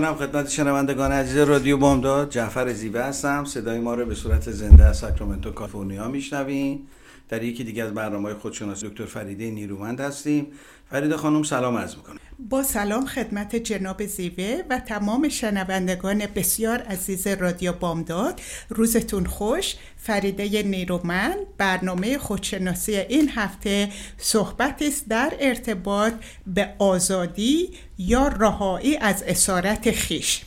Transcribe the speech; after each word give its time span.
می‌کنم 0.00 0.14
خدمت 0.14 0.48
شنوندگان 0.48 1.12
عزیز 1.12 1.36
رادیو 1.36 1.76
بامداد. 1.76 2.30
جعفر 2.30 2.72
زیبه 2.72 3.04
هستم. 3.04 3.44
صدای 3.44 3.78
ما 3.78 3.94
رو 3.94 4.06
به 4.06 4.14
صورت 4.14 4.50
زنده 4.50 4.84
از 4.84 4.98
ساکرامنتو 4.98 5.50
کالیفرنیا 5.50 6.08
میشنوین. 6.08 6.86
در 7.30 7.42
یکی 7.42 7.64
دیگه 7.64 7.82
از 7.84 7.94
برنامه 7.94 8.34
خودشناسی 8.34 8.88
دکتر 8.88 9.06
فریده 9.06 9.50
نیرومند 9.50 10.00
هستیم. 10.00 10.46
فریده 10.90 11.16
خانم 11.16 11.42
سلام 11.42 11.76
عرض 11.76 11.96
می‌کنم. 11.96 12.18
با 12.38 12.62
سلام 12.62 13.06
خدمت 13.06 13.56
جناب 13.56 14.06
زیوه 14.06 14.62
و 14.70 14.78
تمام 14.78 15.28
شنوندگان 15.28 16.26
بسیار 16.34 16.78
عزیز 16.78 17.26
رادیو 17.26 17.72
بامداد. 17.72 18.40
روزتون 18.68 19.26
خوش. 19.26 19.74
فریده 19.96 20.62
نیرومند 20.62 21.36
برنامه 21.58 22.18
خودشناسی 22.18 22.96
این 22.96 23.30
هفته 23.34 23.88
صحبت 24.18 24.82
است 24.82 25.08
در 25.08 25.32
ارتباط 25.40 26.12
به 26.46 26.74
آزادی 26.78 27.70
یا 27.98 28.28
رهایی 28.28 28.96
از 28.96 29.22
اسارت 29.22 29.90
خیش. 29.90 30.42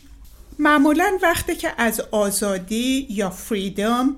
معمولا 0.59 1.17
وقتی 1.21 1.55
که 1.55 1.71
از 1.77 2.01
آزادی 2.11 3.07
یا 3.09 3.29
فریدم 3.29 4.15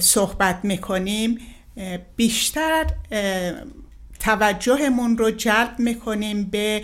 صحبت 0.00 0.60
می‌کنیم 0.62 1.38
بیشتر 2.16 2.86
توجهمون 4.20 5.18
رو 5.18 5.30
جلب 5.30 5.74
می‌کنیم 5.78 6.44
به 6.44 6.82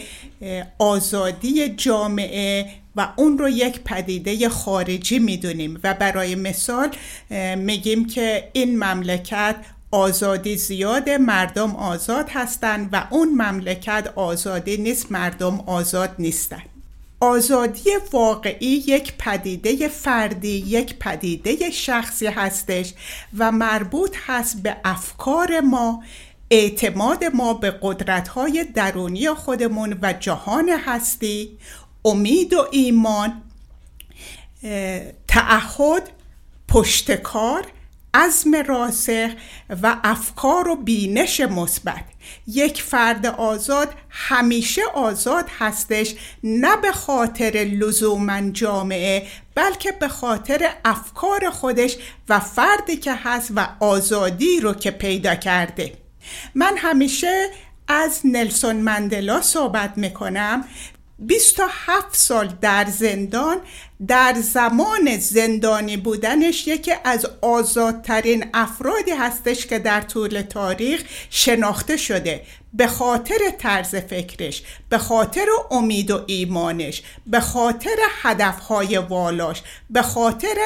آزادی 0.79 1.69
جامعه 1.69 2.67
و 2.97 3.09
اون 3.17 3.39
رو 3.39 3.49
یک 3.49 3.81
پدیده 3.81 4.49
خارجی 4.49 5.19
می‌دونیم 5.19 5.81
و 5.85 5.95
برای 5.95 6.35
مثال 6.35 6.89
میگیم 7.57 8.07
که 8.07 8.49
این 8.53 8.85
مملکت 8.85 9.57
آزادی 9.91 10.57
زیاد 10.57 11.11
مردم 11.11 11.77
آزاد 11.77 12.29
هستند 12.31 12.89
و 12.93 13.07
اون 13.11 13.29
مملکت 13.29 14.13
آزادی 14.17 14.77
نیست 14.77 15.13
مردم 15.13 15.61
آزاد 15.61 16.15
نیستند 16.19 16.70
آزادی 17.21 17.91
واقعی 18.13 18.85
یک 18.87 19.13
پدیده 19.19 19.89
فردی 19.89 20.65
یک 20.67 20.99
پدیده 20.99 21.71
شخصی 21.71 22.27
هستش 22.27 22.95
و 23.39 23.53
مربوط 23.53 24.17
هست 24.27 24.63
به 24.63 24.77
افکار 24.85 25.61
ما 25.61 26.03
اعتماد 26.51 27.25
ما 27.25 27.55
به 27.55 27.79
قدرت‌های 27.83 28.65
درونی 28.75 29.29
خودمون 29.29 29.99
و 30.03 30.13
جهان 30.13 30.69
هستی 30.69 31.59
امید 32.05 32.55
و 32.55 32.67
ایمان 32.71 33.43
تعهد 35.29 36.11
پشتکار 36.69 37.67
عزم 38.15 38.55
راسخ 38.55 39.31
و 39.83 39.97
افکار 40.05 40.69
و 40.69 40.77
بینش 40.77 41.41
مثبت. 41.41 42.05
یک 42.47 42.83
فرد 42.83 43.27
آزاد 43.27 43.95
همیشه 44.11 44.83
آزاد 44.95 45.45
هستش 45.59 46.15
نه 46.45 46.77
به 46.77 46.93
خاطر 46.93 47.51
لزوما 47.73 48.51
جامعه 48.51 49.27
بلکه 49.55 49.93
به 49.93 50.09
خاطر 50.09 50.71
افکار 50.85 51.51
خودش 51.51 51.97
و 52.29 52.41
فردی 52.41 52.97
که 52.97 53.15
هست 53.15 53.53
و 53.57 53.69
آزادی 53.81 54.61
رو 54.61 54.75
که 54.75 54.91
پیدا 54.91 55.35
کرده. 55.35 55.93
من 56.55 56.77
همیشه 56.77 57.51
از 57.89 58.21
نلسون 58.25 58.77
مندلا 58.77 59.43
صحبت 59.43 59.93
می‌کنم. 59.99 60.65
27 61.21 62.17
سال 62.17 62.49
در 62.61 62.85
زندان 62.85 63.57
در 64.07 64.35
زمان 64.35 65.17
زندانی 65.19 65.97
بودنش 65.97 66.67
یکی 66.67 66.93
از 67.05 67.27
آزادترین 67.41 68.45
افرادی 68.55 69.11
هستش 69.11 69.67
که 69.67 69.79
در 69.79 70.01
طول 70.01 70.43
تاریخ 70.43 71.03
شناخته 71.31 71.97
شده. 71.97 72.43
به 72.73 72.87
خاطر 72.87 73.39
طرز 73.59 73.95
فکرش 73.95 74.63
به 74.89 74.99
خاطر 74.99 75.47
امید 75.71 76.11
و 76.11 76.25
ایمانش 76.27 77.03
به 77.27 77.41
خاطر 77.41 77.97
هدفهای 78.23 78.97
والاش 78.97 79.63
به 79.91 80.03
خاطر 80.03 80.57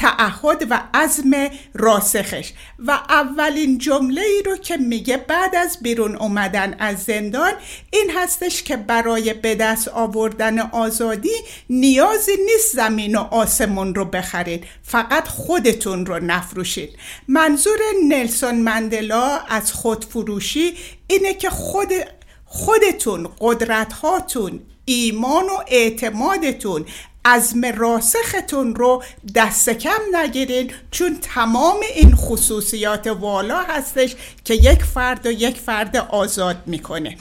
تعهد 0.00 0.66
و 0.70 0.80
عزم 0.94 1.30
راسخش. 1.74 2.52
و 2.78 2.90
اولین 2.90 3.78
جمله 3.78 4.20
ای 4.20 4.42
رو 4.46 4.56
که 4.56 4.76
میگه 4.76 5.16
بعد 5.16 5.56
از 5.56 5.78
بیرون 5.82 6.16
اومدن 6.16 6.76
از 6.78 7.02
زندان 7.02 7.52
این 7.90 8.10
هستش 8.16 8.62
که 8.62 8.76
برای 8.76 9.34
به 9.34 9.54
دست 9.54 9.88
آوردن 9.88 10.58
آزادی 10.58 11.34
نیازی 11.70 12.32
نیست 12.46 12.76
زمین 12.76 13.16
و 13.16 13.20
آسمون 13.20 13.94
رو 13.94 14.04
بخرید. 14.04 14.64
فقط 14.82 15.28
خودتون 15.28 16.06
رو 16.06 16.18
نفروشید. 16.18 16.90
منظور 17.28 17.78
نلسون 18.08 18.54
مندلا 18.54 19.38
از 19.38 19.72
خودفروشی 19.72 20.74
اینه 21.06 21.34
که 21.34 21.50
خود 21.50 21.88
خودتون 22.44 23.28
قدرت 23.40 23.92
هاتون 23.92 24.60
ایمان 24.84 25.44
و 25.44 25.62
اعتمادتون 25.66 26.86
عزم 27.24 27.64
راسختون 27.64 28.74
رو 28.74 29.02
دست 29.34 29.70
کم 29.70 30.00
نگیرین 30.12 30.72
چون 30.90 31.18
تمام 31.22 31.80
این 31.94 32.14
خصوصیات 32.16 33.06
والا 33.06 33.62
هستش 33.62 34.16
که 34.44 34.54
یک 34.54 34.82
فرد 34.82 35.26
و 35.26 35.30
یک 35.30 35.58
فرد 35.58 35.96
آزاد 35.96 36.56
می‌کنه. 36.66 37.16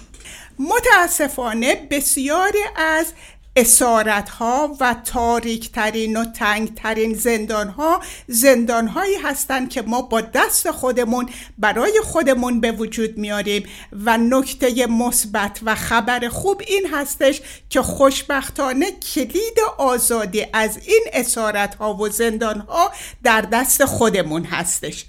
متاسفانه 0.59 1.87
بسیاری 1.91 2.59
از 2.75 3.13
اسارت 3.59 4.29
ها 4.29 4.77
و 4.79 4.95
تاریک 5.05 5.71
ترین 5.71 6.17
و 6.17 6.25
تنگ 6.25 6.73
ترین 6.75 7.13
زندان 7.13 7.69
ها 7.69 8.01
زندان 8.27 8.87
هایی 8.87 9.15
هستند 9.15 9.69
که 9.69 9.81
ما 9.81 10.01
با 10.01 10.21
دست 10.21 10.71
خودمون 10.71 11.29
برای 11.57 12.01
خودمون 12.03 12.61
به 12.61 12.71
وجود 12.71 13.17
میاریم. 13.17 13.63
و 14.05 14.17
نکته 14.17 14.85
مثبت 14.85 15.59
و 15.63 15.75
خبر 15.75 16.29
خوب 16.29 16.61
این 16.67 16.87
هستش 16.93 17.41
که 17.69 17.81
خوشبختانه 17.81 18.91
کلید 18.91 19.59
آزادی 19.77 20.45
از 20.53 20.79
این 20.87 21.03
اسارت 21.13 21.75
ها 21.75 21.93
و 21.93 22.09
زندان 22.09 22.59
ها 22.59 22.91
در 23.23 23.41
دست 23.41 23.85
خودمون 23.85 24.43
هستش. 24.43 25.05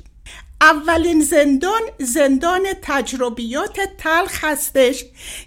اولین 0.61 1.21
زندان 1.21 1.81
زندان 1.99 2.63
تجربیات 2.83 3.81
تلخ 3.99 4.45
هستش 4.45 5.05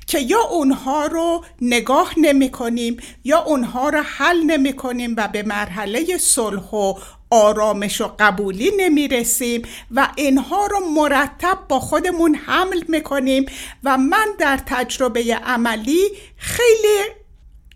که 0.08 0.20
یا 0.20 0.42
اونها 0.42 1.06
رو 1.06 1.46
نگاه 1.62 2.14
نمی 2.18 2.52
کنیم 2.52 2.98
یا 3.24 3.40
اونها 3.40 3.90
رو 3.90 4.02
حل 4.06 4.44
نمی 4.44 4.74
کنیم 4.74 5.14
و 5.18 5.28
به 5.28 5.44
مرحله 5.44 6.18
صلح 6.18 6.70
و 6.70 6.94
آرامش 7.30 8.02
و 8.02 8.12
قبولی 8.20 8.72
نمی 8.78 9.08
رسیم 9.08 9.62
و 9.92 10.08
اینها 10.16 10.66
رو 10.66 10.80
مرتب 10.80 11.58
با 11.70 11.80
خودمون 11.80 12.36
حمل 12.36 12.84
می 12.88 13.02
کنیم 13.02 13.46
و 13.84 13.98
من 13.98 14.28
در 14.40 14.60
تجربه 14.66 15.40
عملی 15.46 16.10
خیلی 16.38 17.23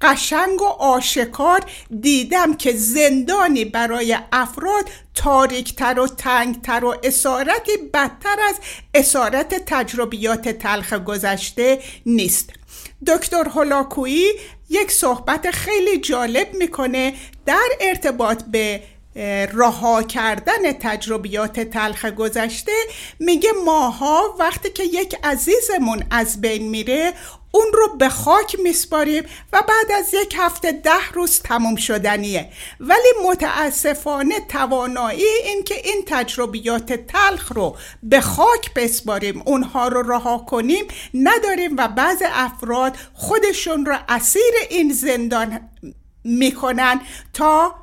قشنگ 0.01 0.61
و 0.61 0.65
آشکار 0.65 1.61
دیدم 2.01 2.53
که 2.53 2.71
زندانی 2.73 3.65
برای 3.65 4.17
افراد 4.31 4.85
تاریکتر 5.15 5.99
و 5.99 6.07
تنگتر 6.07 6.85
و 6.85 6.95
اسارتی 7.03 7.71
بدتر 7.93 8.37
از 8.49 8.55
اسارت 8.93 9.63
تجربیات 9.65 10.49
تلخ 10.49 10.93
گذشته 10.93 11.79
نیست. 12.05 12.49
دکتر 13.07 13.49
هولاکویی 13.49 14.31
یک 14.69 14.91
صحبت 14.91 15.51
خیلی 15.51 15.97
جالب 15.97 16.53
می‌کنه 16.53 17.13
در 17.45 17.69
ارتباط 17.81 18.43
به 18.43 18.83
رها 19.53 20.03
کردن 20.03 20.71
تجربیات 20.79 21.59
تلخ 21.59 22.05
گذشته. 22.05 22.71
میگه 23.19 23.49
ماها 23.65 24.35
وقتی 24.39 24.69
که 24.69 24.83
یک 24.83 25.15
عزیزمون 25.23 26.03
از 26.11 26.41
بین 26.41 26.69
میره 26.69 27.13
اون 27.57 27.67
رو 27.73 27.95
به 27.97 28.09
خاک 28.09 28.59
میسپاریم 28.59 29.23
و 29.53 29.63
بعد 29.67 29.91
از 29.99 30.13
یک 30.13 30.35
هفته 30.37 30.71
ده 30.71 31.09
روز 31.13 31.39
تموم 31.39 31.75
شدنیه. 31.75 32.49
ولی 32.79 33.13
متاسفانه 33.29 34.39
توانایی 34.49 35.25
این 35.45 35.63
که 35.63 35.75
این 35.75 36.03
تجربیات 36.05 36.93
تلخ 36.93 37.51
رو 37.51 37.75
به 38.03 38.21
خاک 38.21 38.73
بسپاریم 38.73 39.41
اونها 39.45 39.87
رو 39.87 40.11
رها 40.11 40.37
کنیم 40.37 40.85
نداریم 41.13 41.75
و 41.77 41.87
بعض 41.87 42.21
افراد 42.25 42.95
خودشون 43.13 43.85
رو 43.85 43.97
اسیر 44.09 44.53
این 44.69 44.93
زندان 44.93 45.69
می‌کنن 46.23 47.01
تا 47.33 47.75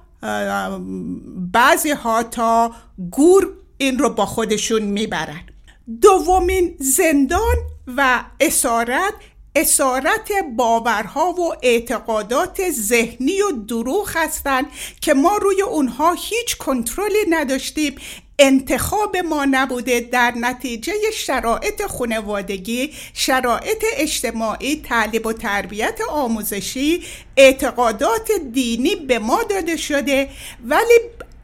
بعضی 1.53 1.91
ها 1.91 2.23
تا 2.23 2.73
گور 3.11 3.53
این 3.79 3.99
رو 3.99 4.11
با 4.11 4.27
خودشون 4.27 4.83
می‌برن. 4.83 5.41
دومین 6.01 6.77
زندان 6.79 7.57
و 7.97 8.25
اسارت 8.41 9.15
اسارت 9.57 10.33
باورها 10.57 11.33
و 11.33 11.55
اعتقادات 11.63 12.71
ذهنی 12.71 13.43
و 13.43 13.51
دروغ 13.51 14.11
هستند 14.15 14.67
که 15.01 15.15
ما 15.15 15.37
روی 15.37 15.63
اونها 15.63 16.13
هیچ 16.13 16.57
کنترلی 16.57 17.25
نداشتیم. 17.31 17.97
انتخاب 18.39 19.17
ما 19.17 19.45
نبوده 19.45 20.01
در 20.01 20.33
نتیجه 20.37 20.93
شرایط 21.13 21.87
خانوادگی 21.87 22.91
شرایط 23.15 23.85
اجتماعی 23.97 24.83
تعلیم 24.83 25.23
و 25.25 25.33
تربیت 25.33 26.01
آموزشی 26.09 27.03
اعتقادات 27.37 28.33
دینی 28.53 28.97
به 28.97 29.19
ما 29.19 29.43
داده 29.43 29.77
شده. 29.77 30.31
ولی 30.65 30.99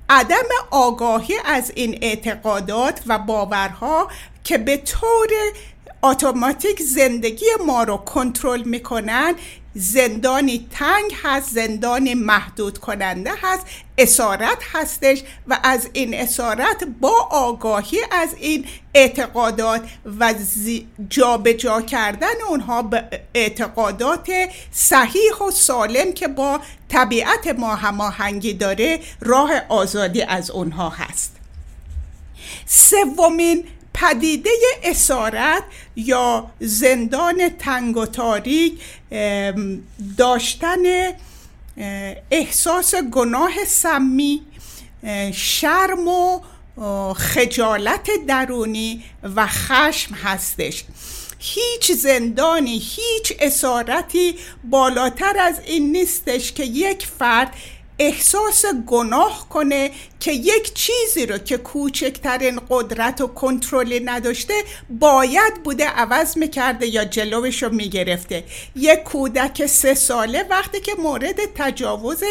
عدم 0.09 0.47
آگاهی 0.71 1.35
از 1.45 1.73
این 1.75 1.99
اعتقادات 2.03 3.01
و 3.07 3.19
باورها 3.19 4.09
که 4.45 4.59
به 4.59 4.77
طور 4.77 5.29
اتوماتیک 6.03 6.83
زندگی 6.83 7.47
ما 7.67 7.83
رو 7.83 7.97
کنترل 7.97 8.63
می‌کنن. 8.63 9.35
زندانی 9.75 10.67
تنگ 10.71 11.15
هست 11.23 11.51
زندانی 11.51 12.15
محدود 12.15 12.79
کننده 12.79 13.31
هست. 13.43 13.67
اسارت 13.99 14.59
هستش 14.73 15.23
و 15.49 15.59
از 15.63 15.89
این 15.93 16.15
اسارت 16.15 16.85
با 17.01 17.29
آگاهی 17.31 17.99
از 18.11 18.29
این 18.41 18.65
اعتقادات 18.95 19.83
و 20.21 20.35
جابجا 21.09 21.53
جا 21.53 21.83
کردن 21.83 22.43
اونها 22.49 22.83
به 22.83 23.05
اعتقادات 23.35 24.31
صحیح 24.73 25.35
و 25.49 25.51
سالم 25.51 26.13
که 26.13 26.29
با 26.29 26.61
طبیعت 26.89 27.47
ما 27.47 27.75
هماهنگی 27.75 28.53
داره 28.53 29.01
راه 29.21 29.51
آزادی 29.69 30.23
از 30.23 30.51
اونها 30.51 30.89
هست. 30.89 31.37
سومین 32.67 33.65
پدیده 34.01 34.51
اسارت 34.85 35.63
یا 35.97 36.51
زندان 36.61 37.49
تنگ 37.59 37.97
و 37.97 38.07
تاریک 38.07 38.81
داشتن 40.17 40.79
احساس 42.31 42.95
گناه 42.95 43.65
سمی 43.67 44.43
شرم 45.35 46.09
و 46.09 46.41
خجالت 47.15 48.11
درونی 48.29 49.05
و 49.37 49.47
خشم 49.47 50.15
هستش. 50.15 50.85
هیچ 51.39 51.93
زندانی 51.93 52.79
هیچ 52.79 53.33
اسارتی 53.41 54.35
بالاتر 54.65 55.39
از 55.39 55.61
این 55.67 55.93
نیستش 55.93 56.53
که 56.53 56.65
یک 56.65 57.07
فرد 57.07 57.55
احساس 58.03 58.65
گناه 58.87 59.47
کنه 59.49 59.91
که 60.21 60.33
یک 60.33 60.75
چیزی 60.75 61.27
رو 61.27 61.39
که 61.39 61.57
کوچکترین 61.57 62.61
قدرت 62.71 63.21
و 63.21 63.27
کنترلی 63.27 64.01
نداشته 64.01 64.55
باید 64.91 65.63
بوده 65.65 65.87
عوض 65.89 66.39
می‌کرده 66.39 66.87
یا 66.87 67.05
جلوش 67.05 67.63
رو 67.63 67.73
می‌گرفته. 67.73 68.45
یک 68.77 69.03
کودک 69.03 69.67
سه 69.67 69.95
ساله 69.95 70.47
وقتی 70.51 70.81
که 70.81 70.95
مورد 70.95 71.55
تجاوز 71.55 72.23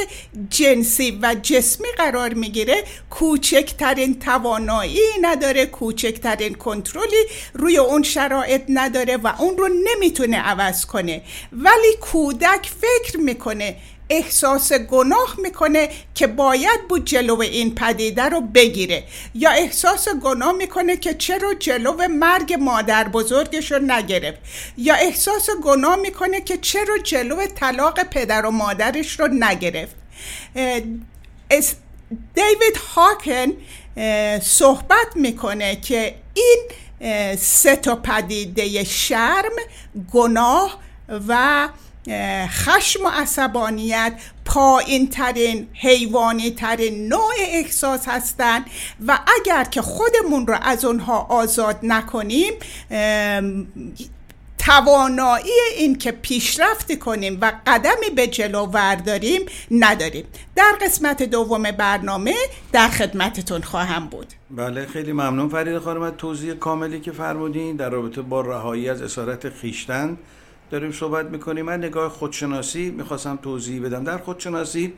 جنسی 0.50 1.20
و 1.22 1.36
جسمی 1.42 1.88
قرار 1.98 2.34
می‌گیره 2.34 2.84
کوچکترین 3.10 4.20
توانایی 4.20 5.00
نداره 5.22 5.66
کوچکترین 5.66 6.56
کنترلی 6.56 7.26
روی 7.54 7.78
اون 7.78 8.04
شرایط 8.04 8.62
نداره 8.70 9.18
و 9.18 9.32
اون 9.40 9.58
رو 9.58 9.68
نمی‌تونه 9.68 10.38
عوض 10.38 10.86
کنه. 10.86 11.22
ولی 11.52 11.96
کودک 12.02 12.72
فکر 12.82 13.18
می‌کنه 13.18 13.76
احساس 14.10 14.74
گناه 14.74 15.36
می‌کنه 15.38 15.90
که 16.16 16.28
باید 16.28 16.88
بود 16.90 17.06
جلو 17.06 17.42
این 17.42 17.76
پدیده 17.76 18.24
رو 18.24 18.42
بگیره. 18.42 19.04
یا 19.36 19.50
احساس 19.50 20.10
گناه 20.10 20.52
می‌کنه 20.52 20.98
که 20.98 21.14
چرا 21.14 21.54
جلو 21.54 22.08
مرگ 22.08 22.54
مادر 22.54 23.08
بزرگش 23.08 23.72
رو 23.72 23.80
نگرفت. 23.80 24.40
یا 24.78 24.96
احساس 24.96 25.50
گناه 25.64 25.96
می‌کنه 25.96 26.42
که 26.42 26.58
چرا 26.58 26.98
جلو 26.98 27.46
طلاق 27.46 28.04
پدر 28.04 28.46
و 28.46 28.52
مادرش 28.52 29.20
رو 29.20 29.28
نگرفت. 29.28 29.96
دیوید 32.36 32.78
هاکن 32.96 33.48
صحبت 34.42 35.08
می‌کنه 35.16 35.76
که 35.76 36.16
این 36.34 36.68
سه 37.36 37.76
تا 37.76 37.96
پدیده 37.96 38.84
شرم 38.84 39.56
گناه 40.14 40.80
و 41.28 41.70
خشم 42.48 43.06
و 43.06 43.10
عصبانیت 43.10 44.14
پایین 44.46 45.10
ترین 45.10 45.68
حیوانی 45.74 46.52
ترین 46.52 47.08
نوع 47.08 47.34
احساس 47.40 48.08
هستند 48.08 48.66
و 49.08 49.20
اگر 49.40 49.64
که 49.64 49.82
خودمون 49.82 50.48
رو 50.48 50.58
از 50.62 50.86
اونها 50.86 51.20
آزاد 51.30 51.80
نکنیم 51.84 52.54
توانایی 54.60 55.52
این 55.78 55.98
که 55.98 56.12
پیشرفت 56.12 57.00
کنیم 57.00 57.38
و 57.42 57.52
قدمی 57.68 58.10
به 58.16 58.28
جلو 58.28 58.66
ورداریم 58.66 59.42
نداریم. 59.72 60.26
در 60.56 60.76
قسمت 60.82 61.24
دوم 61.24 61.64
برنامه 61.72 62.36
در 62.72 62.88
خدمتتون 62.88 63.62
خواهم 63.62 64.08
بود. 64.08 64.28
بله 64.52 64.86
خیلی 64.86 65.12
ممنون 65.12 65.50
فرید 65.50 65.80
خانم 65.80 66.10
توضیح 66.10 66.54
کاملی 66.54 67.00
که 67.00 67.12
فرمودین 67.12 67.76
در 67.76 67.90
رابطه 67.90 68.22
با 68.22 68.42
رهایی 68.42 68.90
از 68.90 69.02
اسارت 69.02 69.50
خیشتن. 69.50 70.18
داریم 70.70 70.92
صحبت 70.92 71.26
می‌کنیم. 71.26 71.66
من 71.66 71.78
نگاه 71.78 72.10
خودشناسی 72.10 72.90
می‌خواستم 72.90 73.40
توضیح 73.44 73.82
بدم. 73.82 74.04
در 74.04 74.18
خودشناسی 74.18 74.94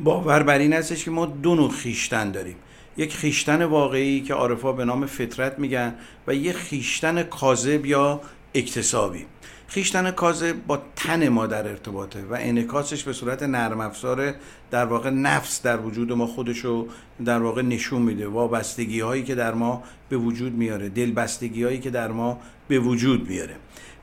باور 0.00 0.42
بر 0.42 0.58
این 0.58 0.72
هستش 0.72 1.04
که 1.04 1.10
ما 1.10 1.26
دو 1.26 1.54
نوع 1.54 1.70
خیشتن 1.70 2.30
داریم. 2.30 2.56
یک 2.96 3.14
خیشتن 3.14 3.64
واقعی 3.64 4.20
که 4.20 4.34
عارفا 4.34 4.72
به 4.72 4.84
نام 4.84 5.06
فطرت 5.06 5.58
میگن 5.58 5.94
و 6.26 6.34
یک 6.34 6.56
خیشتن 6.56 7.22
کاذب 7.22 7.86
یا 7.86 8.20
اکتسابی. 8.54 9.26
خیشتن 9.68 10.10
کاذب 10.10 10.66
با 10.66 10.82
تن 10.96 11.28
ما 11.28 11.46
در 11.46 11.68
ارتباطه 11.68 12.22
و 12.30 12.36
انعکاسش 12.40 13.04
به 13.04 13.12
صورت 13.12 13.42
نرم 13.42 13.80
افزار 13.80 14.34
در 14.70 14.84
واقع 14.84 15.10
نفس 15.10 15.62
در 15.62 15.80
وجود 15.80 16.12
ما 16.12 16.26
خودشو 16.26 16.88
در 17.24 17.38
واقع 17.38 17.62
نشون 17.62 18.02
میده. 18.02 18.28
وابستگی 18.28 19.00
هایی 19.00 19.22
که 19.22 19.34
در 19.34 19.54
ما 19.54 19.82
به 20.08 20.16
وجود 20.16 20.52
میاره 20.52 20.88
دلبستگی 20.88 21.62
هایی 21.62 21.80
که 21.80 21.90
در 21.90 22.08
ما 22.08 22.40
به 22.68 22.78
وجود 22.78 23.28
میاره. 23.28 23.56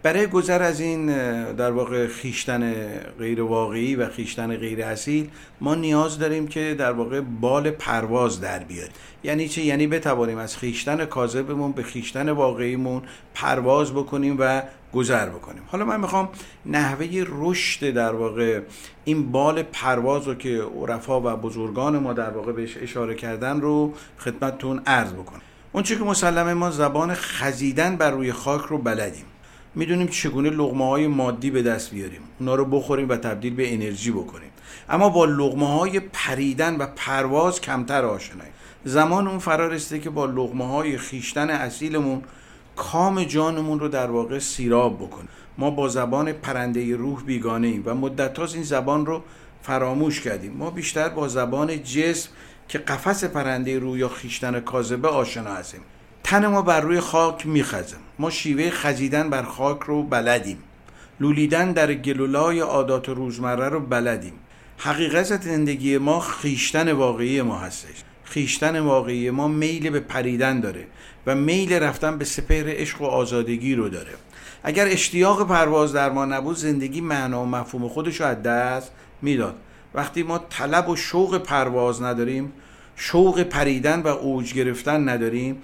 برای 0.04 0.28
گذر 0.28 0.63
از 0.63 0.80
این 0.80 1.06
در 1.54 1.72
واقع 1.72 2.07
خیشتن 2.07 2.74
غیر 3.19 3.42
واقعی 3.42 3.96
و 3.96 4.10
خیشتن 4.10 4.56
غیر 4.57 4.84
اصیل 4.84 5.30
ما 5.62 5.75
نیاز 5.75 6.19
داریم 6.19 6.48
که 6.48 6.75
در 6.80 6.92
واقع 6.92 7.22
بال 7.22 7.72
پرواز 7.72 8.42
در 8.42 8.60
بیاریم 8.60 8.94
یعنی 9.24 9.48
چه 9.50 9.62
یعنی 9.62 9.88
بتوانیم 9.88 10.38
از 10.38 10.57
خیشتن 10.57 11.06
کاذبمون 11.06 11.72
به 11.72 11.84
خیشتن 11.84 12.30
واقعیمون 12.30 13.01
پرواز 13.34 13.94
بکنیم 13.94 14.36
و 14.40 14.62
گذر 14.94 15.30
بکنیم. 15.30 15.63
حالا 15.68 15.86
من 15.86 16.00
می‌خوام 16.00 16.30
نحوه 16.66 17.25
رشد 17.27 17.89
در 17.89 18.13
واقع 18.13 18.62
این 19.06 19.32
بال 19.32 19.63
پرواز 19.63 20.27
رو 20.27 20.36
که 20.36 20.62
عرفا 20.82 21.22
و 21.22 21.38
بزرگان 21.38 21.98
ما 21.98 22.13
در 22.13 22.29
واقع 22.29 22.51
بهش 22.51 22.77
اشاره 22.77 23.15
کردن 23.15 23.62
رو 23.62 23.94
خدمتتون 24.18 24.82
عرض 24.86 25.13
بکنم. 25.13 25.41
اون 25.72 25.84
که 25.84 25.96
مسلمه 25.96 26.53
ما 26.53 26.72
زبان 26.72 27.13
خزیدن 27.13 27.96
بر 27.96 28.12
روی 28.12 28.32
خاک 28.32 28.62
رو 28.62 28.77
بلدیم. 28.77 29.25
می‌دونیم 29.75 30.07
چگونه 30.07 30.49
لغمه 30.49 30.88
های 30.88 31.07
مادی 31.07 31.51
به 31.51 31.61
دست 31.61 31.91
بیاریم. 31.91 32.21
اونا 32.39 32.55
رو 32.55 32.65
بخوریم 32.65 33.09
و 33.09 33.15
تبدیل 33.15 33.55
به 33.55 33.73
انرژی 33.73 34.11
بکنیم. 34.11 34.49
اما 34.89 35.09
با 35.09 35.25
لغمه 35.25 35.67
های 35.67 35.99
پریدن 35.99 36.77
و 36.77 36.85
پرواز 36.95 37.61
کمتر 37.61 38.05
آشناییم 38.05 38.53
زمان 38.83 39.27
اون 39.27 39.39
فرا 39.39 39.77
که 39.77 40.09
با 40.09 40.25
لغمه 40.25 40.67
های 40.67 40.97
خیشتن 40.97 41.49
اصیلمون 41.49 42.21
کام 42.75 43.23
جانمون 43.23 43.79
رو 43.79 43.88
در 43.88 44.11
واقع 44.11 44.39
سیراب 44.39 44.97
بکنیم. 44.97 45.29
ما 45.57 45.69
با 45.69 45.88
زبان 45.88 46.31
پرنده 46.31 46.95
روح 46.95 47.23
بیگانه 47.23 47.67
ایم 47.67 47.83
و 47.85 47.95
مدت 47.95 48.39
این 48.39 48.63
زبان 48.63 49.05
رو 49.05 49.23
فراموش 49.61 50.21
کردیم. 50.21 50.53
ما 50.53 50.69
بیشتر 50.69 51.09
با 51.09 51.27
زبان 51.27 51.83
جسم 51.83 52.29
که 52.67 52.77
قفس 52.77 53.23
پرنده 53.23 53.79
روح 53.79 53.97
یا 53.97 54.09
خیشتن 54.09 54.59
کاذبه 54.59 55.07
آشنا 55.07 55.53
هستیم. 55.53 55.81
تن 56.29 56.48
ما 56.48 56.62
بر 56.62 56.81
روی 56.81 57.00
خاک 57.00 57.45
میخزم 57.45 57.98
ما 58.19 58.29
شیوه 58.29 58.69
خزیدن 58.69 59.29
بر 59.29 59.43
خاک 59.43 59.79
رو 59.79 60.03
بلدیم. 60.03 60.57
لولیدن 61.19 61.71
در 61.71 61.93
گلولای 61.93 62.59
عادات 62.59 63.09
روزمره 63.09 63.69
رو 63.69 63.79
بلدیم. 63.79 64.33
حقیقت 64.77 65.41
زندگی 65.41 65.98
ما 65.98 66.19
خیشتن 66.19 66.91
واقعی 66.91 67.41
ما 67.41 67.57
هستش. 67.59 68.03
خیشتن 68.24 68.79
واقعی 68.79 69.29
ما 69.29 69.48
میل 69.48 69.89
به 69.89 70.00
پریدن 70.00 70.59
داره 70.59 70.88
و 71.27 71.36
میل 71.36 71.74
رفتن 71.74 72.17
به 72.17 72.25
سپهر 72.25 72.65
عشق 72.67 73.01
و 73.01 73.05
آزادگی 73.05 73.75
رو 73.75 73.89
داره. 73.89 74.12
اگر 74.63 74.88
اشتیاق 74.88 75.48
پرواز 75.48 75.93
در 75.93 76.12
ما 76.12 76.25
نبود 76.25 76.55
زندگی 76.55 77.01
معنا 77.01 77.43
و 77.43 77.45
مفهوم 77.45 77.88
خودش 77.88 78.21
رو 78.21 78.27
از 78.27 78.43
دست 78.43 78.91
می‌داد. 79.21 79.55
وقتی 79.93 80.24
ما 80.24 80.38
طلب 80.38 80.89
و 80.89 80.95
شوق 80.95 81.38
پرواز 81.38 82.01
نداریم 82.01 82.53
شوق 82.95 83.43
پریدن 83.43 84.01
و 84.01 84.07
اوج 84.07 84.53
گرفتن 84.53 85.09
نداریم 85.09 85.62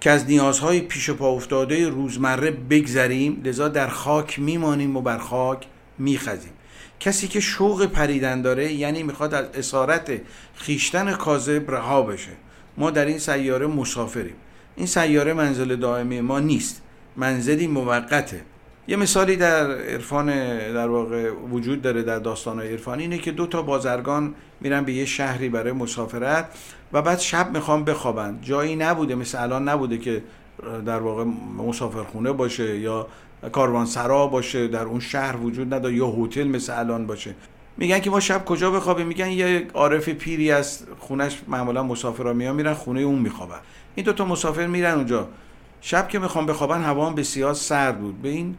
که 0.00 0.10
از 0.10 0.26
نیازهای 0.26 0.80
پیش 0.80 1.10
پا 1.10 1.28
افتاده 1.28 1.88
روزمره 1.88 2.50
بگذریم 2.50 3.42
لذا 3.44 3.68
در 3.68 3.88
خاک 3.88 4.38
میمانیم 4.38 4.96
و 4.96 5.00
بر 5.00 5.18
خاک 5.18 5.66
میخزیم. 5.98 6.52
کسی 7.00 7.28
که 7.28 7.40
شوق 7.40 7.86
پریدن 7.86 8.42
داره 8.42 8.72
یعنی 8.72 9.02
می‌خواد 9.02 9.34
از 9.34 9.44
اسارت 9.54 10.20
خیشتن 10.54 11.12
کاذب 11.12 11.70
رها 11.70 12.02
بشه. 12.02 12.30
ما 12.76 12.90
در 12.90 13.04
این 13.04 13.18
سیاره 13.18 13.66
مسافریم. 13.66 14.34
این 14.76 14.86
سیاره 14.86 15.32
منزل 15.32 15.76
دائمی 15.76 16.20
ما 16.20 16.40
نیست. 16.40 16.82
منزلی 17.16 17.66
موقته. 17.66 18.40
یه 18.90 18.96
مثالی 18.96 19.36
در 19.36 19.70
عرفان 19.70 20.26
در 20.72 20.88
واقع 20.88 21.30
وجود 21.30 21.82
داره 21.82 22.02
در 22.02 22.18
داستان 22.18 22.60
عرفانی 22.60 23.02
اینه 23.02 23.18
که 23.18 23.32
دو 23.32 23.46
تا 23.46 23.62
بازرگان 23.62 24.34
میرن 24.60 24.84
به 24.84 24.92
یه 24.92 25.04
شهری 25.04 25.48
برای 25.48 25.72
مسافرت 25.72 26.58
و 26.92 27.02
بعد 27.02 27.18
شب 27.18 27.50
می‌خوام 27.52 27.84
بخوابن. 27.84 28.38
جایی 28.42 28.76
نبوده 28.76 29.14
مثل 29.14 29.42
الان 29.42 29.68
نبوده 29.68 29.98
که 29.98 30.22
در 30.86 30.98
واقع 30.98 31.24
مسافرخونه 31.58 32.32
باشه 32.32 32.78
یا 32.78 33.06
کاروانسرا 33.52 34.26
باشه 34.26 34.68
در 34.68 34.82
اون 34.82 35.00
شهر 35.00 35.36
وجود 35.36 35.74
نداره 35.74 35.94
یا 35.94 36.06
هتل 36.06 36.48
مثل 36.48 36.78
الان 36.78 37.06
باشه. 37.06 37.34
میگن 37.76 37.98
که 37.98 38.10
ما 38.10 38.20
شب 38.20 38.44
کجا 38.44 38.70
بخوابیم؟ 38.70 39.06
میگن 39.06 39.30
یه 39.30 39.66
عارف 39.74 40.08
پیری 40.08 40.50
از 40.50 40.82
خونش 40.98 41.42
معمولا 41.48 41.82
مسافرا 41.82 42.32
میان 42.32 42.56
میرن 42.56 42.74
خونه 42.74 43.00
اون 43.00 43.18
میخوابن. 43.18 43.58
این 43.94 44.06
دو 44.06 44.12
تا 44.12 44.24
مسافر 44.24 44.66
میرن 44.66 44.94
اونجا. 44.94 45.28
شب 45.80 46.08
که 46.08 46.18
می‌خوام 46.18 46.46
بخوابن 46.46 46.82
هوا 46.82 47.10
بسیار 47.10 47.54
سرد 47.54 48.00
بود. 48.00 48.22
به 48.22 48.28
این 48.28 48.56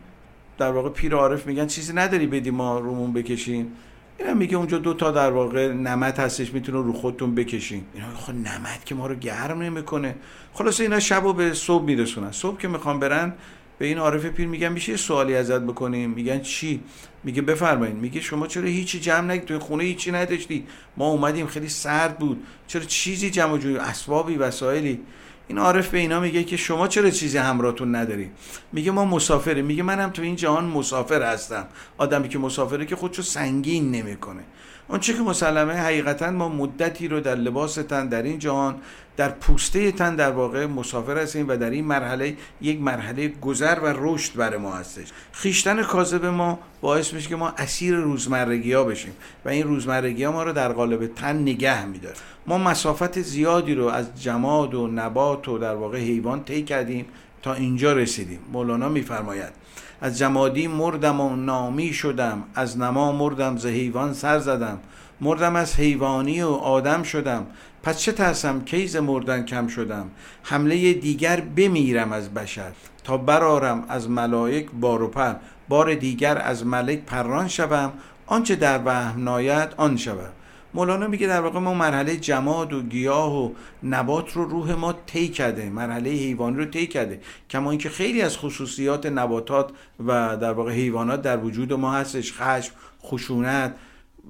در 0.61 0.71
واقع 0.71 0.89
پیر 0.89 1.15
عارف 1.15 1.47
میگن 1.47 1.67
چیزی 1.67 1.93
نداری 1.93 2.27
بدی 2.27 2.49
ما 2.49 2.79
رومون 2.79 3.13
بکشیم. 3.13 3.71
اینا 4.19 4.33
میگه 4.33 4.57
اونجا 4.57 4.77
دو 4.77 4.93
تا 4.93 5.11
در 5.11 5.31
واقع 5.31 5.73
نمد 5.73 6.19
هستش 6.19 6.53
می‌تونه 6.53 6.77
رو 6.77 6.93
خودتون 6.93 7.35
بکشین. 7.35 7.83
اینا 7.93 8.07
خب 8.15 8.33
نمد 8.33 8.83
که 8.85 8.95
ما 8.95 9.07
رو 9.07 9.15
گرم 9.15 9.61
نمی‌کنه. 9.61 10.15
خلاص 10.53 10.79
اینا 10.79 10.99
شب 10.99 11.35
به 11.35 11.53
صبح 11.53 11.83
میرسونن. 11.83 12.31
صبح 12.31 12.57
که 12.57 12.67
می‌خوام 12.67 12.99
برن 12.99 13.33
به 13.79 13.85
این 13.85 13.97
عارف 13.97 14.25
پیر 14.25 14.47
میگن 14.47 14.67
میشه 14.67 14.97
سوالی 14.97 15.35
ازت 15.35 15.61
بکنیم؟ 15.61 16.09
میگن 16.09 16.39
چی؟ 16.39 16.79
میگه 17.23 17.41
بفرمایید. 17.41 17.95
میگه 17.95 18.21
شما 18.21 18.47
چرا 18.47 18.63
هیچی 18.63 18.99
جمع 18.99 19.31
نگی 19.31 19.45
توی 19.45 19.57
خونه 19.57 19.83
هیچی 19.83 20.11
نداشتی؟ 20.11 20.65
ما 20.97 21.07
اومدیم 21.09 21.47
خیلی 21.47 21.69
سرد 21.69 22.17
بود. 22.17 22.43
چرا 22.67 22.83
چیزی 22.83 23.29
جمع 23.29 23.57
جوی 23.57 23.77
اسبابی 23.77 24.35
وسایلی. 24.35 24.99
این 25.51 25.59
عارف 25.59 25.89
به 25.89 25.97
اینا 25.97 26.19
میگه 26.19 26.43
که 26.43 26.57
شما 26.57 26.87
چرا 26.87 27.09
چیزی 27.09 27.37
همراهتون 27.37 27.95
نداری؟ 27.95 28.31
میگه 28.71 28.91
ما 28.91 29.05
مسافریم. 29.05 29.65
میگه 29.65 29.83
منم 29.83 30.09
تو 30.09 30.21
این 30.21 30.35
جهان 30.35 30.65
مسافر 30.65 31.33
هستم. 31.33 31.67
آدمی 31.97 32.29
که 32.29 32.39
مسافره 32.39 32.85
که 32.85 32.95
خودشو 32.95 33.21
سنگین 33.21 33.91
نمی‌کنه. 33.91 34.43
اون 34.91 34.99
چه 34.99 35.13
که 35.13 35.19
مسلمه 35.19 35.73
حقیقتا 35.73 36.31
ما 36.31 36.49
مدتی 36.49 37.07
رو 37.07 37.19
در 37.19 37.35
لباس 37.35 37.75
تن 37.75 38.07
در 38.07 38.23
این 38.23 38.39
جهان 38.39 38.75
در 39.17 39.29
پوسته 39.29 39.91
تن 39.91 40.15
در 40.15 40.31
واقع 40.31 40.65
مسافر 40.65 41.17
هستیم 41.17 41.47
و 41.47 41.57
در 41.57 41.69
این 41.69 41.85
مرحله 41.85 42.37
یک 42.61 42.81
مرحله 42.81 43.27
گذر 43.27 43.79
و 43.79 43.93
رشد 43.97 44.35
برای 44.35 44.57
ما 44.59 44.73
هستش. 44.73 45.07
خیشتن 45.31 45.83
کاذب 45.83 46.25
ما 46.25 46.59
باعث 46.81 47.13
میشه 47.13 47.29
که 47.29 47.35
ما 47.35 47.53
اسیر 47.57 47.95
روزمرگی 47.95 48.73
ها 48.73 48.83
بشیم 48.83 49.13
و 49.45 49.49
این 49.49 49.63
روزمرگی 49.63 50.23
ها 50.23 50.31
ما 50.31 50.43
رو 50.43 50.53
در 50.53 50.71
قالب 50.73 51.07
تن 51.07 51.35
نگه 51.35 51.85
میداره. 51.85 52.15
ما 52.47 52.57
مسافت 52.57 53.21
زیادی 53.21 53.75
رو 53.75 53.85
از 53.85 54.21
جماد 54.23 54.73
و 54.73 54.87
نبات 54.87 55.47
و 55.47 55.57
در 55.57 55.75
واقع 55.75 55.97
حیوان 55.97 56.43
طی 56.43 56.63
کردیم 56.63 57.05
تا 57.41 57.53
اینجا 57.53 57.93
رسیدیم. 57.93 58.39
مولانا 58.53 58.89
میفرماید 58.89 59.60
از 60.01 60.17
جمادی 60.17 60.67
مردم 60.67 61.21
و 61.21 61.35
نامی 61.35 61.93
شدم 61.93 62.43
از 62.55 62.77
نما 62.77 63.11
مردم 63.11 63.57
ز 63.57 63.65
حیوان 63.65 64.13
سر 64.13 64.39
زدم. 64.39 64.79
مردم 65.21 65.55
از 65.55 65.75
حیوانی 65.75 66.41
و 66.41 66.49
آدم 66.49 67.03
شدم. 67.03 67.45
پس 67.83 67.99
چه 67.99 68.11
ترسم 68.11 68.61
کیز 68.61 68.95
مردن 68.95 69.45
کم 69.45 69.67
شدم؟ 69.67 70.05
حمله 70.43 70.93
دیگر 70.93 71.41
بمیرم 71.41 72.11
از 72.11 72.33
بشر. 72.33 72.71
تا 73.03 73.17
برارم 73.17 73.85
از 73.89 74.09
ملائک 74.09 74.67
بار 74.71 75.01
و 75.01 75.07
پر. 75.07 75.33
بار 75.69 75.95
دیگر 75.95 76.37
از 76.37 76.65
ملک 76.65 76.99
پران 77.05 77.47
شوم. 77.47 77.93
آنچه 78.25 78.55
در 78.55 78.79
وهم 78.85 79.23
ناید 79.23 79.69
آن 79.77 79.97
شوم. 79.97 80.29
مولانا 80.73 81.07
میگه 81.07 81.27
در 81.27 81.41
واقع 81.41 81.59
ما 81.59 81.73
مرحله 81.73 82.17
جماد 82.17 82.73
و 82.73 82.81
گیاه 82.81 83.45
و 83.45 83.51
نبات 83.83 84.33
رو 84.33 84.45
روح 84.45 84.73
ما 84.73 84.93
طی 84.93 85.27
کرده 85.27 85.69
مرحله 85.69 86.09
حیوانی 86.09 86.57
رو 86.57 86.65
طی 86.65 86.87
کرده. 86.87 87.19
کما 87.49 87.71
اینکه 87.71 87.89
خیلی 87.89 88.21
از 88.21 88.37
خصوصیات 88.37 89.05
نباتات 89.05 89.71
و 90.07 90.37
در 90.37 90.53
واقع 90.53 90.71
حیوانات 90.71 91.21
در 91.21 91.37
وجود 91.37 91.73
ما 91.73 91.93
هستش 91.93 92.33
خشم 92.33 92.73
خشونت 93.03 93.75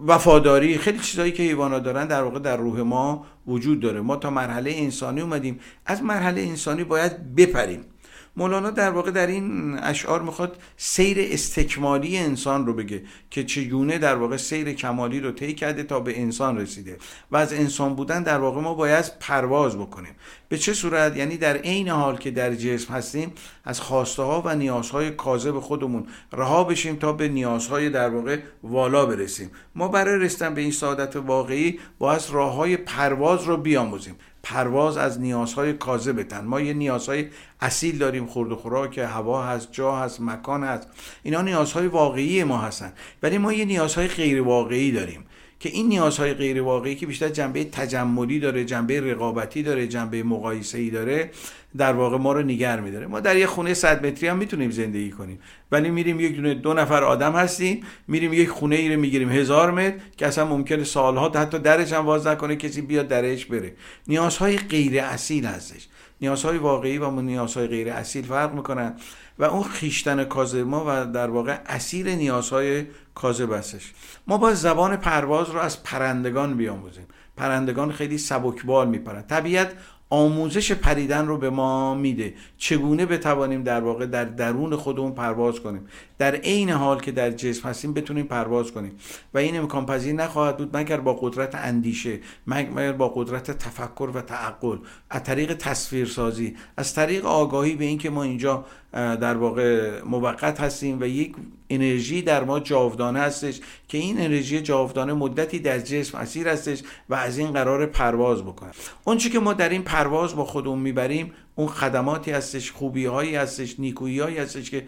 وفاداری 0.08 0.78
خیلی 0.78 1.00
چیزایی 1.00 1.32
که 1.32 1.44
حیوانات 1.44 1.84
دارن 1.84 2.08
در 2.08 2.24
واقع 2.24 2.40
در 2.40 2.58
روح 2.58 2.82
ما 2.82 3.26
وجود 3.48 3.80
داره. 3.80 4.02
ما 4.02 4.16
تا 4.16 4.30
مرحله 4.30 4.72
انسانی 4.76 5.22
اومدیم. 5.22 5.60
از 5.86 6.04
مرحله 6.04 6.42
انسانی 6.42 6.84
باید 6.84 7.36
بپریم. 7.36 7.86
مولانا 8.36 8.70
در 8.70 8.90
واقع 8.92 9.12
در 9.12 9.28
این 9.28 9.78
اشعار 9.80 10.22
می‌خواد 10.22 10.58
سیر 10.78 11.18
استکمالی 11.20 12.18
انسان 12.18 12.66
رو 12.66 12.74
بگه 12.74 13.04
که 13.30 13.44
چگونه 13.44 13.98
در 13.98 14.16
واقع 14.16 14.38
سیر 14.38 14.74
کمالی 14.74 15.20
رو 15.20 15.32
طی 15.32 15.54
کرده 15.54 15.84
تا 15.84 16.00
به 16.00 16.20
انسان 16.22 16.58
رسیده 16.58 16.98
و 17.32 17.38
از 17.38 17.54
انسان 17.54 17.96
بودن 17.96 18.24
در 18.24 18.38
واقع 18.38 18.62
ما 18.62 18.74
باید 18.74 19.12
پرواز 19.20 19.78
بکنیم. 19.78 20.16
به 20.50 20.58
چه 20.58 20.74
صورت؟ 20.74 21.18
یعنی 21.18 21.38
در 21.38 21.58
عین 21.58 21.90
حال 21.90 22.18
که 22.18 22.32
در 22.32 22.56
جسم 22.56 22.94
هستیم 22.94 23.34
از 23.64 23.82
خواسته 23.82 24.24
ها 24.24 24.42
و 24.46 24.56
نیازهای 24.56 25.12
کاذب 25.12 25.60
خودمون 25.60 26.08
رها 26.34 26.64
بشیم 26.64 26.96
تا 26.96 27.14
به 27.14 27.28
نیازهای 27.28 27.90
در 27.90 28.10
واقع 28.10 28.40
والا 28.64 29.06
برسیم. 29.06 29.52
ما 29.76 29.88
برای 29.88 30.20
رسیدن 30.20 30.54
به 30.54 30.62
این 30.62 30.72
سعادت 30.72 31.16
واقعی 31.16 31.80
باید 32.00 32.22
راه 32.32 32.54
های 32.54 32.78
پرواز 32.78 33.44
رو 33.44 33.58
بیاموزیم. 33.58 34.16
پرواز 34.44 34.98
از 34.98 35.20
نیازهای 35.20 35.74
کاذبتن 35.74 36.46
ما 36.46 36.62
یه 36.62 36.74
نیازهای 36.74 37.28
اصیل 37.62 37.98
داریم 37.98 38.26
خورد 38.26 38.52
و 38.52 38.56
خوراک 38.56 38.98
هوا 38.98 39.44
هست 39.44 39.72
جا 39.72 39.96
هست 39.96 40.22
مکان 40.22 40.64
هست. 40.64 40.88
اینا 41.24 41.42
نیازهای 41.42 41.88
واقعی 41.88 42.44
ما 42.44 42.58
هستن. 42.58 42.94
ولی 43.24 43.38
ما 43.38 43.54
یه 43.54 43.66
نیازهای 43.66 44.08
غیر 44.08 44.42
واقعی 44.42 44.92
داریم. 44.92 45.26
که 45.62 45.70
این 45.70 45.88
نیازهای 45.88 46.34
غیر 46.34 46.62
واقعی 46.62 46.96
که 46.96 47.06
بیشتر 47.06 47.30
جنبه 47.30 47.64
تجملی 47.64 48.40
داره 48.40 48.66
جنبه 48.66 49.02
رقابتی 49.02 49.64
داره 49.64 49.88
جنبه 49.88 50.24
مقایسه‌ای 50.24 50.90
داره 50.90 51.32
در 51.78 51.94
واقع 51.94 52.18
ما 52.18 52.34
رو 52.34 52.42
نگر 52.42 52.80
میداره. 52.80 53.08
ما 53.08 53.20
در 53.20 53.38
یه 53.38 53.46
خونه 53.48 53.74
100 53.74 54.06
متری 54.06 54.28
هم 54.28 54.38
می‌تونیم 54.38 54.72
زندگی 54.72 55.12
کنیم. 55.12 55.40
ولی 55.72 55.90
میریم 55.90 56.20
یک 56.20 56.36
دونه 56.36 56.54
دو 56.54 56.74
نفر 56.74 57.04
آدم 57.04 57.32
هستیم 57.32 57.84
میریم 58.08 58.34
یک 58.34 58.50
خونه 58.50 58.76
ای 58.76 58.94
رو 58.94 59.00
می‌گیریم 59.00 59.30
هزار 59.30 59.72
متر 59.72 59.94
که 60.18 60.28
اصلا 60.28 60.46
ممکنه 60.46 60.84
سالها 60.84 61.30
حتی 61.30 61.60
درش 61.60 61.94
هم 61.94 62.06
باز 62.06 62.28
نکنه 62.28 62.56
کسی 62.56 62.82
بیاد 62.82 63.08
درش 63.08 63.46
بره. 63.46 63.74
نیازهای 64.08 64.58
غیر 64.58 65.00
اصیل 65.00 65.46
هستش. 65.46 65.88
نیازهای 66.22 66.58
واقعی 66.58 66.98
و 66.98 67.22
نیازهای 67.22 67.68
غیر 67.68 67.90
اصیل 67.90 68.26
فرق 68.26 68.54
می‌کنن. 68.54 68.94
و 69.40 69.44
اون 69.44 69.64
خیشتن 69.64 70.24
کاذب 70.24 70.60
ما 70.60 70.86
و 70.88 71.06
در 71.06 71.30
واقع 71.30 71.60
اسیر 71.66 72.16
نیازهای 72.16 72.86
کاذب 73.16 73.54
هستش. 73.54 73.94
ما 74.28 74.38
با 74.38 74.54
زبان 74.54 74.96
پرواز 74.96 75.50
رو 75.50 75.60
از 75.60 75.84
پرندگان 75.84 76.58
بیاموزیم. 76.58 77.08
پرندگان 77.38 77.92
خیلی 77.92 78.18
سبکبال 78.18 78.88
میپرن. 78.88 79.22
طبیعت 79.22 79.74
آموزش 80.12 80.72
پریدن 80.72 81.28
رو 81.28 81.38
به 81.38 81.50
ما 81.50 81.96
میده. 81.96 82.34
چگونه 82.58 83.06
بتوانیم 83.06 83.64
در 83.64 83.82
واقع 83.82 84.06
در 84.06 84.26
درون 84.26 84.76
خودمون 84.76 85.12
پرواز 85.12 85.60
کنیم؟ 85.60 85.88
در 86.18 86.36
عین 86.36 86.70
حال 86.70 87.00
که 87.00 87.12
در 87.12 87.32
جسم 87.32 87.70
هستیم 87.70 87.94
بتونیم 87.94 88.26
پرواز 88.26 88.72
کنیم. 88.72 88.92
و 89.34 89.38
این 89.38 89.58
امکان 89.58 89.86
پذیر 89.86 90.14
نخواهد 90.14 90.58
بود 90.58 90.78
مگر 90.78 90.98
با 90.98 91.14
قدرت 91.14 91.56
اندیشه 91.56 92.20
مگر 92.48 92.92
با 92.92 93.10
قدرت 93.10 93.52
تفکر 93.52 94.10
و 94.14 94.22
تعقل. 94.22 94.78
از 95.10 95.24
طریق 95.24 95.54
تصویرسازی 95.54 96.56
از 96.78 96.94
طریق 96.94 97.26
آگاهی 97.26 97.76
به 97.76 97.86
اینکه 97.86 98.10
ما 98.10 98.24
اینجا 98.24 98.66
در 98.94 99.38
واقع 99.38 100.02
موقت 100.02 100.60
هستیم 100.60 101.02
و 101.02 101.06
یک 101.06 101.36
انرژی 101.74 102.22
در 102.22 102.44
ما 102.44 102.60
جاودانه 102.60 103.20
هستش 103.20 103.60
که 103.88 103.98
این 103.98 104.22
انرژی 104.22 104.62
جاودانه 104.62 105.14
مدتی 105.14 105.60
در 105.60 105.80
جسم 105.80 106.18
اسیر 106.18 106.48
هستش 106.48 106.84
و 107.10 107.16
از 107.16 107.38
این 107.38 107.52
قرار 107.52 107.86
پرواز 107.86 108.44
بکنه. 108.44 108.72
اون 109.04 109.18
که 109.18 109.40
ما 109.40 109.54
در 109.54 109.70
این 109.70 109.82
پرواز 109.82 110.36
با 110.36 110.46
خودمون 110.46 110.80
می‌بریم 110.80 111.34
اون 111.56 111.68
خدماتی 111.68 112.32
هستش 112.32 112.72
خوبی 112.72 113.06
هایی 113.06 113.36
هستش 113.36 113.80
نیکویی 113.80 114.20
هایی 114.20 114.38
هستش 114.38 114.72
که 114.72 114.88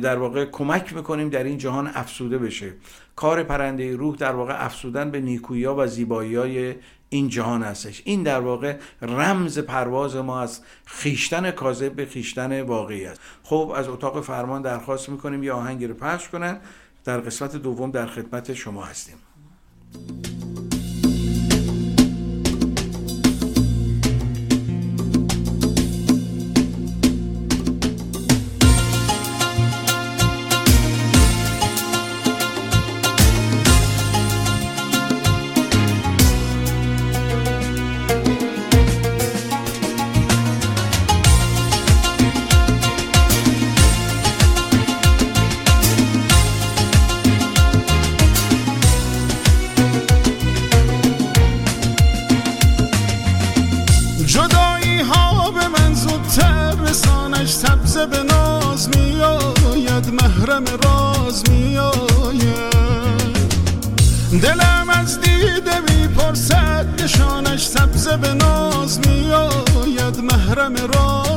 در 0.00 0.16
واقع 0.16 0.44
کمک 0.44 0.92
می‌کنیم 0.92 1.28
در 1.28 1.44
این 1.44 1.58
جهان 1.58 1.90
افسوده 1.94 2.38
بشه. 2.38 2.72
کار 3.16 3.42
پرنده 3.42 3.96
روح 3.96 4.16
در 4.16 4.32
واقع 4.32 4.64
افسودن 4.64 5.10
به 5.10 5.20
نیکویی 5.20 5.64
ها 5.64 5.74
و 5.78 5.86
زیبایی 5.86 6.36
های 6.36 6.74
این 7.14 7.28
جهان 7.28 7.62
هستش. 7.62 8.02
این 8.04 8.22
در 8.22 8.40
واقع 8.40 8.76
رمز 9.02 9.58
پرواز 9.58 10.16
ما 10.16 10.40
از 10.40 10.60
خیشتن 10.84 11.50
کاذب 11.50 11.92
به 11.92 12.06
خیشتن 12.06 12.60
واقعی 12.60 13.06
است. 13.06 13.20
خب 13.42 13.72
از 13.76 13.88
اتاق 13.88 14.20
فرمان 14.20 14.62
درخواست 14.62 15.08
می‌کنیم 15.08 15.42
یه 15.42 15.52
آهنگی 15.52 15.86
رو 15.86 15.94
پخش 15.94 16.28
کنن. 16.28 16.60
در 17.04 17.20
قسمت 17.20 17.56
دوم 17.56 17.90
در 17.90 18.06
خدمت 18.06 18.54
شما 18.54 18.84
هستیم. 18.84 19.16
میآید 70.54 70.72
محرم 70.72 71.33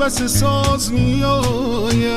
وسوسه 0.00 0.28
ساز 0.28 0.92
میآید 0.92 2.10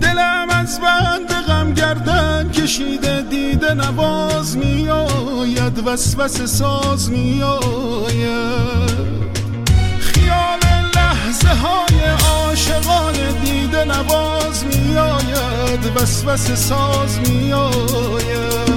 دلم 0.00 0.46
از 0.50 0.80
بند 0.80 1.32
غم 1.32 1.72
گردن 1.72 2.50
کشیده 2.50 3.22
دیده 3.30 3.74
نواز 3.74 4.56
میآید 4.56 5.78
وسوسه 5.86 6.46
ساز 6.46 7.10
میآید 7.10 8.28
خیال 10.00 10.60
لحظه 10.96 11.48
های 11.48 12.00
عاشقان 12.28 13.14
دیده 13.44 13.84
نواز 13.84 14.64
میآید 14.64 15.96
وسوسه 15.96 16.54
ساز 16.54 17.18
میآید 17.18 18.68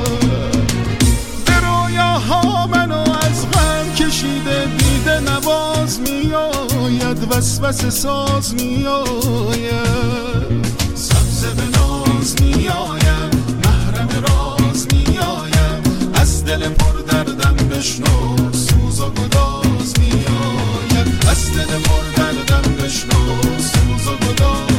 به 1.46 1.60
رویاها 1.60 2.68
منو 2.68 3.00
از 3.00 3.52
غم 3.52 3.94
کشیده 3.96 4.66
دیده 4.78 5.20
نواز 5.20 6.00
میآید 6.00 6.51
وسوسه 7.32 7.90
ساز 7.90 8.54
میآید. 8.54 9.82
سبز 10.96 11.46
به 11.46 11.78
ناز 11.78 12.36
میآید. 12.42 13.36
محرم 13.66 14.10
راز 14.28 14.88
میآید. 14.94 15.88
از 16.14 16.46
دل 16.46 16.70
پر 16.70 17.02
دردم 17.08 17.56
بشنو. 17.56 18.36
سوز 18.52 19.00
و 19.00 19.10
گداز 19.10 19.94
میآید. 20.00 21.26
از 21.30 21.54
دل 21.54 21.80
پر 21.80 22.04
دردم 22.16 22.76
بشنو. 22.76 23.42
سوز 23.58 24.08
و 24.08 24.16
گداز 24.16 24.71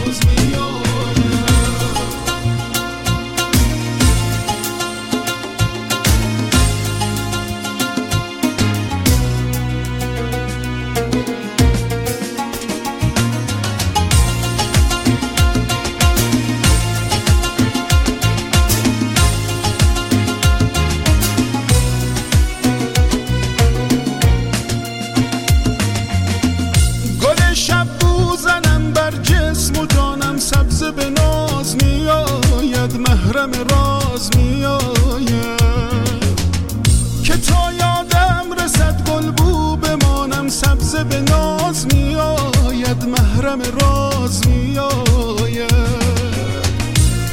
به 41.04 41.20
ناز 41.20 41.86
میآید 41.94 43.04
محرم 43.04 43.60
راز 43.80 44.46
میآید. 44.46 45.72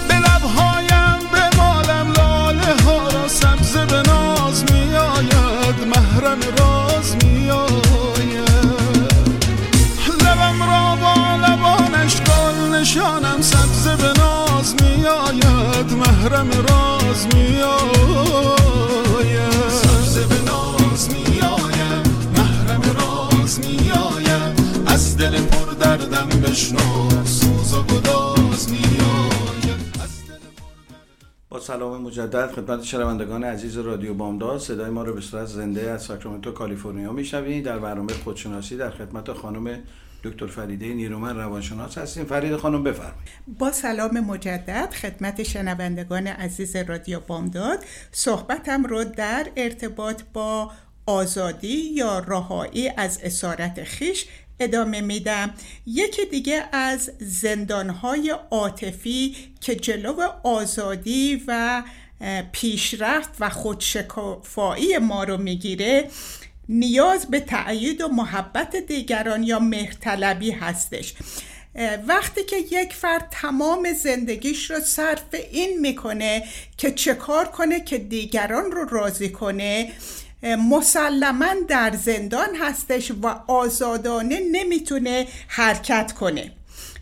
به 0.07 0.15
لبهایم 0.15 1.19
به 1.31 1.57
مالم 1.57 2.11
لاله 2.11 2.83
ها 2.85 3.07
را 3.07 3.27
سبز 3.27 3.77
به 3.77 4.01
ناز 4.11 4.63
میآید 4.71 5.87
محرم 5.87 6.39
راز 6.57 7.15
میآید. 7.23 8.49
لبم 10.21 10.63
را 10.63 10.95
با 10.95 11.35
لبانش 11.47 12.15
گل 12.15 12.75
نشانم 12.75 13.41
سبز 13.41 13.87
به 13.87 14.13
ناز 14.21 14.75
میآید 14.81 15.93
محرم 15.93 16.49
راز 16.51 17.27
میآید. 17.35 17.98
پر 25.99 26.05
دردم 26.05 26.41
بشنو 26.41 27.25
سوز 27.25 27.73
و 27.73 27.83
گداز 27.83 28.67
با 31.49 31.59
سلام 31.59 32.01
مجدد 32.01 32.51
خدمت 32.51 32.83
شنوندگان 32.83 33.43
عزیز 33.43 33.77
رادیو 33.77 34.13
بامداد. 34.13 34.59
صدای 34.59 34.89
ما 34.89 35.03
رو 35.03 35.13
به 35.13 35.21
صورت 35.21 35.45
زنده 35.45 35.91
از 35.91 36.03
ساکرامنتو 36.03 36.51
کالیفرنیا 36.51 37.11
میشنوید. 37.11 37.65
در 37.65 37.79
برنامه 37.79 38.13
خودشناسی 38.13 38.77
در 38.77 38.89
خدمت 38.89 39.33
خانم 39.33 39.79
دکتر 40.23 40.47
فریده 40.47 40.93
نیرومن 40.93 41.37
روانشناس 41.37 41.97
هستیم. 41.97 42.25
فرید 42.25 42.55
خانم 42.55 42.83
بفرمایید. 42.83 43.29
با 43.59 43.71
سلام 43.71 44.19
مجدد 44.19 44.93
خدمت 45.01 45.43
شنوندگان 45.43 46.27
عزیز 46.27 46.75
رادیو 46.75 47.19
بامداد. 47.19 47.79
صحبتم 48.11 48.83
رو 48.83 49.03
در 49.03 49.47
ارتباط 49.55 50.21
با 50.33 50.71
آزادی 51.05 51.91
یا 51.93 52.19
رهایی 52.19 52.89
از 52.97 53.19
اسارت 53.23 53.83
خیش 53.83 54.25
ادامه 54.59 55.01
میدم. 55.01 55.53
یکی 55.85 56.25
دیگه 56.25 56.63
از 56.71 57.11
زندانهای 57.19 58.35
عاطفی 58.51 59.35
که 59.61 59.75
جلو 59.75 60.21
آزادی 60.43 61.43
و 61.47 61.83
پیشرفت 62.51 63.29
و 63.39 63.49
خودشکافایی 63.49 64.97
ما 64.97 65.23
رو 65.23 65.37
می‌گیره 65.37 66.09
نیاز 66.69 67.27
به 67.27 67.39
تأیید 67.39 68.01
و 68.01 68.07
محبت 68.07 68.75
دیگران 68.75 69.43
یا 69.43 69.59
مهرطلبی 69.59 70.51
هستش. 70.51 71.13
وقتی 72.07 72.43
که 72.43 72.57
یک 72.57 72.93
فرد 72.93 73.27
تمام 73.31 73.93
زندگیش 73.93 74.71
رو 74.71 74.79
صرف 74.79 75.23
این 75.51 75.79
می‌کنه 75.79 76.43
که 76.77 76.91
چه 76.91 77.13
کار 77.13 77.45
کنه 77.45 77.79
که 77.79 77.97
دیگران 77.97 78.71
رو 78.71 78.85
راضی 78.89 79.29
کنه 79.29 79.91
مسلما 80.43 81.53
در 81.67 81.95
زندان 81.95 82.55
هستش 82.55 83.11
و 83.23 83.27
آزادانه 83.47 84.39
نمی‌تونه 84.51 85.27
حرکت 85.47 86.11
کنه. 86.11 86.51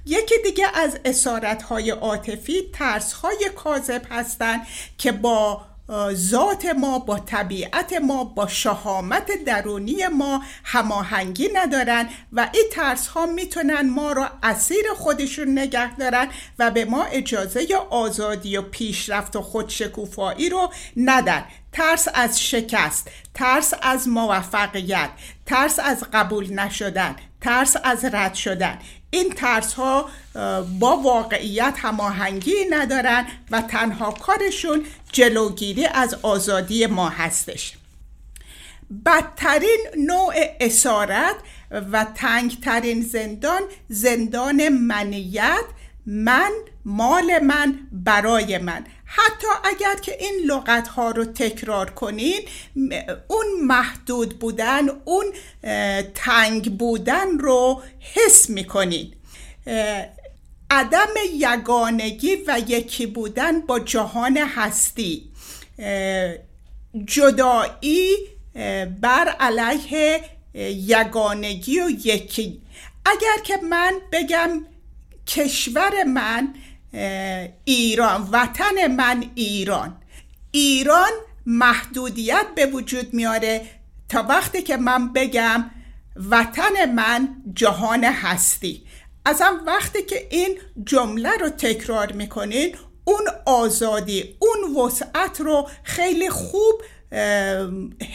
یکی 0.06 0.36
دیگه 0.44 0.66
از 0.74 1.00
اسارتهای 1.06 1.90
عاطفی 1.90 2.70
ترسهای 2.74 3.50
کاذب 3.56 4.02
هستند 4.10 4.68
که 4.98 5.12
با 5.12 5.66
ذات 6.14 6.66
ما 6.66 7.00
با 7.00 7.20
طبیعت 7.20 7.94
ما 7.94 8.24
با 8.24 8.48
شهامت 8.48 9.44
درونی 9.46 10.08
ما 10.08 10.44
هماهنگی 10.64 11.50
ندارن 11.54 12.10
و 12.34 12.50
این 12.54 12.66
ترس 12.72 13.08
ها 13.08 13.26
می‌تونن 13.26 13.90
ما 13.90 14.12
را 14.12 14.30
اسیر 14.44 14.86
خودشون 14.98 15.60
نگه 15.60 15.96
دارن 15.96 16.28
و 16.60 16.72
به 16.72 16.86
ما 16.86 17.04
اجازه 17.04 17.68
آزادی 17.90 18.58
و 18.58 18.62
پیشرفت 18.62 19.36
و 19.36 19.42
خودشکوفایی 19.42 20.50
رو 20.50 20.72
ندن. 20.98 21.46
ترس 21.72 22.08
از 22.14 22.42
شکست 22.42 23.10
ترس 23.34 23.74
از 23.82 24.08
موفقیت 24.08 25.10
ترس 25.46 25.80
از 25.80 26.04
قبول 26.14 26.54
نشدن 26.54 27.16
ترس 27.42 27.76
از 27.84 28.06
رد 28.06 28.34
شدن. 28.34 28.80
این 29.10 29.30
ترس 29.30 29.74
ها 29.74 30.10
با 30.80 30.98
واقعیت 30.98 31.74
هماهنگی 31.78 32.66
ندارن 32.70 33.28
و 33.52 33.62
تنها 33.62 34.12
کارشون 34.12 34.86
جلوگیری 35.12 35.86
از 35.86 36.14
آزادی 36.22 36.86
ما 36.86 37.10
هستش. 37.10 37.74
بدترین 39.06 39.80
نوع 39.98 40.34
اسارت 40.60 41.36
و 41.72 42.06
تنگترین 42.16 43.02
زندان 43.02 43.62
زندان 43.90 44.70
منیت 44.70 45.66
من 46.06 46.52
مال 46.86 47.40
من 47.40 47.80
برای 47.92 48.58
من. 48.58 48.86
حتی 49.10 49.48
اگر 49.64 49.96
که 49.96 50.18
این 50.20 50.42
لغت 50.46 50.88
ها 50.88 51.12
رو 51.12 51.26
تکرار 51.26 51.90
کنین 51.90 52.42
اون 53.28 53.46
محدود 53.64 54.40
بودن 54.40 54.88
اون 55.06 55.26
تنگ 56.16 56.78
بودن 56.78 57.38
رو 57.40 57.82
حس 58.00 58.50
می‌کنین. 58.50 59.14
عدم 60.70 61.14
یگانگی 61.34 62.36
و 62.48 62.62
یکی 62.68 63.06
بودن 63.06 63.62
با 63.62 63.80
جهان 63.80 64.38
هستی. 64.38 65.32
جدایی 67.06 68.16
بر 69.02 69.36
علیه 69.40 70.22
یگانگی 70.88 71.80
و 71.80 71.90
یکی. 71.90 72.62
اگر 73.06 73.44
که 73.44 73.58
من 73.58 73.94
بگم 74.12 74.66
کشور 75.28 76.04
من 76.04 76.54
ایران 77.64 78.30
وطن 78.32 78.88
من 78.88 79.24
ایران. 79.36 80.02
ایران 80.52 81.12
محدودیت 81.46 82.46
به 82.56 82.66
وجود 82.66 83.14
میاره 83.14 83.62
تا 84.10 84.26
وقتی 84.30 84.62
که 84.62 84.78
من 84.78 85.14
بگم 85.14 85.72
وطن 86.30 86.92
من 86.96 87.30
جهان 87.54 88.04
هستی. 88.04 88.84
از 89.26 89.42
هم 89.42 89.66
وقتی 89.66 90.04
که 90.04 90.28
این 90.32 90.58
جمله 90.86 91.32
رو 91.38 91.50
تکرار 91.50 92.12
می‌کنین 92.12 92.76
اون 93.06 93.24
آزادی 93.46 94.36
اون 94.40 94.86
وسعت 94.86 95.42
رو 95.42 95.70
خیلی 95.84 96.30
خوب 96.30 96.82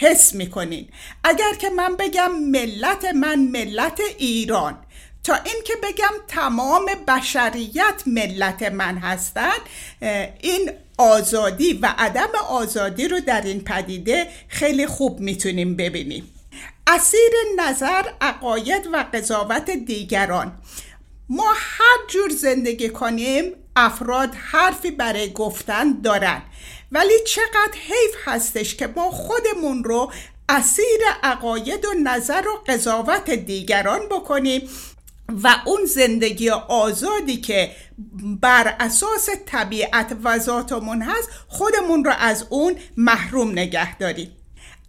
حس 0.01 0.35
می‌کنین. 0.35 0.89
اگر 1.25 1.55
که 1.59 1.71
من 1.71 1.97
بگم 1.97 2.33
ملت 2.33 3.05
من 3.05 3.39
ملت 3.39 4.01
ایران 4.19 4.79
تا 5.25 5.35
اینکه 5.35 5.75
بگم 5.83 6.15
تمام 6.29 6.87
بشریت 7.09 8.03
ملت 8.07 8.63
من 8.63 8.99
هستند 8.99 9.61
این 10.41 10.71
آزادی 10.99 11.73
و 11.73 11.95
عدم 11.99 12.31
آزادی 12.49 13.09
رو 13.09 13.21
در 13.21 13.43
این 13.43 13.65
پدیده 13.65 14.29
خیلی 14.49 14.87
خوب 14.87 15.21
می‌تونیم 15.21 15.77
ببینیم. 15.77 16.35
اسیر 16.87 17.31
نظر 17.59 18.03
عقاید 18.21 18.87
و 18.93 19.05
قضاوت 19.15 19.71
دیگران. 19.71 20.53
ما 21.29 21.53
هر 21.57 22.07
جور 22.09 22.31
زندگی 22.31 22.89
کنیم 22.89 23.53
افراد 23.77 24.35
حرفی 24.35 24.91
برای 24.91 25.33
گفتن 25.33 26.01
دارن. 26.01 26.43
ولی 26.93 27.15
چقدر 27.27 27.73
حیف 27.73 28.17
هستش 28.25 28.75
که 28.75 28.87
ما 28.87 29.11
خودمون 29.11 29.85
رو 29.85 30.13
اسیر 30.49 31.01
عقاید 31.23 31.85
و 31.85 31.89
نظر 32.05 32.49
و 32.49 32.73
قضاوت 32.73 33.31
دیگران 33.31 34.09
بکنیم 34.09 34.69
و 35.43 35.57
اون 35.67 35.85
زندگی 35.85 36.51
آزادی 36.51 37.37
که 37.37 37.71
بر 38.41 38.77
اساس 38.81 39.29
طبیعت 39.47 40.17
و 40.25 40.39
ذاتمون 40.39 41.03
هست 41.03 41.29
خودمون 41.49 42.05
رو 42.05 42.13
از 42.19 42.47
اون 42.51 42.75
محروم 42.97 43.51
نگه 43.51 43.99
داریم. 43.99 44.37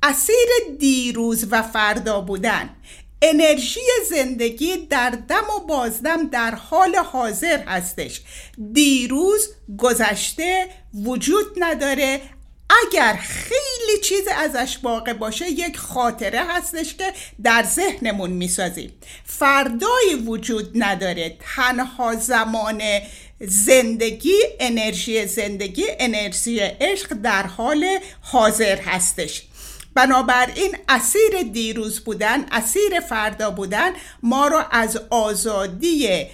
اسیر 0.04 0.48
دیروز 0.80 1.48
و 1.52 1.62
فردا 1.62 2.22
بودن. 2.22 2.70
انرژی 3.22 3.80
زندگی 4.10 4.78
در 4.78 5.10
دم 5.10 5.44
و 5.58 5.68
بازدم 5.68 6.28
در 6.28 6.56
حال 6.56 6.96
حاضر 6.96 7.64
هستش. 7.64 8.22
دیروز 8.74 9.50
گذشته 9.78 10.70
وجود 10.94 11.46
نداره 11.58 12.22
اگر 12.82 13.20
خیلی 13.22 14.02
چیز 14.04 14.28
ازش 14.38 14.78
باقی 14.78 15.14
باشه 15.14 15.50
یک 15.50 15.78
خاطره 15.78 16.40
هستش 16.40 16.96
که 16.96 17.14
در 17.44 17.64
ذهنمون 17.64 18.30
می‌سازیم. 18.30 18.94
فردایی 19.26 20.16
وجود 20.26 20.72
نداره. 20.76 21.38
تنها 21.56 22.16
زمان 22.16 22.82
زندگی 23.40 24.36
انرژی 24.60 25.26
زندگی 25.26 25.86
انرژی 26.00 26.60
عشق 26.60 27.14
در 27.14 27.48
حال 27.48 28.00
حاضر 28.22 28.82
هستش. 28.82 29.44
بنابراین 29.96 30.78
اسیر 30.90 31.42
دیروز 31.54 32.00
بودن 32.00 32.46
اسیر 32.52 33.00
فردا 33.00 33.52
بودن 33.52 33.92
ما 34.24 34.48
رو 34.48 34.64
از 34.72 35.00
آزادی 35.10 36.26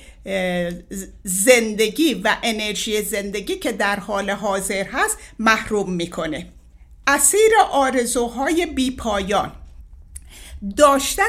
زندگی 1.23 2.13
و 2.13 2.37
انرژی 2.43 3.01
زندگی 3.01 3.55
که 3.55 3.71
در 3.71 3.99
حال 3.99 4.29
حاضر 4.29 4.83
هست 4.83 5.17
محروم 5.39 5.93
می‌کنه. 5.93 6.47
اسیر 7.07 7.51
آرزوهای 7.71 8.65
بیپایان 8.65 9.51
داشتن 10.77 11.23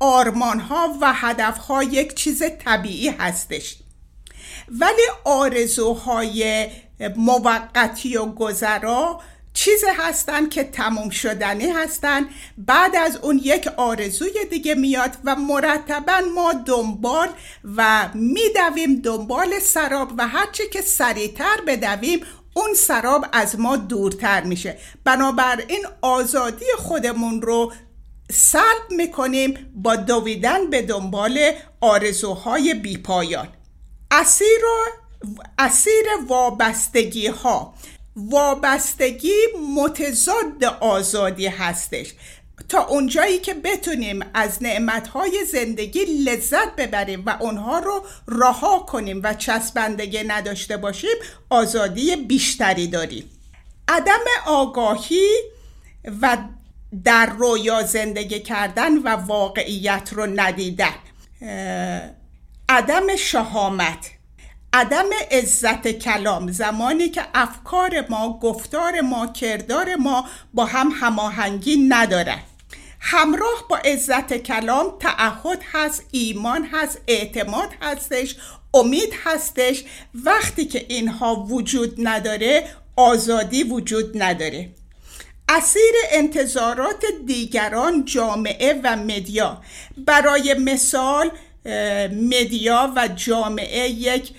آرمان 0.00 0.60
ها 0.60 0.88
و 1.00 1.12
هدف 1.14 1.58
ها 1.58 1.82
یک 1.82 2.14
چیز 2.14 2.42
طبیعی 2.64 3.08
هستش. 3.08 3.76
ولی 4.68 5.02
آرزوهای 5.24 6.68
موقتی 7.16 8.16
و 8.16 8.26
گذرا 8.26 9.20
چیزی 9.54 9.86
هستن 9.96 10.48
که 10.48 10.64
تموم 10.64 11.10
شدنی 11.10 11.70
هستن. 11.70 12.28
بعد 12.58 12.96
از 12.96 13.16
اون 13.16 13.40
یک 13.44 13.68
آرزوی 13.76 14.44
دیگه 14.50 14.74
میاد 14.74 15.16
و 15.24 15.36
مرتبا 15.36 16.20
ما 16.34 16.52
دنبال 16.52 17.28
و 17.76 18.08
میدویم 18.14 19.00
دنبال 19.00 19.58
سراب 19.58 20.12
و 20.18 20.28
هرچی 20.28 20.68
که 20.68 20.80
سریعتر 20.80 21.56
بدویم 21.66 22.20
اون 22.54 22.74
سراب 22.74 23.26
از 23.32 23.60
ما 23.60 23.76
دورتر 23.76 24.44
میشه. 24.44 24.78
بنابراین 25.04 25.86
آزادی 26.02 26.64
خودمون 26.78 27.42
رو 27.42 27.72
سلب 28.30 28.90
می‌کنیم 28.90 29.72
با 29.74 29.96
دویدن 29.96 30.70
به 30.70 30.82
دنبال 30.82 31.52
آرزوهای 31.80 32.74
بیپایان. 32.74 33.48
اسیر 34.10 34.60
اسیر 35.58 36.04
وابستگی 36.28 37.26
ها 37.26 37.74
وابستگی 38.28 39.36
متضاد 39.76 40.64
آزادی 40.80 41.46
هستش. 41.46 42.12
تا 42.68 42.86
اونجایی 42.86 43.38
که 43.38 43.54
بتونیم 43.54 44.20
از 44.34 44.62
نعمتهای 44.62 45.44
زندگی 45.52 46.04
لذت 46.04 46.76
ببریم 46.76 47.22
و 47.26 47.36
اونها 47.40 47.78
رو 47.78 48.04
رها 48.28 48.78
کنیم 48.78 49.20
و 49.24 49.34
چسبندگی 49.34 50.22
نداشته 50.22 50.76
باشیم 50.76 51.16
آزادی 51.50 52.16
بیشتری 52.16 52.86
داریم. 52.86 53.30
عدم 53.88 54.24
آگاهی 54.46 55.28
و 56.22 56.36
در 57.04 57.26
رویا 57.26 57.82
زندگی 57.82 58.40
کردن 58.40 58.98
و 58.98 59.08
واقعیت 59.08 60.10
رو 60.12 60.26
ندیدن. 60.26 60.94
عدم 62.68 63.16
شهامت. 63.16 64.19
عدم 64.72 65.06
عزت 65.30 65.88
کلام. 65.88 66.52
زمانی 66.52 67.08
که 67.08 67.22
افکار 67.34 68.06
ما 68.08 68.38
گفتار 68.42 69.00
ما 69.00 69.26
کردار 69.26 69.96
ما 69.96 70.28
با 70.54 70.64
هم 70.64 70.92
هماهنگی 71.00 71.76
نداره 71.88 72.38
همراه 73.00 73.64
با 73.70 73.76
عزت 73.76 74.32
کلام 74.36 74.98
تعهد 75.00 75.58
هست 75.72 76.06
ایمان 76.10 76.68
هست 76.72 77.00
اعتماد 77.06 77.68
هستش 77.82 78.36
امید 78.74 79.12
هستش. 79.24 79.84
وقتی 80.14 80.64
که 80.64 80.86
اینها 80.88 81.34
وجود 81.34 81.94
نداره 81.98 82.64
آزادی 82.96 83.62
وجود 83.62 84.22
نداره. 84.22 84.68
اسیر 85.48 85.92
انتظارات 86.12 87.04
دیگران 87.26 88.04
جامعه 88.04 88.80
و 88.84 88.96
مدیا. 88.96 89.62
برای 89.96 90.54
مثال 90.54 91.30
مدیا 92.12 92.92
و 92.96 93.08
جامعه 93.08 93.88
یک 93.88 94.30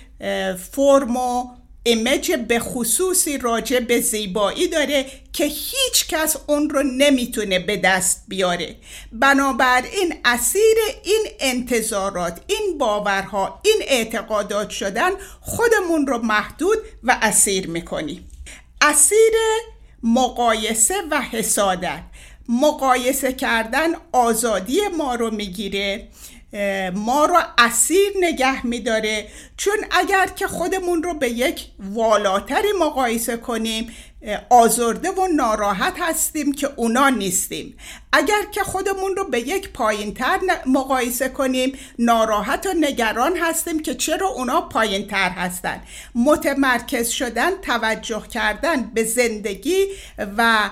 فرم 0.71 1.17
و 1.17 1.49
ایمج 1.83 2.31
به 2.31 2.59
خصوصی 2.59 3.37
راجع 3.37 3.79
به 3.79 4.01
زیبایی 4.01 4.67
داره 4.67 5.05
که 5.33 5.45
هیچ 5.45 6.07
کس 6.09 6.37
اون 6.47 6.69
رو 6.69 6.83
نمی‌تونه 6.83 7.59
به 7.59 7.77
دست 7.77 8.23
بیاره. 8.27 8.75
بنابراین 9.11 10.13
اسیر 10.25 10.77
این 11.03 11.27
انتظارات 11.39 12.41
این 12.47 12.77
باورها 12.77 13.61
این 13.65 13.81
اعتقادات 13.87 14.69
شدن 14.69 15.11
خودمون 15.41 16.07
رو 16.07 16.17
محدود 16.17 16.77
و 17.03 17.17
اسیر 17.21 17.67
می‌کنیم. 17.67 18.29
اسیر 18.81 19.33
مقایسه 20.03 20.95
و 21.11 21.21
حسادت. 21.21 22.01
مقایسه 22.49 23.33
کردن 23.33 23.89
آزادی 24.11 24.79
ما 24.97 25.15
رو 25.15 25.31
می‌گیره. 25.31 26.07
ما 26.93 27.25
رو 27.25 27.39
اسیر 27.57 28.11
نگه 28.21 28.65
میداره. 28.65 29.27
چون 29.57 29.77
اگر 29.91 30.27
که 30.27 30.47
خودمون 30.47 31.03
رو 31.03 31.13
به 31.13 31.29
یک 31.29 31.65
والاتری 31.79 32.71
مقایسه 32.79 33.37
کنیم 33.37 33.95
آزرده 34.49 35.11
و 35.11 35.27
ناراحت 35.35 35.93
هستیم 35.99 36.53
که 36.53 36.69
اونا 36.75 37.09
نیستیم. 37.09 37.77
اگر 38.13 38.45
که 38.51 38.63
خودمون 38.63 39.15
رو 39.15 39.23
به 39.23 39.39
یک 39.39 39.69
پایین 39.69 40.13
تر 40.13 40.39
مقایسه 40.65 41.29
کنیم 41.29 41.77
ناراحت 41.99 42.65
و 42.65 42.73
نگران 42.73 43.37
هستیم 43.37 43.79
که 43.79 43.95
چرا 43.95 44.27
اونا 44.27 44.61
پایین 44.61 45.07
تر 45.07 45.29
هستن. 45.29 45.81
متمرکز 46.15 47.09
شدن 47.09 47.51
توجه 47.61 48.27
کردن 48.27 48.83
به 48.83 49.03
زندگی 49.03 49.85
و 50.37 50.69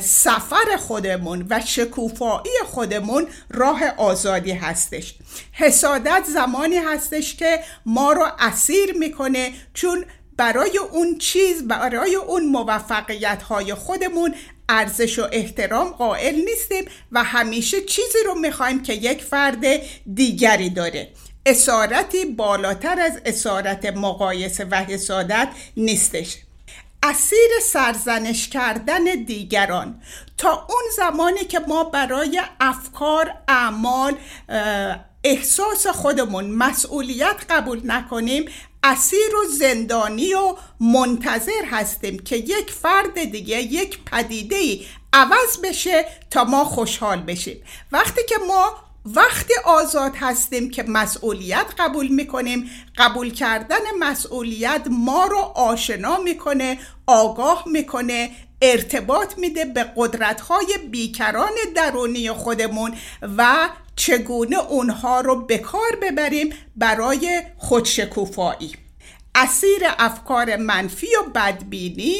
سفر 0.00 0.76
خودمون 0.78 1.46
و 1.50 1.60
شکوفایی 1.66 2.58
خودمون 2.66 3.26
راه 3.50 3.84
آزادی 3.96 4.52
هستش. 4.52 5.14
حسادت 5.52 6.24
زمانی 6.34 6.76
هستش 6.76 7.36
که 7.36 7.60
ما 7.86 8.12
رو 8.12 8.26
اسیر 8.38 8.92
می‌کنه 8.92 9.52
چون 9.74 10.04
برای 10.36 10.78
اون 10.78 11.18
چیز 11.18 11.68
برای 11.68 12.14
اون 12.14 12.46
موفقیت 12.46 13.42
های 13.42 13.74
خودمون 13.74 14.34
ارزش 14.68 15.18
و 15.18 15.28
احترام 15.32 15.88
قائل 15.88 16.34
نیستیم 16.34 16.84
و 17.12 17.24
همیشه 17.24 17.80
چیزی 17.80 18.18
رو 18.26 18.34
می‌خوایم 18.34 18.82
که 18.82 18.92
یک 18.92 19.22
فرد 19.22 19.64
دیگری 20.14 20.70
داره. 20.70 21.12
اسارتی 21.46 22.24
بالاتر 22.24 23.00
از 23.00 23.20
اسارت 23.24 23.86
مقایسه 23.86 24.64
و 24.64 24.74
حسادت 24.74 25.48
نیستش. 25.76 26.36
اسیر 27.02 27.50
سرزنش 27.62 28.48
کردن 28.48 29.04
دیگران. 29.04 30.02
تا 30.38 30.66
اون 30.68 30.84
زمانی 30.96 31.44
که 31.44 31.58
ما 31.58 31.84
برای 31.84 32.42
افکار 32.60 33.34
اعمال 33.48 34.14
احساس 35.24 35.86
خودمون 35.86 36.50
مسئولیت 36.50 37.36
قبول 37.50 37.80
نکنیم 37.84 38.44
اسیر 38.84 39.36
و 39.36 39.48
زندانی 39.58 40.34
و 40.34 40.56
منتظر 40.80 41.64
هستیم 41.70 42.18
که 42.18 42.36
یک 42.36 42.70
فرد 42.70 43.24
دیگه 43.24 43.60
یک 43.60 43.98
پدیده 44.04 44.56
ای 44.56 44.86
عوض 45.12 45.58
بشه 45.64 46.06
تا 46.30 46.44
ما 46.44 46.64
خوشحال 46.64 47.20
بشیم. 47.20 47.62
وقتی 47.92 48.20
که 48.28 48.36
ما 48.48 48.89
وقتی 49.04 49.54
آزاد 49.64 50.12
هستیم 50.16 50.70
که 50.70 50.82
مسئولیت 50.82 51.66
قبول 51.78 52.08
می‌کنیم 52.08 52.70
قبول 52.96 53.30
کردن 53.30 53.80
مسئولیت 53.98 54.86
ما 54.90 55.24
رو 55.24 55.38
آشنا 55.38 56.18
می‌کنه 56.18 56.78
آگاه 57.06 57.64
می‌کنه 57.66 58.30
ارتباط 58.62 59.38
میده 59.38 59.64
به 59.64 59.86
قدرت‌های 59.96 60.66
بیکران 60.90 61.52
درونی 61.74 62.32
خودمون 62.32 62.94
و 63.36 63.68
چگونه 63.96 64.58
اونها 64.58 65.20
رو 65.20 65.46
به 65.46 65.58
کار 65.58 65.96
ببریم 66.02 66.52
برای 66.76 67.42
خودشکوفایی. 67.56 68.72
اسیر 69.34 69.80
افکار 69.98 70.56
منفی 70.56 71.06
و 71.06 71.30
بدبینی 71.34 72.16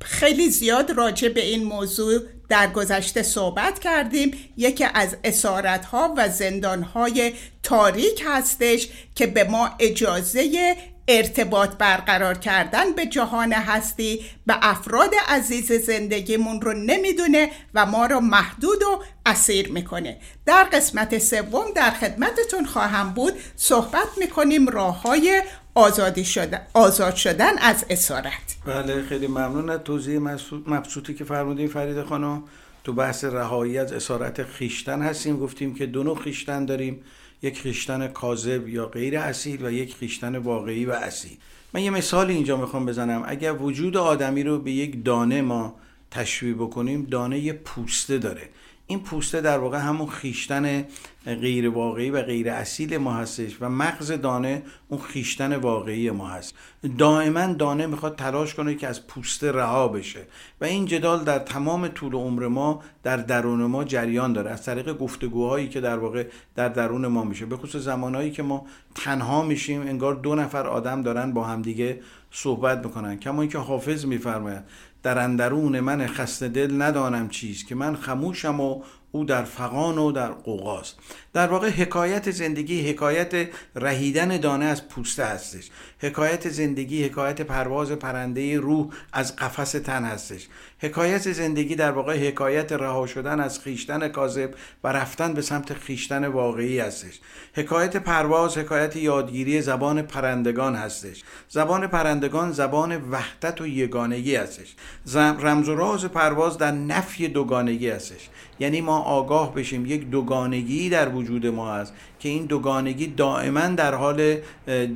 خیلی 0.00 0.50
زیاد 0.50 0.90
راجع 0.90 1.28
به 1.28 1.44
این 1.44 1.64
موضوع 1.64 2.20
در 2.48 2.66
گذشته 2.66 3.22
صحبت 3.22 3.78
کردیم. 3.78 4.52
یکی 4.56 4.86
از 4.94 5.16
اسارت 5.24 5.84
ها 5.84 6.14
و 6.16 6.28
زندان 6.28 6.82
های 6.82 7.32
تاریک 7.62 8.24
هستش 8.26 8.88
که 9.14 9.26
به 9.26 9.44
ما 9.44 9.70
اجازه 9.78 10.76
ارتباط 11.08 11.70
برقرار 11.70 12.38
کردن 12.38 12.92
به 12.92 13.06
جهان 13.06 13.52
هستی. 13.52 14.24
به 14.46 14.56
افراد 14.62 15.10
عزیز 15.28 15.72
زندگیمون 15.72 16.60
رو 16.60 16.72
نمی‌دونه 16.72 17.50
و 17.74 17.86
ما 17.86 18.06
رو 18.06 18.20
محدود 18.20 18.82
و 18.82 19.02
اسیر 19.26 19.72
می‌کنه. 19.72 20.16
در 20.46 20.64
قسمت 20.64 21.18
سوم 21.18 21.72
در 21.74 21.90
خدمتتون 21.90 22.66
خواهم 22.66 23.14
بود. 23.14 23.32
صحبت 23.56 24.08
می‌کنیم 24.16 24.68
راه 24.68 25.02
های 25.02 25.42
آزادی 25.78 26.24
شدن، 26.24 26.60
آزاد 26.74 27.14
شدن 27.14 27.58
از 27.58 27.84
اسارت. 27.90 28.56
بله 28.66 29.02
خیلی 29.02 29.26
ممنون 29.26 29.70
از 29.70 29.80
توضیح 29.84 30.18
مبسوطی 30.66 31.14
که 31.14 31.24
فرمودین 31.24 31.68
فرید 31.68 32.02
خانم. 32.02 32.42
تو 32.84 32.92
بحث 32.92 33.24
رهایی 33.24 33.78
از 33.78 33.92
اسارت 33.92 34.42
خیشتن 34.42 35.02
هستیم. 35.02 35.36
گفتیم 35.36 35.74
که 35.74 35.86
دو 35.86 36.02
نوع 36.02 36.22
خیشتن 36.22 36.64
داریم. 36.64 37.00
یک 37.42 37.60
خیشتن 37.60 38.08
کاذب 38.08 38.68
یا 38.68 38.86
غیر 38.86 39.18
اصیل 39.18 39.64
و 39.64 39.72
یک 39.72 39.94
خیشتن 39.94 40.36
واقعی 40.36 40.86
و 40.86 40.90
اصیل. 40.90 41.36
من 41.72 41.82
یه 41.82 41.90
مثال 41.90 42.30
اینجا 42.30 42.56
می‌خوام 42.56 42.86
بزنم. 42.86 43.22
اگر 43.26 43.52
وجود 43.52 43.96
آدمی 43.96 44.42
رو 44.42 44.58
به 44.58 44.70
یک 44.70 45.04
دانه 45.04 45.42
ما 45.42 45.74
تشبیه 46.10 46.54
بکنیم 46.54 47.04
دانه 47.10 47.38
یه 47.38 47.52
پوسته 47.52 48.18
داره. 48.18 48.48
این 48.90 49.00
پوسته 49.00 49.40
در 49.40 49.58
واقع 49.58 49.78
همون 49.78 50.08
خیشتن 50.08 50.84
غیر 51.26 51.68
واقعی 51.68 52.10
و 52.10 52.22
غیر 52.22 52.50
اصیل 52.50 52.96
ما 52.96 53.14
هستش 53.14 53.56
و 53.60 53.68
مغز 53.68 54.12
دانه 54.12 54.62
اون 54.88 55.00
خیشتن 55.00 55.56
واقعی 55.56 56.10
ما 56.10 56.28
هست. 56.28 56.54
دائما 56.98 57.52
دانه 57.52 57.86
می‌خواد 57.86 58.16
تلاش 58.16 58.54
کنه 58.54 58.74
که 58.74 58.86
از 58.86 59.06
پوسته 59.06 59.52
رها 59.52 59.88
بشه 59.88 60.20
و 60.60 60.64
این 60.64 60.86
جدال 60.86 61.24
در 61.24 61.38
تمام 61.38 61.88
طول 61.88 62.14
عمر 62.14 62.48
ما 62.48 62.82
در 63.02 63.16
درون 63.16 63.64
ما 63.64 63.84
جریان 63.84 64.32
داره. 64.32 64.50
از 64.50 64.64
طریق 64.64 64.98
گفتگوهایی 64.98 65.68
که 65.68 65.80
در 65.80 65.98
واقع 65.98 66.26
در 66.54 66.68
درون 66.68 67.06
ما 67.06 67.24
میشه. 67.24 67.46
به 67.46 67.56
خصوص 67.56 67.82
زمانهایی 67.82 68.30
که 68.30 68.42
ما 68.42 68.66
تنها 68.94 69.42
میشیم 69.42 69.80
انگار 69.80 70.14
دو 70.14 70.34
نفر 70.34 70.66
آدم 70.66 71.02
دارن 71.02 71.32
با 71.32 71.44
همدیگه 71.44 72.00
صحبت 72.30 72.86
می‌کنن. 72.86 73.18
کما 73.18 73.42
اینکه 73.42 73.58
حافظ 73.58 74.04
میفرماید 74.04 74.62
در 75.02 75.18
اندرون 75.18 75.80
من 75.80 76.06
خسته 76.06 76.48
دل 76.48 76.82
ندانم 76.82 77.28
چیست 77.28 77.66
که 77.66 77.74
من 77.74 77.96
خموشم 77.96 78.60
و 78.60 78.82
او 79.12 79.24
در 79.24 79.44
فقان 79.44 79.98
و 79.98 80.12
در 80.12 80.28
قوقاست 80.28 80.96
در 81.32 81.46
واقع 81.46 81.68
حکایت 81.70 82.30
زندگی 82.30 82.90
حکایت 82.90 83.48
رهیدن 83.74 84.36
دانه 84.36 84.64
از 84.64 84.88
پوسته 84.88 85.24
هستش. 85.24 85.70
حکایت 85.98 86.48
زندگی 86.48 87.04
حکایت 87.04 87.40
پرواز 87.40 87.92
پرنده 87.92 88.58
روح 88.58 88.86
از 89.12 89.36
قفس 89.36 89.72
تن 89.72 90.04
هستش. 90.04 90.48
حکایت 90.78 91.32
زندگی 91.32 91.74
در 91.74 91.90
واقع 91.90 92.28
حکایت 92.28 92.72
رها 92.72 93.06
شدن 93.06 93.40
از 93.40 93.60
خیشتن 93.60 94.08
کاذب 94.08 94.50
و 94.84 94.88
رفتن 94.88 95.34
به 95.34 95.42
سمت 95.42 95.74
خیشتن 95.74 96.26
واقعی 96.26 96.80
هستش. 96.80 97.20
حکایت 97.54 97.96
پرواز 97.96 98.58
حکایت 98.58 98.96
یادگیری 98.96 99.62
زبان 99.62 100.02
پرندگان 100.02 100.74
هستش. 100.74 101.22
زبان 101.48 101.86
پرندگان 101.86 102.52
زبان 102.52 103.10
وحدت 103.10 103.60
و 103.60 103.66
یگانگی 103.66 104.36
هستش. 104.36 104.74
رمز 105.14 105.68
و 105.68 105.74
راز 105.74 106.04
پرواز 106.04 106.58
در 106.58 106.72
نفی 106.72 107.28
دوگانگی 107.28 107.90
هستش. 107.90 108.28
یعنی 108.60 108.80
ما 108.80 108.98
آگاه 108.98 109.54
بشیم. 109.54 109.86
یک 109.86 110.10
دوگانگی 110.10 110.88
در 110.88 111.08
وجود 111.08 111.46
ما 111.46 111.74
هست 111.74 111.94
که 112.20 112.28
این 112.28 112.44
دوگانگی 112.44 113.06
دائما 113.06 113.66
در 113.66 113.94
حال 113.94 114.36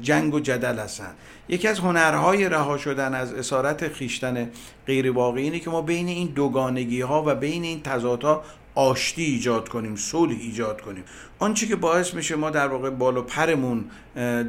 جنگ 0.03 0.35
و 0.35 0.40
جدل 0.40 0.79
هستند. 0.79 1.14
یکی 1.48 1.68
از 1.68 1.79
هنرهای 1.79 2.48
رها 2.48 2.79
شدن 2.79 3.14
از 3.14 3.33
اسارت 3.33 3.88
خیشتن 3.88 4.51
غیر 4.87 5.11
واقعی 5.11 5.42
اینه 5.42 5.59
که 5.59 5.70
ما 5.70 5.83
بین 5.83 6.09
این 6.09 6.27
دوگانگی 6.27 7.01
ها 7.01 7.22
و 7.27 7.35
بین 7.35 7.62
این 7.62 7.83
تضادها 7.83 8.42
آشتی 8.74 9.24
ایجاد 9.24 9.68
کنیم 9.68 9.96
صلح 9.96 10.37
ایجاد 10.40 10.80
کنیم. 10.80 11.04
آنچه 11.38 11.66
که 11.66 11.76
باعث 11.76 12.14
میشه 12.14 12.37
ما 12.37 12.50
در 12.50 12.68
واقع 12.68 12.90
بال 12.90 13.16
و 13.16 13.22
پرمون 13.22 13.85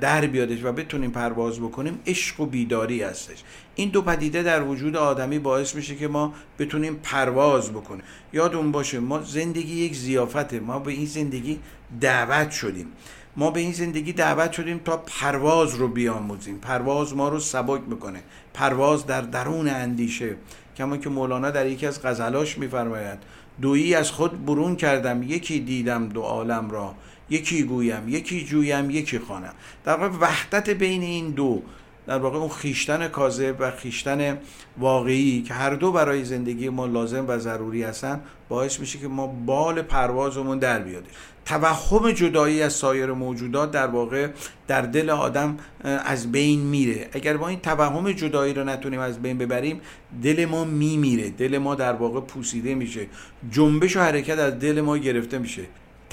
در 0.02 0.28
بیادش 0.28 0.64
و 0.64 0.72
بتونیم 0.72 1.12
پرواز 1.12 1.60
بکنیم 1.60 2.00
عشق 2.08 2.40
و 2.40 2.46
بیداری 2.46 3.04
هستش. 3.04 3.44
این 3.76 3.90
دو 3.90 4.02
پدیده 4.02 4.44
در 4.44 4.64
وجود 4.64 4.96
آدمی 4.96 5.40
باعث 5.40 5.76
میشه 5.76 5.96
که 5.96 6.08
ما 6.08 6.34
بتونیم 6.60 7.00
پرواز 7.04 7.72
بکنیم. 7.72 8.04
یادون 8.34 8.72
باشه 8.72 9.00
ما 9.00 9.22
زندگی 9.22 9.76
یک 9.76 9.96
زیافته 9.96 10.60
ما 10.60 10.80
به 10.80 10.92
این 10.92 11.06
زندگی 11.06 11.60
دعوت 12.02 12.52
شدیم. 12.52 12.88
ما 13.36 13.52
به 13.52 13.60
این 13.60 13.72
زندگی 13.72 14.14
دعوت 14.14 14.52
شدیم 14.52 14.82
تا 14.86 14.98
پرواز 14.98 15.76
رو 15.76 15.88
بیاموزیم. 15.88 16.58
پرواز 16.58 17.16
ما 17.16 17.30
رو 17.30 17.40
سبک 17.40 17.82
می‌کنه 17.88 18.20
پرواز 18.54 19.06
در 19.06 19.22
درون 19.22 19.68
اندیشه. 19.68 20.36
کما 20.78 20.98
که 20.98 21.10
مولانا 21.10 21.52
در 21.52 21.66
یکی 21.66 21.88
از 21.88 22.02
غزلاش 22.02 22.58
میفرماید 22.58 23.20
دویی 23.62 23.96
از 23.96 24.12
خود 24.12 24.46
برون 24.46 24.76
کردم 24.76 25.24
یکی 25.24 25.60
دیدم 25.60 26.10
دو 26.10 26.22
عالم 26.22 26.72
را 26.72 26.96
یکی 27.30 27.64
گویم 27.64 28.10
یکی 28.10 28.46
جویم 28.46 28.90
یکی 28.90 29.20
خوانم. 29.20 29.54
در 29.86 29.96
واقع 29.98 30.18
وحدت 30.18 30.70
بین 30.70 31.02
این 31.02 31.30
دو 31.30 31.62
در 32.08 32.18
واقع 32.18 32.38
اون 32.38 32.50
خیشتن 32.50 33.08
کاذب 33.08 33.56
و 33.60 33.72
خیشتن 33.72 34.38
واقعی 34.78 35.42
که 35.42 35.54
هر 35.54 35.76
دو 35.76 35.92
برای 35.92 36.24
زندگی 36.24 36.70
ما 36.70 36.86
لازم 36.86 37.26
و 37.28 37.38
ضروری 37.38 37.84
هستن 37.84 38.22
باعث 38.50 38.80
میشه 38.80 39.00
که 39.00 39.08
ما 39.08 39.28
بال 39.28 39.82
پروازمون 39.82 40.60
در 40.60 40.80
بیاده 40.80 41.08
توهم 41.46 42.12
جدایی 42.12 42.62
از 42.62 42.74
سایر 42.74 43.12
موجودات 43.12 43.72
در 43.72 43.88
واقع 43.88 44.28
در 44.68 44.82
دل 44.82 45.10
آدم 45.10 45.58
از 45.84 46.32
بین 46.32 46.60
میره. 46.60 47.10
اگر 47.12 47.38
ما 47.38 47.48
این 47.48 47.60
توهم 47.60 48.12
جدایی 48.12 48.54
رو 48.54 48.64
نتونیم 48.64 49.00
از 49.00 49.22
بین 49.22 49.38
ببریم 49.38 49.82
دل 50.24 50.46
ما 50.46 50.64
میمیره. 50.64 51.30
دل 51.30 51.58
ما 51.58 51.76
در 51.76 51.94
واقع 51.94 52.22
پوسیده 52.22 52.76
میشه. 52.76 53.08
جنبش 53.52 53.98
و 53.98 54.00
حرکت 54.00 54.40
از 54.40 54.60
دل 54.60 54.82
ما 54.82 54.98
گرفته 54.98 55.38
میشه. 55.38 55.62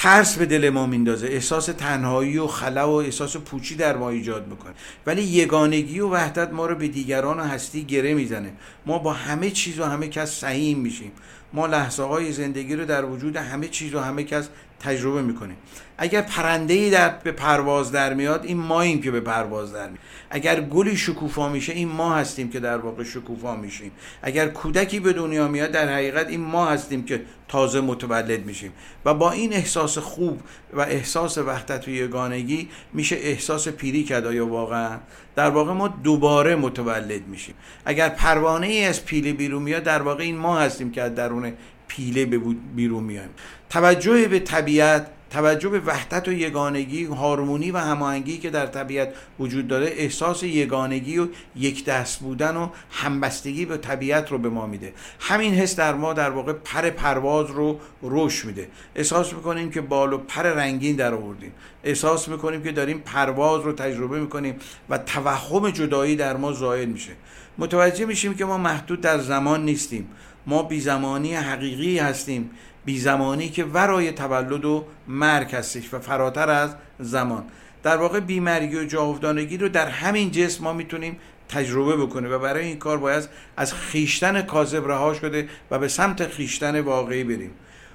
ترس 0.03 0.39
به 0.39 0.47
دل 0.47 0.71
ما 0.71 0.87
میندازه. 0.87 1.27
احساس 1.27 1.67
تنهایی 1.67 2.39
و 2.39 2.47
خلا 2.47 2.91
و 2.91 2.95
احساس 2.95 3.37
پوچی 3.37 3.75
در 3.75 3.97
ما 3.97 4.11
ایجاد 4.11 4.49
می‌کنه. 4.49 4.73
ولی 5.07 5.23
یگانگی 5.23 6.01
و 6.01 6.09
وحدت 6.09 6.53
ما 6.53 6.67
رو 6.67 6.75
به 6.75 6.89
دیگران 6.89 7.41
و 7.41 7.43
هستی 7.43 7.85
گره 7.85 8.15
می‌زنه. 8.15 8.53
ما 8.87 8.99
با 8.99 9.13
همه 9.13 9.51
چیز 9.51 9.79
و 9.79 9.85
همه 9.85 10.09
کس 10.09 10.41
سهیم 10.41 10.79
میشیم. 10.79 11.13
ما 11.53 11.67
لحظه 11.67 12.03
های 12.03 12.33
زندگی 12.33 12.77
رو 12.77 12.85
در 12.85 13.05
وجود 13.05 13.37
همه 13.37 13.69
چیز 13.69 13.95
و 13.95 14.01
همه 14.01 14.25
کس 14.25 14.49
تجربه 14.81 15.23
می‌کنیم 15.23 15.57
اگر 16.03 16.23
پرنده 16.23 16.75
ای 16.75 16.90
در 16.90 17.09
به 17.09 17.33
پرواز 17.33 17.93
در 17.93 18.14
میاد 18.14 18.45
این 18.45 18.57
ماییم 18.57 19.03
که 19.03 19.11
به 19.11 19.21
پرواز 19.21 19.73
در 19.73 19.87
میاد. 19.87 19.99
اگر 20.31 20.61
گلی 20.61 20.97
شکوفا 20.97 21.49
میشه 21.49 21.73
این 21.73 21.88
ما 21.88 22.14
هستیم 22.14 22.51
که 22.51 22.61
در 22.61 22.79
واقع 22.79 23.05
شکوفا 23.05 23.57
میشیم. 23.57 23.93
اگر 24.23 24.49
کودکی 24.49 25.01
به 25.01 25.12
دنیا 25.12 25.49
میاد 25.49 25.71
در 25.71 25.88
حقیقت 25.88 26.29
این 26.29 26.40
ما 26.40 26.66
هستیم 26.66 27.05
که 27.05 27.23
تازه 27.49 27.81
متولد 27.81 28.47
میشیم. 28.47 28.73
و 29.05 29.14
با 29.14 29.31
این 29.31 29.53
احساس 29.53 29.99
خوب 29.99 30.40
و 30.73 30.81
احساس 30.81 31.38
وحدت 31.38 31.88
و 31.88 31.90
یگانگی 31.90 32.69
میشه 32.93 33.16
احساس 33.16 33.69
پیری 33.69 34.05
کرد 34.05 34.33
یا 34.33 34.47
واقعا؟ 34.47 34.99
در 35.37 35.51
واقع 35.51 35.73
ما 35.73 35.88
دوباره 35.88 36.57
متولد 36.57 37.27
میشیم. 37.27 37.55
اگر 37.85 38.09
پروانه 38.09 38.66
ای 38.66 38.85
از 38.85 39.05
پیله 39.05 39.33
بیرون 39.33 39.62
میاد 39.62 39.83
در 39.83 40.03
واقع 40.03 40.23
این 40.23 40.37
ما 40.37 40.59
هستیم 40.59 40.90
که 40.90 41.03
از 41.03 41.14
درون 41.14 41.53
پیله 41.90 42.26
به 42.26 42.38
بیرون 42.76 43.05
میایم. 43.05 43.31
توجه 43.70 44.29
به 44.29 44.38
طبیعت 44.38 45.07
توجه 45.31 45.68
به 45.68 45.81
وحدت 45.81 46.29
و 46.29 46.33
یگانگی 46.33 47.05
هارمونی 47.05 47.70
و 47.70 47.79
هماهنگی 47.79 48.38
که 48.38 48.50
در 48.50 48.66
طبیعت 48.66 49.14
وجود 49.38 49.68
داره 49.68 49.87
احساس 49.87 50.42
یگانگی 50.42 51.18
و 51.18 51.29
یک 51.57 51.85
دست 51.85 52.20
بودن 52.20 52.57
و 52.57 52.68
همبستگی 52.90 53.64
به 53.64 53.76
طبیعت 53.76 54.33
رو 54.33 54.38
به 54.38 54.48
ما 54.48 54.66
میده. 54.66 54.92
همین 55.20 55.55
حس 55.55 55.76
در 55.76 55.94
ما 55.94 56.12
در 56.12 56.31
واقع 56.31 56.53
پر 56.53 56.90
پرواز 56.90 57.50
رو 57.50 57.81
رشد 58.03 58.46
میده. 58.46 58.68
احساس 58.94 59.33
می‌کنیم 59.33 59.70
که 59.70 59.81
بال 59.81 60.12
و 60.12 60.18
پر 60.18 60.42
رنگین 60.42 60.96
در 60.96 61.14
آوردیم. 61.14 61.53
احساس 61.85 62.29
می‌کنیم 62.29 62.62
که 62.62 62.72
داریم 62.72 62.98
پرواز 62.98 63.62
رو 63.62 63.72
تجربه 63.72 64.20
می‌کنیم 64.20 64.55
و 64.88 64.98
توهم 64.98 65.70
جدایی 65.70 66.16
در 66.16 66.37
ما 66.37 66.53
زائد 66.53 66.88
میشه. 66.88 67.12
متوجه 67.59 68.05
میشیم 68.05 68.35
که 68.35 68.44
ما 68.44 68.59
محدود 68.59 69.00
در 69.00 69.18
زمان 69.18 69.64
نیستیم. 69.64 70.09
ما 70.46 70.62
بی 70.62 70.81
زمانی 70.81 71.35
حقیقی 71.35 71.98
هستیم 71.98 72.50
بی 72.85 72.98
زمانی 72.98 73.48
که 73.48 73.64
ورای 73.64 74.12
تولد 74.12 74.64
و 74.64 74.85
مرگ 75.09 75.55
هستش 75.55 75.94
و 75.94 75.98
فراتر 75.98 76.50
از 76.50 76.74
زمان. 76.98 77.44
در 77.83 77.96
واقع 77.96 78.20
بیمرگی 78.20 78.76
و 78.76 78.85
جاودانگی 78.85 79.57
رو 79.57 79.68
در 79.68 79.88
همین 79.88 80.31
جسم 80.31 80.64
ما 80.64 80.72
می‌تونیم 80.72 81.16
تجربه 81.48 81.96
بکنیم 81.96 82.33
و 82.33 82.38
برای 82.38 82.66
این 82.66 82.79
کار 82.79 82.98
باید 82.98 83.29
از 83.57 83.74
خیشتن 83.74 84.42
کاذب 84.42 84.88
رها 84.88 85.14
شده 85.14 85.48
و 85.70 85.79
به 85.79 85.88
سمت 85.88 86.29
خیشتن 86.29 86.81
واقعی 86.81 87.24
بریم. 87.24 87.50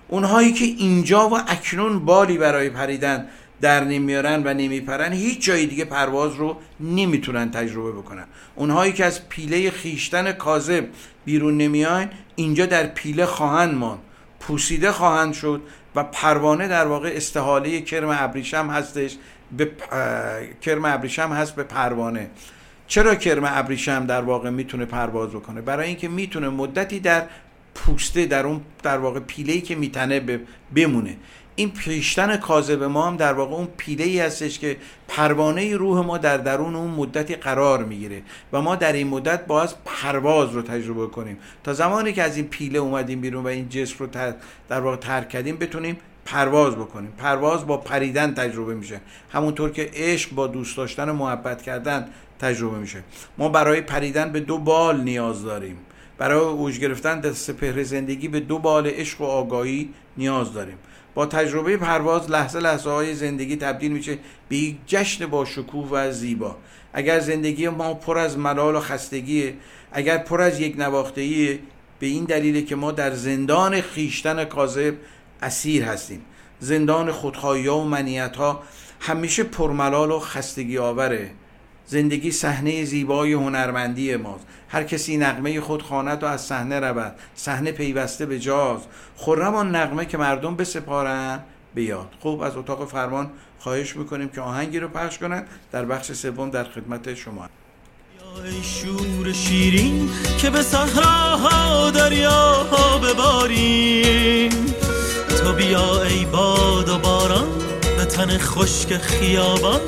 اونهایی 0.07 0.53
که 0.53 0.65
اینجا 0.65 1.29
و 1.29 1.37
اکنون 1.47 2.05
بالی 2.05 2.37
برای 2.37 2.69
پریدن 2.69 3.27
در 3.61 3.83
نمیارن 3.83 4.41
و 4.45 4.53
نمیپرن 4.53 5.13
هیچ 5.13 5.45
جای 5.45 5.65
دیگه 5.65 5.85
پرواز 5.85 6.35
رو 6.35 6.57
نمی‌تونن 6.79 7.51
تجربه 7.51 7.91
بکنن. 7.91 8.25
اونهایی 8.55 8.93
که 8.93 9.05
از 9.05 9.29
پیله 9.29 9.71
خیشتن 9.71 10.31
کاذب 10.31 10.85
بیرون 11.25 11.57
نمیاین 11.57 12.09
اینجا 12.35 12.65
در 12.65 12.87
پیله 12.87 13.25
خواهند 13.25 13.75
ماند. 13.75 13.99
پوسیده 14.39 14.91
خواهند 14.91 15.33
شد 15.33 15.61
و 15.95 16.03
پروانه 16.03 16.67
در 16.67 16.87
واقع 16.87 17.11
استحاله 17.15 17.81
کرم 17.81 18.09
ابریشم 18.19 18.67
هستش 18.69 19.15
به 19.57 19.71
کرم 20.61 20.85
ابریشم 20.85 21.29
هست 21.29 21.55
به 21.55 21.63
پروانه. 21.63 22.29
چرا 22.87 23.15
کرم 23.15 23.43
ابریشم 23.45 24.05
در 24.05 24.21
واقع 24.21 24.49
می‌تونه 24.49 24.85
پرواز 24.85 25.29
بکنه؟ 25.29 25.61
برای 25.61 25.87
اینکه 25.87 26.07
می‌تونه 26.07 26.49
مدتی 26.49 26.99
در 26.99 27.23
پوسته 27.75 28.25
در 28.25 28.45
اون 28.45 28.61
در 28.83 28.97
واقع 28.97 29.19
پیله 29.19 29.61
که 29.61 29.75
میتنه 29.75 30.39
بمونه. 30.75 31.17
این 31.55 31.71
پیشتن 31.71 32.37
کاذب 32.37 32.83
ما 32.83 33.07
هم 33.07 33.17
در 33.17 33.33
واقع 33.33 33.55
اون 33.55 33.67
پیله 33.77 34.03
ای 34.03 34.19
هستش 34.19 34.59
که 34.59 34.77
پروانه 35.07 35.77
روح 35.77 36.05
ما 36.05 36.17
در 36.17 36.37
درون 36.37 36.75
اون 36.75 36.91
مدتی 36.91 37.35
قرار 37.35 37.83
می‌گیره 37.83 38.21
و 38.53 38.61
ما 38.61 38.75
در 38.75 38.93
این 38.93 39.07
مدت 39.07 39.45
باید 39.45 39.69
پرواز 39.85 40.53
رو 40.53 40.61
تجربه 40.61 41.07
کنیم. 41.07 41.37
تا 41.63 41.73
زمانی 41.73 42.13
که 42.13 42.23
از 42.23 42.37
این 42.37 42.47
پیله 42.47 42.79
اومدیم 42.79 43.21
بیرون 43.21 43.43
و 43.43 43.47
این 43.47 43.69
جسم 43.69 43.95
رو 43.99 44.07
در 44.69 44.79
واقع 44.79 44.95
ترک 44.95 45.29
کردیم 45.29 45.57
بتونیم 45.57 45.97
پرواز 46.25 46.75
بکنیم. 46.75 47.13
پرواز 47.17 47.67
با 47.67 47.77
پریدن 47.77 48.33
تجربه 48.33 48.75
میشه. 48.75 49.01
همونطور 49.31 49.71
که 49.71 49.89
عشق 49.93 50.31
با 50.31 50.47
دوست 50.47 50.77
داشتن 50.77 51.09
و 51.09 51.13
محبت 51.13 51.61
کردن 51.61 52.07
تجربه 52.39 52.77
میشه. 52.77 53.03
ما 53.37 53.49
برای 53.49 53.81
پریدن 53.81 54.31
به 54.31 54.39
دو 54.39 54.57
بال 54.57 55.01
نیاز 55.01 55.43
داریم. 55.43 55.77
برای 56.17 56.39
اوج 56.39 56.79
گرفتن 56.79 57.19
در 57.19 57.31
سپهر 57.31 57.83
زندگی 57.83 58.27
به 58.27 58.39
دو 58.39 58.59
بال 58.59 58.87
عشق 58.87 59.21
و 59.21 59.23
آگاهی 59.23 59.89
نیاز 60.17 60.53
داریم. 60.53 60.77
با 61.15 61.25
تجربه 61.25 61.77
پرواز 61.77 62.31
لحظه 62.31 62.59
لحظه 62.59 62.89
های 62.89 63.13
زندگی 63.15 63.55
تبدیل 63.55 63.91
میشه 63.91 64.17
به 64.49 64.55
یک 64.55 64.75
جشن 64.87 65.25
با 65.25 65.45
شکوه 65.45 65.89
و 65.91 66.11
زیبا. 66.11 66.55
اگر 66.93 67.19
زندگی 67.19 67.69
ما 67.69 67.93
پر 67.93 68.17
از 68.17 68.37
ملال 68.37 68.75
و 68.75 68.79
خستگیه 68.79 69.53
اگر 69.91 70.17
پر 70.17 70.41
از 70.41 70.59
یک 70.59 70.75
نواختگیه 70.77 71.59
به 71.99 72.07
این 72.07 72.25
دلیله 72.25 72.61
که 72.61 72.75
ما 72.75 72.91
در 72.91 73.11
زندان 73.11 73.81
خیشتن 73.81 74.45
کاذب 74.45 74.93
اسیر 75.41 75.83
هستیم. 75.83 76.21
زندان 76.59 77.11
خودخواهی 77.11 77.67
و 77.67 77.79
منیت 77.79 78.35
ها 78.35 78.63
همیشه 78.99 79.43
پرملال 79.43 80.11
و 80.11 80.19
خستگی 80.19 80.77
آوره 80.77 81.31
زندگی 81.87 82.31
صحنه 82.31 82.85
زیبای 82.85 83.33
هنرمندی 83.33 84.15
ماست. 84.15 84.45
هر 84.69 84.83
کسی 84.83 85.17
نغمه 85.17 85.61
خود 85.61 85.81
خواند 85.81 86.23
و 86.23 86.25
از 86.25 86.41
صحنه 86.41 86.79
رود. 86.79 87.15
صحنه 87.35 87.71
پیوسته 87.71 88.25
به 88.25 88.39
جاز. 88.39 88.79
خرم 89.17 89.55
آن 89.55 89.75
نغمه 89.75 90.05
که 90.05 90.17
مردم 90.17 90.55
بسپارن 90.55 91.39
بیاد 91.75 92.09
خب 92.19 92.41
از 92.43 92.57
اتاق 92.57 92.87
فرمان 92.87 93.31
خواهش 93.59 93.95
می‌کنیم 93.95 94.29
که 94.29 94.41
آهنگی 94.41 94.79
رو 94.79 94.87
پخش 94.87 95.17
کنند 95.17 95.47
در 95.71 95.85
بخش 95.85 96.11
سوم 96.11 96.49
در 96.49 96.63
خدمت 96.63 97.13
شما. 97.13 97.49
شور 98.63 99.33
شیرین 99.33 100.09
که 100.37 100.49
به 100.49 100.61
صحراها 100.61 101.91
دریاها 101.91 102.97
بباریم 102.97 104.49
تو 105.43 105.53
بیا 105.53 106.03
ای 106.03 106.25
باد 106.25 106.89
و 106.89 106.97
باران 106.97 107.47
به 107.97 108.05
تن 108.05 108.37
خشک 108.37 108.97
خیابان. 108.97 109.81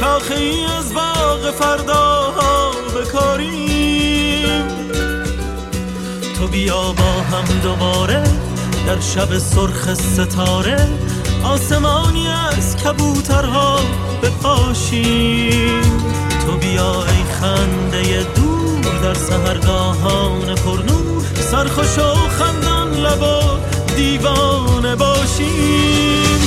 شاخه 0.00 0.34
ای 0.34 0.64
از 0.64 0.94
باغ 0.94 1.50
فرداها 1.50 2.70
بکاریم. 2.96 4.68
تو 6.38 6.46
بیا 6.46 6.92
با 6.92 7.12
هم 7.30 7.44
دوباره 7.62 8.22
در 8.86 9.00
شب 9.00 9.38
سرخ 9.38 9.94
ستاره 9.94 10.88
آسمانی 11.44 12.28
از 12.28 12.76
کبوترها 12.76 13.80
بپاشیم. 14.22 15.82
تو 16.46 16.56
بیا 16.56 17.04
ای 17.04 17.24
خنده 17.40 18.26
دور 18.34 18.98
در 19.02 19.14
سهرگاهان 19.14 20.54
پرنور 20.54 21.24
سرخوش 21.50 21.98
و 21.98 22.14
خندان 22.14 22.90
لبا 22.92 23.58
دیوانه 23.96 24.96
باشیم. 24.96 26.40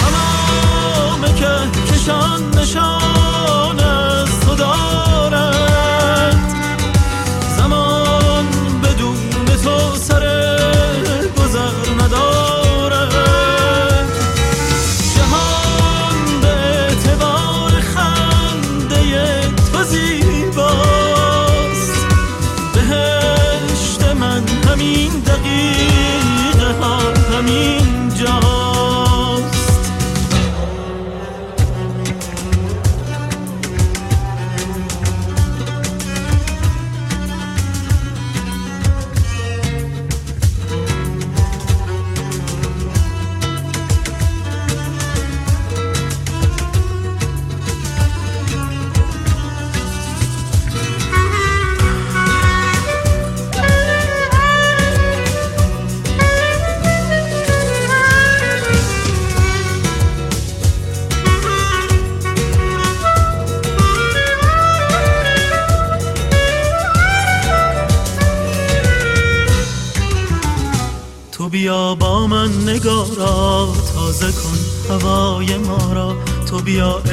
تمام 0.00 1.34
که 1.34 1.87
کشان 2.07 2.49
نشان 2.57 3.06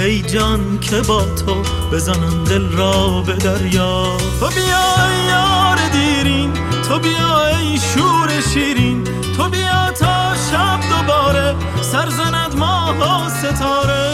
ای 0.06 0.22
جان 0.22 0.80
که 0.80 1.02
با 1.02 1.22
تو 1.22 1.62
بزنم 1.92 2.44
دل 2.44 2.72
را 2.72 3.22
به 3.22 3.34
دریا. 3.34 4.18
تو 4.40 4.48
بیا 4.48 5.26
یار 5.30 5.78
دیرین 5.92 6.54
تو 6.88 7.00
بیا 7.00 7.48
ای 7.48 7.78
شور 7.78 8.42
شیرین. 8.54 9.04
تو 9.38 9.50
بیا 9.50 9.92
تا 10.00 10.36
شب 10.52 10.80
دوباره 10.90 11.56
سرزند 11.82 12.56
ماه 12.58 12.98
و 12.98 13.30
ستاره. 13.30 14.10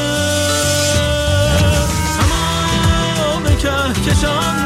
تمام 2.17 3.43
کهکشان 3.43 4.60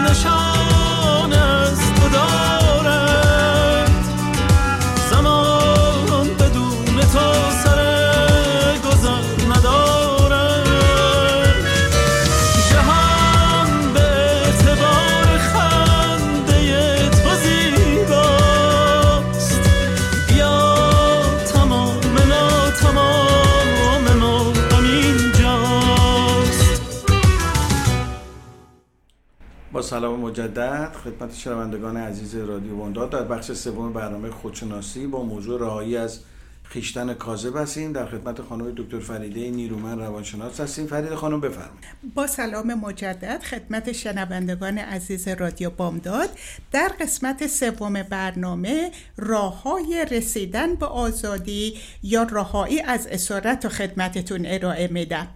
سلام 29.86 30.20
مجدد. 30.20 30.96
خدمت 31.04 31.34
شنوندگان 31.34 31.98
عزیز 31.98 32.36
رادیو 32.36 32.76
بنداد 32.76 33.10
در 33.10 33.24
بخش 33.24 33.52
سوم 33.52 33.94
برنامه 33.94 34.30
خودشناسی 34.30 35.08
با 35.08 35.24
موضوع 35.24 35.60
رهایی 35.60 35.98
از 35.98 36.20
خیشتن 36.64 37.14
کاذب 37.14 37.58
هستیم. 37.58 37.94
در 37.94 38.06
خدمت 38.06 38.42
خانم 38.42 38.72
دکتر 38.78 39.00
فریده 39.00 39.50
نیرومن 39.50 40.00
روانشناس 40.00 40.60
هستیم. 40.60 40.88
فرید 40.88 41.16
خانم 41.16 41.42
بفرمایید. 41.42 41.86
با 42.16 42.28
سلام 42.28 42.74
مجدد 42.74 43.44
خدمت 43.44 43.92
شنوندگان 43.92 44.78
عزیز 44.78 45.28
رادیو 45.28 45.70
بامداد. 45.70 46.30
در 46.72 46.92
قسمت 47.00 47.48
سوم 47.48 48.04
برنامه 48.04 48.92
راههای 49.18 50.06
رسیدن 50.12 50.76
به 50.76 50.86
آزادی 50.86 51.78
یا 52.04 52.24
رهایی 52.24 52.82
از 52.82 53.08
اسارت 53.08 53.66
و 53.66 53.70
خدمتتون 53.70 54.46
ارائه 54.46 54.88
میدم. 54.88 55.28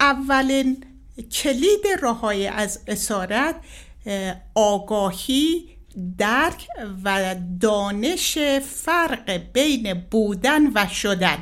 اولین 0.00 0.84
کلید 1.22 1.86
رهایی 2.02 2.46
از 2.46 2.80
اسارت 2.86 3.56
اه، 4.06 4.34
آگاهی 4.54 5.68
درک 6.18 6.66
و 7.04 7.34
دانش 7.60 8.38
فرق 8.60 9.30
بین 9.52 9.94
بودن 10.10 10.66
و 10.74 10.88
شدن. 10.88 11.38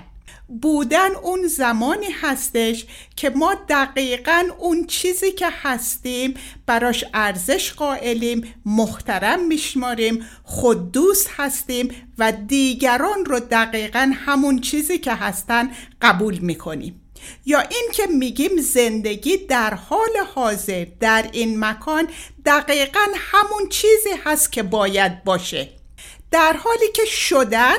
بودن 0.63 1.15
اون 1.23 1.47
زمانی 1.47 2.07
هستش 2.21 2.87
که 3.17 3.31
ما 3.31 3.55
دقیقا 3.69 4.43
اون 4.59 4.87
چیزی 4.87 5.33
که 5.33 5.49
هستیم 5.51 6.35
براش 6.67 7.05
ارزش 7.15 7.73
قائلیم 7.73 8.55
محترم 8.67 9.47
میشماریم 9.47 10.27
خود 10.43 10.93
دوست 10.93 11.31
هستیم 11.37 11.91
و 12.19 12.33
دیگران 12.33 13.25
رو 13.25 13.41
دقیقا 13.41 14.13
همون 14.15 14.59
چیزی 14.61 14.99
که 14.99 15.15
هستن 15.15 15.71
قبول 16.03 16.39
می‌کنیم. 16.39 17.04
یا 17.47 17.61
این 17.61 17.89
که 17.93 18.07
میگیم 18.07 18.57
زندگی 18.61 19.37
در 19.37 19.75
حال 19.75 20.17
حاضر 20.35 20.87
در 21.01 21.29
این 21.33 21.65
مکان 21.65 22.09
دقیقا 22.47 23.07
همون 23.17 23.69
چیزی 23.69 24.11
هست 24.25 24.53
که 24.53 24.63
باید 24.63 25.25
باشه. 25.25 25.69
در 26.31 26.53
حالی 26.53 26.93
که 26.95 27.05
شدن 27.05 27.77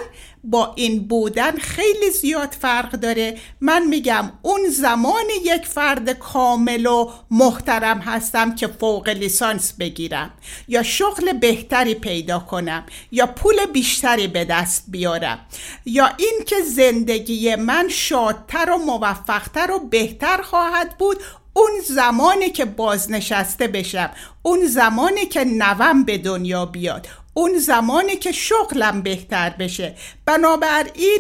با 0.50 0.74
این 0.76 1.08
بودن 1.08 1.52
خیلی 1.52 2.10
زیاد 2.10 2.52
فرق 2.62 2.92
داره. 2.92 3.38
من 3.62 3.88
میگم 3.88 4.32
اون 4.42 4.70
زمان 4.70 5.26
یک 5.44 5.66
فرد 5.66 6.10
کامل 6.10 6.86
و 6.86 7.12
محترم 7.32 8.00
هستم 8.00 8.56
که 8.56 8.68
فوق 8.68 9.10
لیسانس 9.10 9.74
بگیرم. 9.74 10.34
یا 10.68 10.84
شغل 10.84 11.34
بهتری 11.34 11.96
پیدا 11.96 12.40
کنم. 12.40 12.86
یا 13.12 13.28
پول 13.28 13.66
بیشتری 13.66 14.28
به 14.28 14.46
دست 14.46 14.86
بیارم. 14.88 15.40
یا 15.86 16.10
این 16.18 16.44
که 16.46 16.56
زندگی 16.62 17.56
من 17.56 17.88
شادتر 17.90 18.72
و 18.72 18.78
موفقتر 18.78 19.72
و 19.72 19.80
بهتر 19.80 20.42
خواهد 20.42 20.98
بود 20.98 21.18
اون 21.54 21.72
زمانی 21.88 22.50
که 22.50 22.66
بازنشسته 22.66 23.68
بشم. 23.68 24.10
اون 24.42 24.68
زمانی 24.68 25.26
که 25.26 25.44
نوم 25.44 26.04
به 26.04 26.18
دنیا 26.18 26.66
بیاد. 26.66 27.08
اون 27.38 27.60
زمانی 27.60 28.16
که 28.16 28.32
شغلم 28.32 29.02
بهتر 29.02 29.50
بشه. 29.50 29.96
بنابراین 30.26 31.20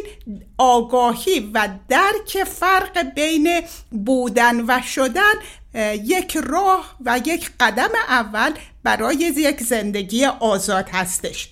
آگاهی 0.58 1.52
و 1.54 1.70
درک 1.90 2.44
فرق 2.44 3.14
بین 3.16 3.62
بودن 3.92 4.66
و 4.68 4.82
شدن 4.82 5.34
یک 6.04 6.38
راه 6.38 6.96
و 7.06 7.20
یک 7.26 7.50
قدم 7.60 7.90
اول 8.08 8.54
برای 8.84 9.16
یک 9.16 9.62
زندگی 9.62 10.26
آزاد 10.26 10.90
هستش. 10.90 11.50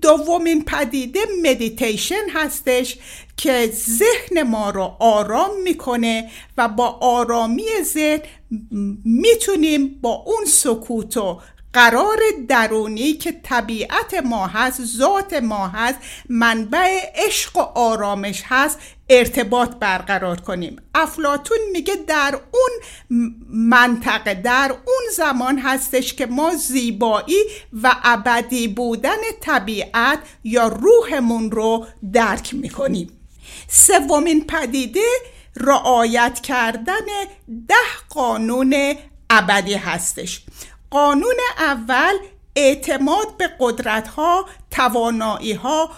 دومین 0.00 0.64
پدیده 0.64 1.20
مدیتیشن 1.44 2.30
هستش 2.34 2.98
که 3.36 3.70
ذهن 3.72 4.42
ما 4.42 4.70
رو 4.70 4.96
آرام 4.98 5.62
می‌کنه 5.64 6.30
و 6.58 6.68
با 6.68 6.88
آرامی 6.88 7.64
ذهن 7.82 8.20
می‌تونیم 9.04 9.98
با 10.00 10.10
اون 10.10 10.44
سکوت 10.44 11.16
و 11.16 11.40
قرار 11.76 12.18
درونی 12.48 13.12
که 13.12 13.32
طبیعت 13.42 14.14
ما 14.24 14.46
هست 14.46 14.84
ذات 14.84 15.32
ما 15.32 15.68
هست 15.68 15.98
منبع 16.28 17.00
عشق 17.14 17.56
و 17.56 17.60
آرامش 17.60 18.42
هست 18.46 18.78
ارتباط 19.08 19.70
برقرار 19.70 20.40
کنیم. 20.40 20.82
افلاتون 20.94 21.58
میگه 21.72 21.94
در 21.94 22.40
اون 22.52 22.70
منطقه 23.50 24.34
در 24.34 24.70
اون 24.70 25.02
زمان 25.16 25.58
هستش 25.58 26.14
که 26.14 26.26
ما 26.26 26.54
زیبایی 26.54 27.42
و 27.82 27.96
ابدی 28.04 28.68
بودن 28.68 29.18
طبیعت 29.40 30.18
یا 30.44 30.68
روحمون 30.68 31.50
رو 31.50 31.86
درک 32.12 32.54
می‌کنیم. 32.54 33.10
سومین 33.68 34.46
پدیده 34.46 35.08
رعایت 35.56 36.40
کردن 36.40 37.06
ده 37.68 37.74
قانون 38.08 38.94
ابدی 39.30 39.74
هستش. 39.74 40.42
قانون 40.96 41.36
اول 41.58 42.18
اعتماد 42.56 43.36
به 43.36 43.50
قدرت 43.60 44.08
ها 44.08 44.46
توانایی 44.70 45.52
ها 45.52 45.90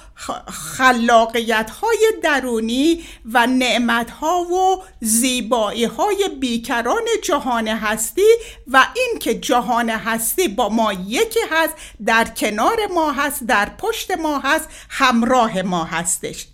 خلاقیت 0.49 1.71
های 1.71 2.13
درونی 2.23 3.05
و 3.33 3.47
نعمت 3.47 4.11
ها 4.11 4.41
و 4.41 4.83
زیبایی 5.01 5.85
های 5.85 6.29
بیکران 6.41 7.05
جهان 7.25 7.69
هستی 7.69 8.31
و 8.67 8.87
اینکه 8.97 9.35
جهان 9.35 9.91
هستی 9.91 10.49
با 10.49 10.69
ما 10.69 10.93
یکی 10.93 11.41
هست 11.51 11.75
در 12.05 12.25
کنار 12.25 12.77
ما 12.95 13.13
هست 13.13 13.45
در 13.45 13.69
پشت 13.79 14.11
ما 14.11 14.39
هست 14.39 14.69
همراه 14.89 15.63
ما 15.63 15.85
هستش. 15.85 16.47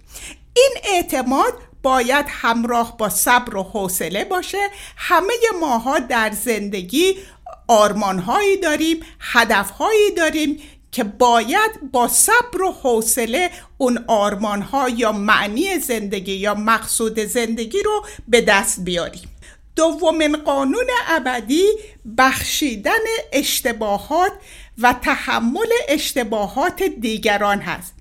این 0.56 0.74
اعتماد 0.84 1.52
باید 1.84 2.26
همراه 2.28 2.96
با 2.96 3.08
صبر 3.08 3.56
و 3.56 3.62
حوصله 3.62 4.24
باشه. 4.24 4.70
همه 4.96 5.34
ماها 5.60 5.98
در 5.98 6.30
زندگی 6.30 7.16
آرمانهایی 7.68 8.56
داریم 8.56 9.00
هدفهایی 9.20 10.10
داریم 10.16 10.60
که 10.92 11.04
باید 11.04 11.70
با 11.92 12.08
صبر 12.08 12.62
و 12.62 12.72
حوصله 12.72 13.50
اون 13.78 14.04
آرمانها 14.06 14.88
یا 14.88 15.12
معنی 15.12 15.78
زندگی 15.78 16.32
یا 16.32 16.54
مقصود 16.54 17.18
زندگی 17.18 17.82
رو 17.82 18.04
به 18.28 18.40
دست 18.40 18.80
بیاریم. 18.80 19.28
دومین 19.76 20.36
قانون 20.36 20.86
ابدی 21.08 21.64
بخشیدن 22.18 23.04
اشتباهات 23.32 24.32
و 24.78 24.92
تحمل 24.92 25.68
اشتباهات 25.88 26.82
دیگران 26.82 27.58
هست. 27.58 27.94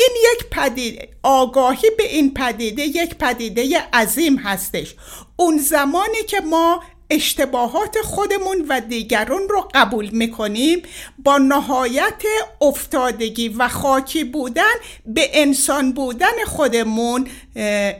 این 0.00 0.10
یک 0.32 0.46
پدیده 0.50 1.08
آگاهی 1.22 1.90
به 1.98 2.12
این 2.12 2.34
پدیده 2.34 2.82
یک 2.82 3.14
پدیده 3.14 3.78
عظیم 3.92 4.36
هستش. 4.36 4.94
اون 5.36 5.58
زمانی 5.58 6.22
که 6.28 6.40
ما 6.40 6.82
اشتباهات 7.10 7.96
خودمون 8.04 8.66
و 8.68 8.80
دیگران 8.80 9.48
رو 9.48 9.68
قبول 9.74 10.08
می‌کنیم. 10.08 10.82
با 11.18 11.38
نهایت 11.38 12.22
افتادگی 12.60 13.48
و 13.48 13.68
خاکی 13.68 14.24
بودن 14.24 14.74
به 15.06 15.30
انسان 15.32 15.92
بودن 15.92 16.44
خودمون 16.46 17.28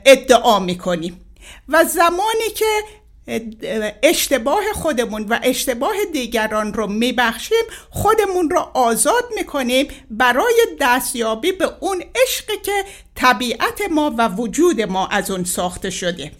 ادعا 0.05 0.59
می‌کنیم. 0.59 1.25
و 1.69 1.83
زمانی 1.83 2.49
که 2.55 2.65
اشتباه 4.03 4.63
خودمون 4.73 5.25
و 5.29 5.39
اشتباه 5.43 5.93
دیگران 6.13 6.73
رو 6.73 6.87
میبخشیم 6.87 7.63
خودمون 7.89 8.49
رو 8.49 8.59
آزاد 8.73 9.23
می‌کنیم 9.35 9.87
برای 10.09 10.55
دستیابی 10.81 11.51
به 11.51 11.71
اون 11.79 12.03
عشقی 12.23 12.57
که 12.63 12.85
طبیعت 13.15 13.81
ما 13.91 14.13
و 14.17 14.27
وجود 14.27 14.81
ما 14.81 15.07
از 15.07 15.31
اون 15.31 15.43
ساخته 15.43 15.89
شده. 15.89 16.31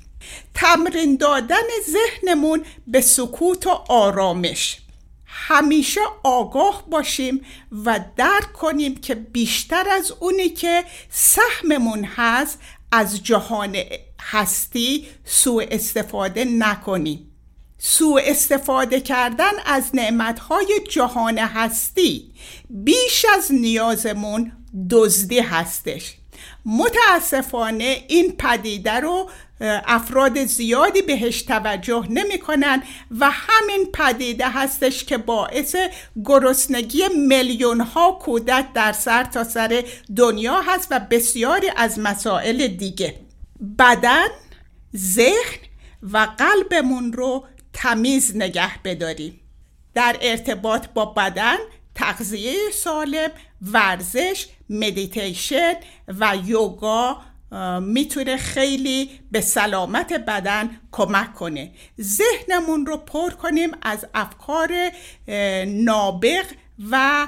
تمرین 0.54 1.16
دادن 1.18 1.68
ذهنمون 1.90 2.66
به 2.88 3.02
سکوت 3.02 3.68
و 3.68 3.70
آرامش. 3.88 4.78
همیشه 5.26 6.02
آگاه 6.24 6.90
باشیم 6.90 7.46
و 7.86 8.00
درک 8.16 8.54
کنیم 8.54 8.96
که 8.96 9.16
بیشتر 9.16 9.90
از 9.90 10.12
اونی 10.20 10.50
که 10.50 10.84
سهممون 11.10 12.04
هست 12.04 12.60
از 12.92 13.24
جهان 13.24 13.76
هستی 14.22 15.08
سوء 15.26 15.66
استفاده 15.72 16.46
نکنیم. 16.46 17.32
سوء 17.78 18.22
استفاده 18.26 19.02
کردن 19.02 19.52
از 19.66 19.90
نعمتهای 19.94 20.80
جهان 20.90 21.38
هستی 21.38 22.32
بیش 22.70 23.26
از 23.38 23.52
نیازمون 23.52 24.52
دزدی 24.90 25.40
هستش. 25.40 26.16
متاسفانه 26.66 28.04
این 28.08 28.32
پدیده 28.32 28.94
رو 28.94 29.30
افراد 29.62 30.46
زیادی 30.46 31.02
بهش 31.02 31.42
توجه 31.42 32.06
نمی‌کنن 32.10 32.84
و 33.20 33.30
همین 33.30 33.86
پدیده 33.94 34.50
هستش 34.50 35.04
که 35.04 35.18
باعث 35.18 35.76
گرسنگی 36.26 37.04
میلیون 37.28 37.82
ها 37.82 38.12
کودک 38.12 38.74
در 38.74 38.92
سر 38.92 39.24
تا 39.24 39.44
سر 39.44 39.84
دنیا 40.16 40.62
هست 40.62 40.88
و 40.92 41.00
بسیاری 41.00 41.72
از 41.76 42.00
مسائل 42.00 42.68
دیگه. 42.68 43.16
بدن 43.80 44.28
ذهن 44.98 45.60
و 46.04 46.28
قلبمون 46.38 47.14
رو 47.14 47.46
تمیز 47.74 48.36
نگه 48.36 48.84
بداریم. 48.84 49.40
در 49.94 50.16
ارتباط 50.22 50.88
با 50.88 51.06
بدن 51.06 51.58
تغذیه 51.96 52.56
سالم 52.74 53.30
ورزش 53.62 54.48
مدیتیشن 54.70 55.74
و 56.08 56.38
یوگا 56.46 57.22
می‌تونه 57.82 58.38
خیلی 58.38 59.10
به 59.32 59.42
سلامت 59.42 60.14
بدن 60.14 60.70
کمک 60.92 61.34
کنه. 61.34 61.72
ذهنمون 62.02 62.86
رو 62.86 62.98
پر 62.98 63.30
کنیم 63.30 63.72
از 63.82 64.06
افکار 64.14 64.72
نابغ 65.68 66.46
و 66.92 67.28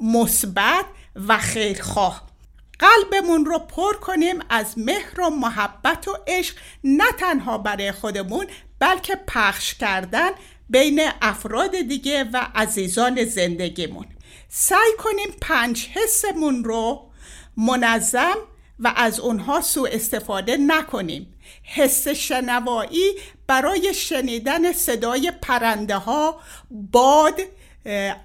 مثبت 0.00 0.84
و 1.28 1.38
خیرخواه. 1.38 2.30
قلبمون 2.78 3.44
رو 3.44 3.58
پر 3.58 3.92
کنیم 3.92 4.38
از 4.48 4.78
مهر 4.78 5.20
و 5.20 5.30
محبت 5.30 6.08
و 6.08 6.16
عشق 6.26 6.56
نه 6.84 7.12
تنها 7.18 7.58
برای 7.58 7.92
خودمون 7.92 8.46
بلکه 8.78 9.16
پخش 9.26 9.74
کردن 9.74 10.30
بین 10.68 11.00
افراد 11.22 11.80
دیگه 11.80 12.24
و 12.24 12.46
عزیزان 12.54 13.24
زندگیمون. 13.24 14.06
سعی 14.48 14.92
کنیم 14.98 15.28
پنج 15.40 15.88
حسمون 15.88 16.64
رو 16.64 17.09
منظم 17.60 18.36
و 18.78 18.92
از 18.96 19.20
اونها 19.20 19.60
سوء 19.60 19.88
استفاده 19.92 20.56
نکنیم. 20.56 21.34
حس 21.62 22.08
شنوایی 22.08 23.12
برای 23.46 23.94
شنیدن 23.94 24.72
صدای 24.72 25.32
پرنده 25.42 25.96
ها 25.96 26.40
باد 26.70 27.40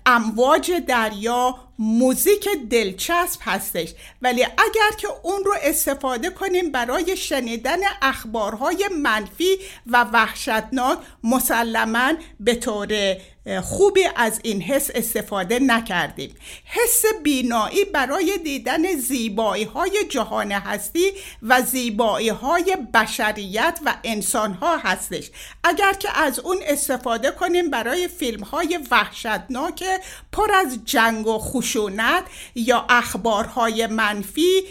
امواج 0.05 0.71
دریا 0.71 1.55
موزیک 1.79 2.49
دلچسب 2.69 3.39
هستش. 3.41 3.93
ولی 4.21 4.43
اگر 4.43 4.97
که 4.97 5.07
اون 5.23 5.43
رو 5.45 5.55
استفاده 5.63 6.29
کنیم 6.29 6.71
برای 6.71 7.17
شنیدن 7.17 7.79
اخبارهای 8.01 8.89
منفی 9.01 9.57
و 9.87 10.03
وحشتناک 10.03 10.99
مسلما 11.23 12.13
به 12.39 12.55
طور 12.55 13.17
خوبی 13.63 14.03
از 14.15 14.39
این 14.43 14.61
حس 14.61 14.89
استفاده 14.95 15.59
نکردیم. 15.59 16.35
حس 16.65 17.03
بینایی 17.23 17.85
برای 17.85 18.37
دیدن 18.43 18.95
زیبایی 18.95 19.63
های 19.63 20.05
جهان 20.09 20.51
هستی 20.51 21.11
و 21.41 21.61
زیبایی 21.61 22.29
های 22.29 22.77
بشریت 22.93 23.79
و 23.85 23.95
انسان 24.03 24.53
ها 24.53 24.77
هستش. 24.77 25.31
اگر 25.63 25.93
که 25.93 26.19
از 26.19 26.39
اون 26.39 26.57
استفاده 26.67 27.31
کنیم 27.31 27.69
برای 27.69 28.07
فیلم 28.07 28.43
های 28.43 28.79
وحشتناک 28.91 29.83
پر 30.31 30.51
از 30.51 30.77
جنگ 30.85 31.27
و 31.27 31.39
خشونت 31.65 32.23
یا 32.55 32.85
اخبارهای 32.89 33.87
منفی 33.87 34.63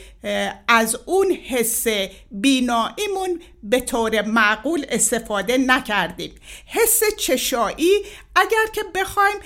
از 0.69 0.99
اون 1.05 1.33
حس 1.33 1.87
بیناییمون 2.31 3.41
به 3.63 3.81
طور 3.81 4.23
معقول 4.23 4.87
استفاده 4.89 5.59
نکردیم. 5.59 6.35
حس 6.67 7.01
چشایی 7.19 7.93
اگر 8.37 8.67
که 8.75 8.83
بخوایم 8.95 9.37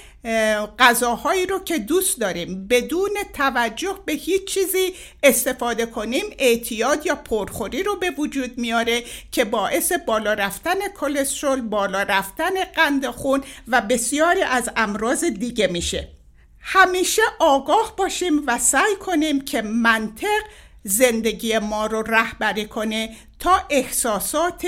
غذاهایی 0.78 1.46
رو 1.46 1.58
که 1.58 1.78
دوست 1.78 2.20
داریم 2.20 2.68
بدون 2.68 3.10
توجه 3.34 3.98
به 4.06 4.12
هیچ 4.12 4.44
چیزی 4.44 4.94
استفاده 5.22 5.86
کنیم 5.86 6.24
اعتیاد 6.38 7.06
یا 7.06 7.14
پرخوری 7.14 7.82
رو 7.82 7.96
به 7.96 8.10
وجود 8.10 8.58
میاره 8.58 9.02
که 9.32 9.44
باعث 9.44 9.92
بالا 9.92 10.32
رفتن 10.32 10.88
کلسترول 11.00 11.60
بالا 11.60 12.02
رفتن 12.02 12.64
قند 12.76 13.06
خون 13.06 13.44
و 13.68 13.80
بسیاری 13.80 14.42
از 14.42 14.70
امراض 14.76 15.24
دیگه 15.24 15.66
میشه. 15.66 16.17
همیشه 16.60 17.22
آگاه 17.38 17.94
باشیم 17.96 18.42
و 18.46 18.58
سعی 18.58 18.96
کنیم 18.96 19.40
که 19.40 19.62
منطق 19.62 20.42
زندگی 20.82 21.58
ما 21.58 21.86
رو 21.86 22.02
رهبری 22.02 22.66
کنه 22.66 23.16
تا 23.38 23.60
احساسات 23.70 24.66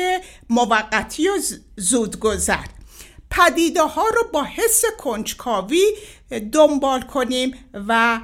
موقتی 0.50 1.28
و 1.28 1.32
زودگذر. 1.76 2.64
پدیده 3.30 3.82
ها 3.82 4.08
رو 4.08 4.24
با 4.32 4.44
حس 4.44 4.84
کنجکاوی 4.98 5.84
دنبال 6.52 7.02
کنیم 7.02 7.54
و 7.88 8.20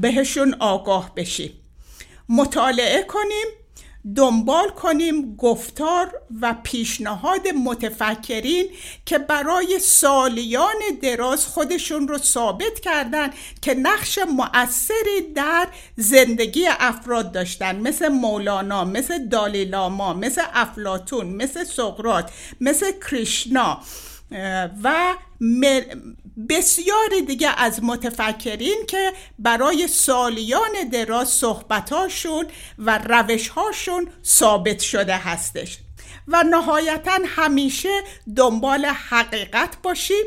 بهشون 0.00 0.54
آگاه 0.60 1.14
بشیم. 1.14 1.52
مطالعه 2.28 3.02
کنیم 3.02 3.46
دنبال 4.16 4.68
کنیم 4.68 5.36
گفتار 5.36 6.12
و 6.40 6.54
پیشنهاد 6.62 7.48
متفکرین 7.48 8.66
که 9.06 9.18
برای 9.18 9.78
سالیان 9.78 10.76
دراز 11.02 11.46
خودشون 11.46 12.08
رو 12.08 12.18
ثابت 12.18 12.80
کردن 12.80 13.30
که 13.62 13.74
نقش 13.74 14.18
مؤثری 14.18 15.32
در 15.34 15.68
زندگی 15.96 16.66
افراد 16.68 17.32
داشتن. 17.32 17.76
مثل 17.76 18.08
مولانا 18.08 18.84
مثل 18.84 19.26
دالیلاما 19.26 20.14
مثل 20.14 20.42
افلاتون 20.54 21.26
مثل 21.26 21.64
سقرات 21.64 22.30
مثل 22.60 22.92
کریشنا. 23.10 23.80
و 24.84 25.14
بسیاری 26.48 27.22
دیگه 27.26 27.48
از 27.56 27.84
متفکرین 27.84 28.86
که 28.88 29.12
برای 29.38 29.88
سالیان 29.88 30.88
دراز 30.92 31.28
صحبتاشون 31.28 32.46
و 32.78 32.98
روشهاشون 32.98 34.08
ثابت 34.24 34.80
شده 34.80 35.16
هستش. 35.16 35.78
و 36.28 36.44
نهایتا 36.50 37.18
همیشه 37.26 38.02
دنبال 38.36 38.84
حقیقت 38.84 39.76
باشیم. 39.82 40.24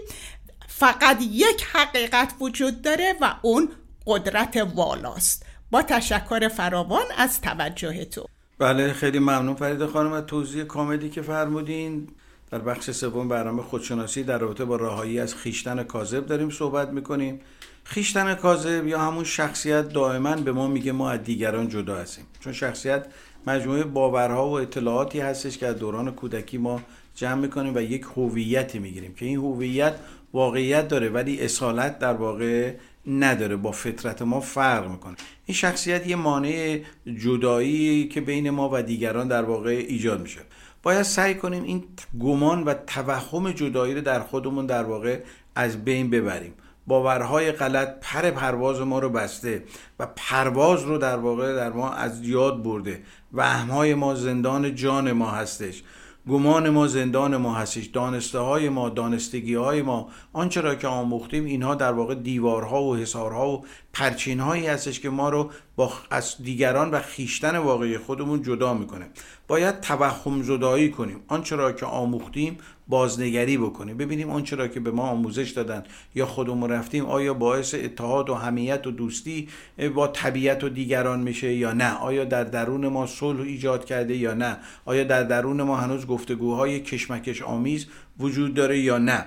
فقط 0.68 1.18
یک 1.22 1.66
حقیقت 1.74 2.34
وجود 2.39 2.82
داره 2.82 3.16
و 3.22 3.36
اون 3.41 3.70
قدرت 4.08 4.68
والاست. 4.76 5.45
با 5.72 5.82
تشکر 5.82 6.47
فراوان 6.47 7.06
از 7.18 7.41
توجهتون. 7.41 8.26
بله 8.60 8.93
خیلی 8.93 9.20
ممنون 9.20 9.56
فرید 9.56 9.86
خانم 9.86 10.14
از 10.14 10.26
توضیح 10.26 10.64
کاملی 10.64 11.10
که 11.10 11.22
فرمودین. 11.22 12.08
در 12.52 12.60
بخش 12.60 12.91
سوم 12.91 13.28
برنامه 13.28 13.62
خودشناسی 13.62 14.24
در 14.24 14.38
رابطه 14.38 14.66
با 14.66 14.76
راهایی 14.76 15.20
از 15.20 15.36
خیشتن 15.36 15.84
کاذب 15.84 16.26
داریم 16.26 16.49
صحبت 16.49 16.89
می‌کنیم. 16.89 17.39
خیشتن 17.84 18.36
کاذب 18.36 18.88
یا 18.88 18.99
همون 18.99 19.24
شخصیت 19.24 19.89
دائما 19.89 20.36
به 20.36 20.52
ما 20.52 20.68
میگه 20.68 20.91
ما 20.91 21.10
از 21.10 21.24
دیگران 21.24 21.70
جدا 21.70 21.95
هستیم. 21.95 22.26
چون 22.39 22.54
شخصیت 22.54 23.06
مجموعه 23.47 23.84
باورها 23.84 24.49
و 24.49 24.60
اطلاعاتی 24.60 25.20
هستش 25.20 25.58
که 25.58 25.68
از 25.68 25.76
دوران 25.76 26.12
کودکی 26.12 26.58
ما 26.58 26.82
جمع 27.16 27.41
می‌کنیم 27.41 27.76
و 27.76 27.82
یک 27.82 28.06
هویتی 28.16 28.80
می‌گیریم 28.80 29.14
که 29.14 29.26
این 29.26 29.38
هویت 29.38 29.95
واقعیت 30.34 30.88
داره 30.88 31.10
ولی 31.10 31.41
اصالت 31.41 31.99
در 31.99 32.14
واقع 32.14 32.74
نداره 33.08 33.56
با 33.56 33.72
فطرت 33.72 34.22
ما 34.22 34.39
فرق 34.39 34.91
می‌کنه. 34.91 35.16
این 35.45 35.56
شخصیت 35.56 36.08
یه 36.08 36.16
مانع 36.16 36.80
جدایی 37.24 38.08
که 38.08 38.22
بین 38.22 38.49
ما 38.49 38.70
و 38.74 38.84
دیگران 38.84 39.28
در 39.28 39.43
واقع 39.43 39.86
ایجاد 39.88 40.22
میشه. 40.22 40.39
باید 40.84 41.01
سعی 41.01 41.36
کنیم 41.36 41.63
این 41.63 41.84
گمان 42.19 42.63
و 42.63 42.73
توهم 42.73 43.51
جدایی 43.51 43.95
رو 43.95 44.01
در 44.01 44.19
خودمون 44.19 44.65
در 44.65 44.84
واقع 44.84 45.19
از 45.55 45.86
بین 45.86 46.09
ببریم. 46.09 46.53
باورهای 46.88 47.51
غلط 47.51 47.99
پر 48.01 48.32
پرواز 48.32 48.79
ما 48.79 48.99
رو 48.99 49.09
بسته 49.09 49.63
و 49.99 50.07
پرواز 50.15 50.84
رو 50.84 50.97
در 50.97 51.17
واقع 51.17 51.55
در 51.55 51.69
ما 51.69 51.91
از 51.91 52.21
یاد 52.21 52.63
برده 52.63 53.01
وهمهای 53.34 53.93
ما 53.93 54.15
زندان 54.15 54.75
جان 54.75 55.11
ما 55.11 55.32
هستش. 55.32 55.84
گمان 56.30 56.69
ما 56.69 56.88
زندان 56.88 57.38
ما 57.38 57.55
هستش 57.55 57.86
دانسته 57.86 58.39
های 58.39 58.69
ما 58.69 58.89
دانستگی 58.89 59.55
های 59.55 59.82
ما. 59.82 60.09
آنچه 60.34 60.61
را 60.61 60.76
که 60.76 60.88
آموختیم 60.88 61.45
اینها 61.45 61.76
در 61.76 61.91
واقع 61.91 62.15
دیوارها 62.15 62.84
و 62.84 62.95
حسارها 62.95 63.49
و 63.49 63.65
پرچین 63.93 64.39
هایی 64.39 64.67
هستش 64.67 64.99
که 64.99 65.09
ما 65.09 65.30
رو 65.30 65.49
با 65.76 65.93
از 66.11 66.36
دیگران 66.43 66.91
و 66.91 66.99
خیشتن 66.99 67.57
واقعی 67.57 67.97
خودمون 67.97 68.41
جدا 68.41 68.74
می‌کنه. 68.74 69.09
باید 69.47 69.80
توهم 69.80 70.43
زدایی 70.43 70.91
کنیم. 70.91 71.19
آنچه 71.28 71.55
را 71.55 71.72
که 71.72 71.86
آموختیم 71.86 72.57
بازنگری 72.92 73.58
بکنیم. 73.58 73.98
ببینیم 73.98 74.30
آنچه 74.30 74.56
را 74.56 74.68
که 74.68 74.80
به 74.80 74.92
ما 74.92 75.04
آموزش 75.04 75.50
دادن. 75.50 75.84
یا 76.16 76.26
خودمون 76.26 76.70
رفتیم 76.70 77.06
آیا 77.06 77.34
باعث 77.34 77.76
اتحاد 77.76 78.30
و 78.30 78.34
همیت 78.36 78.88
و 78.88 78.92
دوستی 78.92 79.48
با 79.96 80.08
طبیعت 80.08 80.64
و 80.64 80.70
دیگران 80.70 81.20
میشه 81.20 81.54
یا 81.54 81.74
نه؟ 81.74 81.98
آیا 81.98 82.24
در 82.24 82.44
درون 82.44 82.88
ما 82.88 83.08
صلح 83.08 83.42
ایجاد 83.42 83.86
کرده 83.86 84.16
یا 84.16 84.34
نه؟ 84.34 84.58
آیا 84.86 85.04
در 85.04 85.24
درون 85.24 85.62
ما 85.62 85.78
هنوز 85.78 86.08
گفتگوهای 86.08 86.80
کشمکش 86.80 87.42
آمیز 87.42 87.88
وجود 88.20 88.54
داره 88.54 88.80
یا 88.80 88.98
نه؟ 88.98 89.26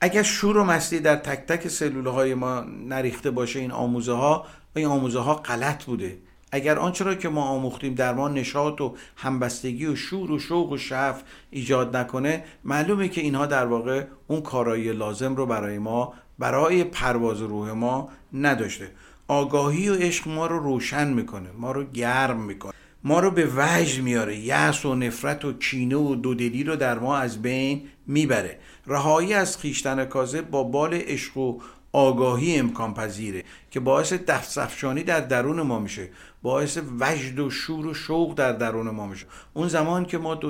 اگر 0.00 0.22
شور 0.22 0.56
و 0.56 0.64
مستی 0.64 1.00
در 1.00 1.16
تک 1.16 1.46
تک 1.46 1.68
سلول 1.68 2.06
های 2.06 2.34
ما 2.34 2.60
نریخته 2.88 3.30
باشه 3.30 3.60
این 3.60 3.70
آموزه 3.70 4.12
ها 4.12 4.46
این 4.76 4.86
آموزه 4.86 5.18
ها 5.18 5.34
غلط 5.34 5.84
بوده. 5.84 6.18
اگر 6.54 6.78
آنچه 6.78 7.04
را 7.04 7.14
که 7.14 7.28
ما 7.28 7.42
آموختیم 7.42 7.94
در 7.94 8.14
ما 8.14 8.28
نشاط 8.28 8.80
و 8.80 8.94
همبستگی 9.16 9.86
و 9.86 9.96
شور 9.96 10.30
و 10.30 10.38
شوق 10.38 10.72
و 10.72 10.76
شف 10.76 11.22
ایجاد 11.50 11.96
نکنه 11.96 12.44
معلومه 12.64 13.08
که 13.08 13.20
اینها 13.20 13.46
در 13.46 13.66
واقع 13.66 14.04
اون 14.26 14.40
کارایی 14.40 14.92
لازم 14.92 15.34
رو 15.34 15.46
برای 15.46 15.78
ما 15.78 16.14
برای 16.38 16.84
پرواز 16.84 17.40
روح 17.40 17.70
ما 17.70 18.08
نداشته. 18.32 18.90
آگاهی 19.28 19.88
و 19.88 19.94
عشق 19.94 20.28
ما 20.28 20.46
رو 20.46 20.58
روشن 20.58 21.12
می‌کنه 21.12 21.48
ما 21.58 21.72
رو 21.72 21.84
گرم 21.84 22.40
می‌کنه. 22.40 22.72
ما 23.04 23.20
رو 23.20 23.30
به 23.30 23.48
وجد 23.56 24.02
میاره 24.02 24.36
یأس 24.38 24.84
و 24.84 24.94
نفرت 24.94 25.44
و 25.44 25.52
کینه 25.52 25.96
و 25.96 26.14
دودلی 26.14 26.64
رو 26.64 26.76
در 26.76 26.98
ما 26.98 27.16
از 27.16 27.42
بین 27.42 27.82
می‌بره. 28.06 28.58
رهایی 28.86 29.34
از 29.34 29.58
خیشتن 29.58 30.04
کاذب 30.04 30.50
با 30.50 30.62
بال 30.62 30.94
عشق 30.94 31.36
و 31.36 31.58
آگاهی 31.94 32.58
امکان 32.58 32.94
پذیره 32.94 33.44
که 33.70 33.80
باعث 33.80 34.12
دفسفشانی 34.12 35.02
در 35.02 35.20
درون 35.20 35.62
ما 35.62 35.78
میشه 35.78 36.08
باعث 36.42 36.78
وجد 37.00 37.38
و 37.38 37.50
شور 37.50 37.86
و 37.86 37.94
شوق 37.94 38.34
در 38.34 38.52
درون 38.52 38.90
ما 38.90 39.06
میشه. 39.06 39.26
اون 39.54 39.68
زمان 39.68 40.04
که 40.04 40.18
ما 40.18 40.40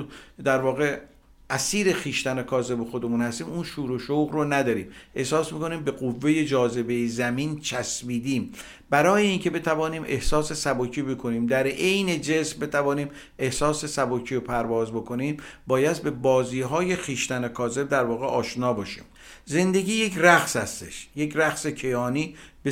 در 0.43 0.61
واقع 0.61 0.99
اسیر 1.49 1.93
خیشتن 1.93 2.43
کاذب 2.43 2.83
خودمون 2.83 3.21
هستیم 3.21 3.47
اون 3.47 3.63
شور 3.63 3.91
و 3.91 3.99
شوق 3.99 4.31
رو 4.31 4.53
نداریم. 4.53 4.87
احساس 5.15 5.53
می‌کنیم 5.53 5.83
به 5.83 5.91
قوه 5.91 6.43
جاذبه 6.43 7.07
زمین 7.07 7.59
چسبیدیم. 7.59 8.51
برای 8.89 9.27
اینکه 9.27 9.49
بتوانیم 9.49 10.03
احساس 10.07 10.53
سبکی 10.53 11.01
بکنیم 11.01 11.45
در 11.45 11.67
عین 11.67 12.21
جسم 12.21 12.59
بتوانیم 12.59 13.09
احساس 13.39 13.85
سبکی 13.85 14.35
و 14.35 14.39
پرواز 14.39 14.91
بکنیم 14.91 15.37
باید 15.67 16.01
به 16.01 16.11
بازی 16.11 16.61
های 16.61 16.95
خیشتن 16.95 17.47
کاذب 17.47 17.89
در 17.89 18.03
واقع 18.03 18.25
آشنا 18.25 18.73
باشیم. 18.73 19.03
زندگی 19.45 19.93
یک 19.93 20.13
رقص 20.17 20.55
هستش. 20.55 21.07
یک 21.15 21.33
رقص 21.35 21.67
کیانی 21.67 22.35
به, 22.63 22.71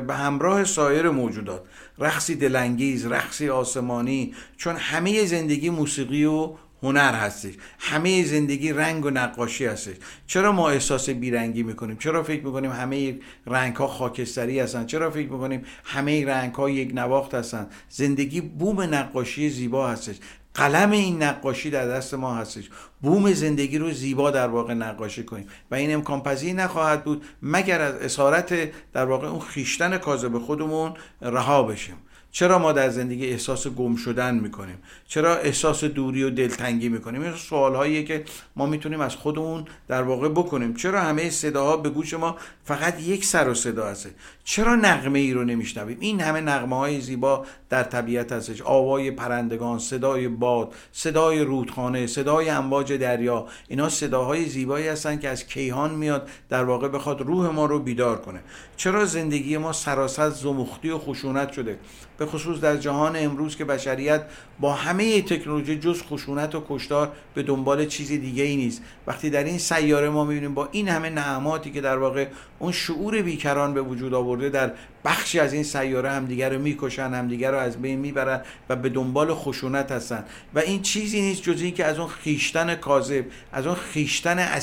به 0.00 0.14
همراه 0.14 0.64
سایر 0.64 1.10
موجودات. 1.10 1.62
رقصی 1.98 2.34
دلانگیز 2.34 3.06
رقصی 3.06 3.48
آسمانی 3.48 4.34
چون 4.56 4.76
همه 4.76 5.24
زندگی 5.24 5.70
موسیقی 5.70 6.24
و 6.24 6.54
هنر 6.82 7.14
هستش. 7.14 7.54
همه 7.78 8.24
زندگی 8.24 8.72
رنگ 8.72 9.04
و 9.04 9.10
نقاشی 9.10 9.66
هستش. 9.66 9.96
چرا 10.26 10.52
ما 10.52 10.70
احساس 10.70 11.10
بیرنگی 11.10 11.62
می‌کنیم؟ 11.62 11.96
چرا 11.96 12.22
فکر 12.22 12.44
می‌کنیم 12.44 12.70
همه 12.70 13.18
رنگ 13.46 13.76
ها 13.76 13.86
خاکستری 13.86 14.60
هستن؟ 14.60 14.86
چرا 14.86 15.10
فکر 15.10 15.28
می‌کنیم 15.28 15.64
همه 15.84 16.26
رنگ 16.26 16.54
ها 16.54 16.70
یک 16.70 16.90
نواخت 16.94 17.34
هستن؟ 17.34 17.66
زندگی 17.88 18.40
بوم 18.40 18.80
نقاشی 18.80 19.50
زیبا 19.50 19.88
هستش. 19.88 20.16
قلم 20.54 20.90
این 20.90 21.22
نقاشی 21.22 21.70
در 21.70 21.88
دست 21.88 22.14
ما 22.14 22.34
هستش. 22.34 22.70
بوم 23.00 23.32
زندگی 23.32 23.78
رو 23.78 23.90
زیبا 23.90 24.30
در 24.30 24.48
واقع 24.48 24.74
نقاشی 24.74 25.24
کنیم. 25.24 25.46
و 25.70 25.74
این 25.74 25.94
امکان 25.94 26.22
پذیر 26.22 26.54
نخواهد 26.54 27.04
بود 27.04 27.24
مگر 27.42 27.80
از 27.80 27.94
اسارت 27.94 28.72
در 28.92 29.04
واقع 29.04 29.26
اون 29.26 29.40
خیشتن 29.40 29.98
کاذب 29.98 30.38
خودمون 30.38 30.94
رها 31.22 31.62
بشیم. 31.62 31.96
چرا 32.32 32.58
ما 32.58 32.72
در 32.72 32.88
زندگی 32.88 33.26
احساس 33.26 33.66
گم 33.66 33.96
شدن 33.96 34.34
می‌کنیم؟ 34.34 34.78
چرا 35.08 35.36
احساس 35.36 35.84
دوری 35.84 36.24
و 36.24 36.30
دلتنگی 36.30 36.88
می‌کنیم؟ 36.88 37.22
این 37.22 37.36
سوال 37.36 37.74
هاییه 37.74 38.04
که 38.04 38.24
ما 38.56 38.66
می‌تونیم 38.66 39.00
از 39.00 39.16
خودمون 39.16 39.64
در 39.88 40.02
واقع 40.02 40.28
بکنیم. 40.28 40.74
چرا 40.74 41.00
همه 41.00 41.30
صداها 41.30 41.76
به 41.76 41.90
گوش 41.90 42.14
ما 42.14 42.36
فقط 42.64 43.00
یک 43.00 43.24
سر 43.24 43.48
و 43.48 43.54
صدا 43.54 43.86
هست؟ 43.86 44.10
چرا 44.44 44.74
نغمه 44.74 45.18
ای 45.18 45.32
رو 45.32 45.44
نمیشنویم؟ 45.44 45.96
این 46.00 46.20
همه 46.20 46.40
نغمه 46.40 46.76
های 46.76 47.00
زیبا 47.00 47.46
در 47.70 47.82
طبیعت 47.82 48.32
هستش. 48.32 48.62
آوای 48.62 49.10
پرندگان 49.10 49.78
صدای 49.78 50.28
باد 50.28 50.74
صدای 50.92 51.40
رودخانه 51.40 52.06
صدای 52.06 52.48
امواج 52.48 52.92
دریا. 52.92 53.46
اینا 53.68 53.88
صداهای 53.88 54.44
زیبایی 54.44 54.88
هستن 54.88 55.18
که 55.18 55.28
از 55.28 55.46
کیهان 55.46 55.94
میاد 55.94 56.28
در 56.48 56.64
واقع 56.64 56.88
بخواد 56.88 57.20
روح 57.20 57.50
ما 57.50 57.66
رو 57.66 57.78
بیدار 57.78 58.20
کنه. 58.20 58.40
چرا 58.76 59.04
زندگی 59.04 59.56
ما 59.56 59.72
سراسر 59.72 60.30
زمختی 60.30 60.90
و 60.90 60.98
خشونت 60.98 61.52
شده؟ 61.52 61.78
به 62.18 62.26
خصوص 62.26 62.60
در 62.60 62.76
جهان 62.76 63.16
امروز 63.16 63.56
که 63.56 63.64
بشریت 63.64 64.22
با 64.60 64.72
همه 64.72 65.22
تکنولوژی 65.22 65.78
جز 65.78 66.02
خشونت 66.02 66.54
و 66.54 66.64
کشتار 66.68 67.12
به 67.34 67.42
دنبال 67.42 67.86
چیز 67.86 68.08
دیگه 68.08 68.42
ای 68.42 68.56
نیست. 68.56 68.82
وقتی 69.06 69.30
در 69.30 69.44
این 69.44 69.58
سیاره 69.58 70.08
ما 70.08 70.24
می‌بینیم 70.24 70.54
با 70.54 70.68
این 70.72 70.88
همه 70.88 71.10
نعماتی 71.10 71.70
که 71.70 71.80
در 71.80 71.98
واقع 71.98 72.26
اون 72.58 72.72
شعور 72.72 73.22
بیکران 73.22 73.74
به 73.74 73.82
وجود 73.82 74.14
آورده 74.14 74.48
در 74.48 74.72
بخشی 75.04 75.40
از 75.40 75.52
این 75.52 75.62
سیاره 75.62 76.10
همدیگر 76.10 76.50
رو 76.50 76.58
می‌کشن 76.58 77.14
همدیگر 77.14 77.50
رو 77.50 77.58
از 77.58 77.82
بین 77.82 77.98
می‌برن 77.98 78.40
و 78.68 78.76
به 78.76 78.88
دنبال 78.88 79.34
خشونت 79.34 79.92
هستن. 79.92 80.24
و 80.54 80.58
این 80.58 80.82
چیزی 80.82 81.20
نیست 81.20 81.42
جز 81.42 81.62
که 81.62 81.84
از 81.84 81.98
اون 81.98 82.08
خیشتن 82.08 82.74
کاذب 82.74 83.24
از 83.52 83.66
اون 83.66 83.76
خیشتن 83.76 84.60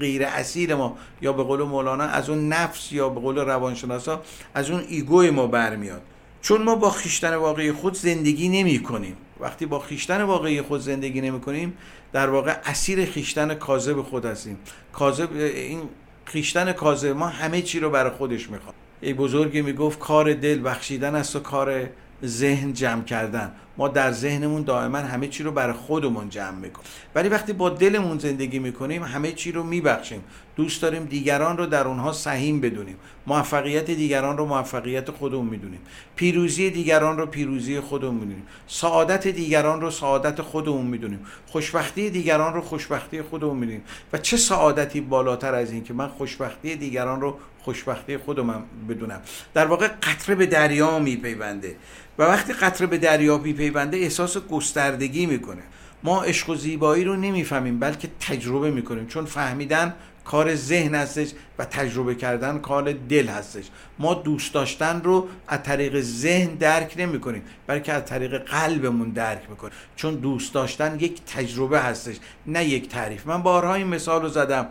غیر 0.00 0.24
اصیل 0.24 0.74
ما 0.74 0.96
یا 1.22 1.32
به 1.32 1.42
قول 1.42 1.62
مولانا 1.62 2.04
از 2.04 2.30
اون 2.30 2.48
نفس 2.48 2.92
یا 2.92 3.08
به 3.08 3.20
قول 3.20 3.38
روانشناسا 3.38 4.22
از 4.54 4.70
اون 4.70 4.84
ایگوی 4.88 5.30
ما 5.30 5.46
برمیاد. 5.46 6.02
چون 6.42 6.62
ما 6.62 6.74
با 6.74 6.90
خیشتن 6.90 7.34
واقعی 7.34 7.72
خود 7.72 7.94
زندگی 7.94 8.48
نمی 8.48 8.82
کنیم. 8.82 9.16
وقتی 9.40 9.66
با 9.66 9.78
خیشتن 9.78 10.22
واقعی 10.22 10.62
خود 10.62 10.80
زندگی 10.80 11.20
نمی 11.20 11.40
کنیم 11.40 11.76
در 12.12 12.30
واقع 12.30 12.56
اسیر 12.64 13.04
خیشتن 13.04 13.54
کاذب 13.54 14.02
خود 14.02 14.24
هستیم. 14.24 14.58
کاذب 14.92 15.36
این 15.36 15.82
خیشتن 16.24 16.72
کاذب 16.72 17.08
ما 17.08 17.28
همه 17.28 17.62
چی 17.62 17.80
رو 17.80 17.90
برای 17.90 18.10
خودش 18.10 18.50
می‌خواد 18.50 18.74
ای 19.00 19.14
بزرگی 19.14 19.62
می‌گفت 19.62 19.98
کار 19.98 20.34
دل 20.34 20.64
بخشیدن 20.64 21.14
است 21.14 21.36
و 21.36 21.40
کار 21.40 21.88
ذهن 22.24 22.72
جمع 22.72 23.04
کردن. 23.04 23.52
ما 23.80 23.88
در 23.88 24.12
ذهنمون 24.12 24.62
دائما 24.62 24.98
همه 24.98 25.28
چی 25.28 25.42
رو 25.42 25.52
برای 25.52 25.72
خودمون 25.72 26.28
جمع 26.28 26.58
می‌کنیم. 26.58 26.88
ولی 27.14 27.28
وقتی 27.28 27.52
با 27.52 27.70
دلمون 27.70 28.18
زندگی 28.18 28.58
می‌کنیم 28.58 29.02
همه 29.02 29.32
چی 29.32 29.52
رو 29.52 29.62
میبخشیم. 29.62 30.24
دوست 30.56 30.82
داریم 30.82 31.04
دیگران 31.04 31.58
رو 31.58 31.66
در 31.66 31.86
اونها 31.86 32.12
سهیم 32.12 32.60
بدونیم. 32.60 32.96
موفقیت 33.26 33.84
دیگران 33.84 34.38
رو 34.38 34.46
موفقیت 34.46 35.10
خودمون 35.10 35.46
می‌دونیم. 35.46 35.80
پیروزی 36.16 36.70
دیگران 36.70 37.18
رو 37.18 37.26
پیروزی 37.26 37.80
خودمون 37.80 38.14
می‌دونیم. 38.14 38.46
سعادت 38.66 39.28
دیگران 39.28 39.80
رو 39.80 39.90
سعادت 39.90 40.42
خودمون 40.42 40.86
می‌دونیم. 40.86 41.26
خوشبختی 41.46 42.10
دیگران 42.10 42.54
رو 42.54 42.60
خوشبختی 42.60 43.22
خودمون 43.22 43.56
می‌دونیم. 43.56 43.82
و 44.12 44.18
چه 44.18 44.36
سعادتی 44.36 45.00
بالاتر 45.00 45.54
از 45.54 45.72
این 45.72 45.84
که 45.84 45.94
من 45.94 46.08
خوشبختی 46.08 46.76
دیگران 46.76 47.20
رو 47.20 47.38
خوشبختی 47.62 48.16
خودم 48.16 48.64
بدونم. 48.88 49.20
در 49.54 49.66
واقع 49.66 49.88
قطره 49.88 50.34
به 50.34 50.46
دریا 50.46 50.98
میپیونده. 50.98 51.76
و 52.18 52.22
وقتی 52.22 52.52
قطره 52.52 52.86
به 52.86 52.98
دریا 52.98 53.38
میپیونده 53.38 53.96
احساس 53.96 54.36
گستردگی 54.36 55.26
می‌کنه. 55.26 55.62
ما 56.02 56.22
عشق 56.22 56.50
و 56.50 56.54
زیبایی 56.54 57.04
رو 57.04 57.16
نمی‌فهمیم 57.16 57.78
بلکه 57.78 58.08
تجربه 58.20 58.70
می‌کنیم. 58.70 59.06
چون 59.06 59.24
فهمیدن 59.24 59.94
کار 60.24 60.54
ذهن 60.54 60.94
هستش 60.94 61.30
و 61.58 61.64
تجربه 61.64 62.14
کردن 62.14 62.58
کار 62.58 62.92
دل 62.92 63.26
هستش. 63.26 63.64
ما 63.98 64.14
دوست 64.14 64.54
داشتن 64.54 65.00
رو 65.04 65.28
از 65.48 65.62
طریق 65.62 66.00
ذهن 66.00 66.54
درک 66.54 66.94
نمی 66.96 67.20
کنیم 67.20 67.42
بلکه 67.66 67.92
از 67.92 68.04
طریق 68.04 68.38
قلبمون 68.38 69.10
درک 69.10 69.42
می‌کنیم. 69.50 69.74
چون 69.96 70.14
دوست 70.14 70.54
داشتن 70.54 70.96
یک 71.00 71.24
تجربه 71.24 71.80
هستش 71.80 72.16
نه 72.46 72.64
یک 72.64 72.88
تعریف. 72.88 73.26
من 73.26 73.42
بارها 73.42 73.74
این 73.74 73.86
مثال 73.86 74.22
رو 74.22 74.28
زدم. 74.28 74.66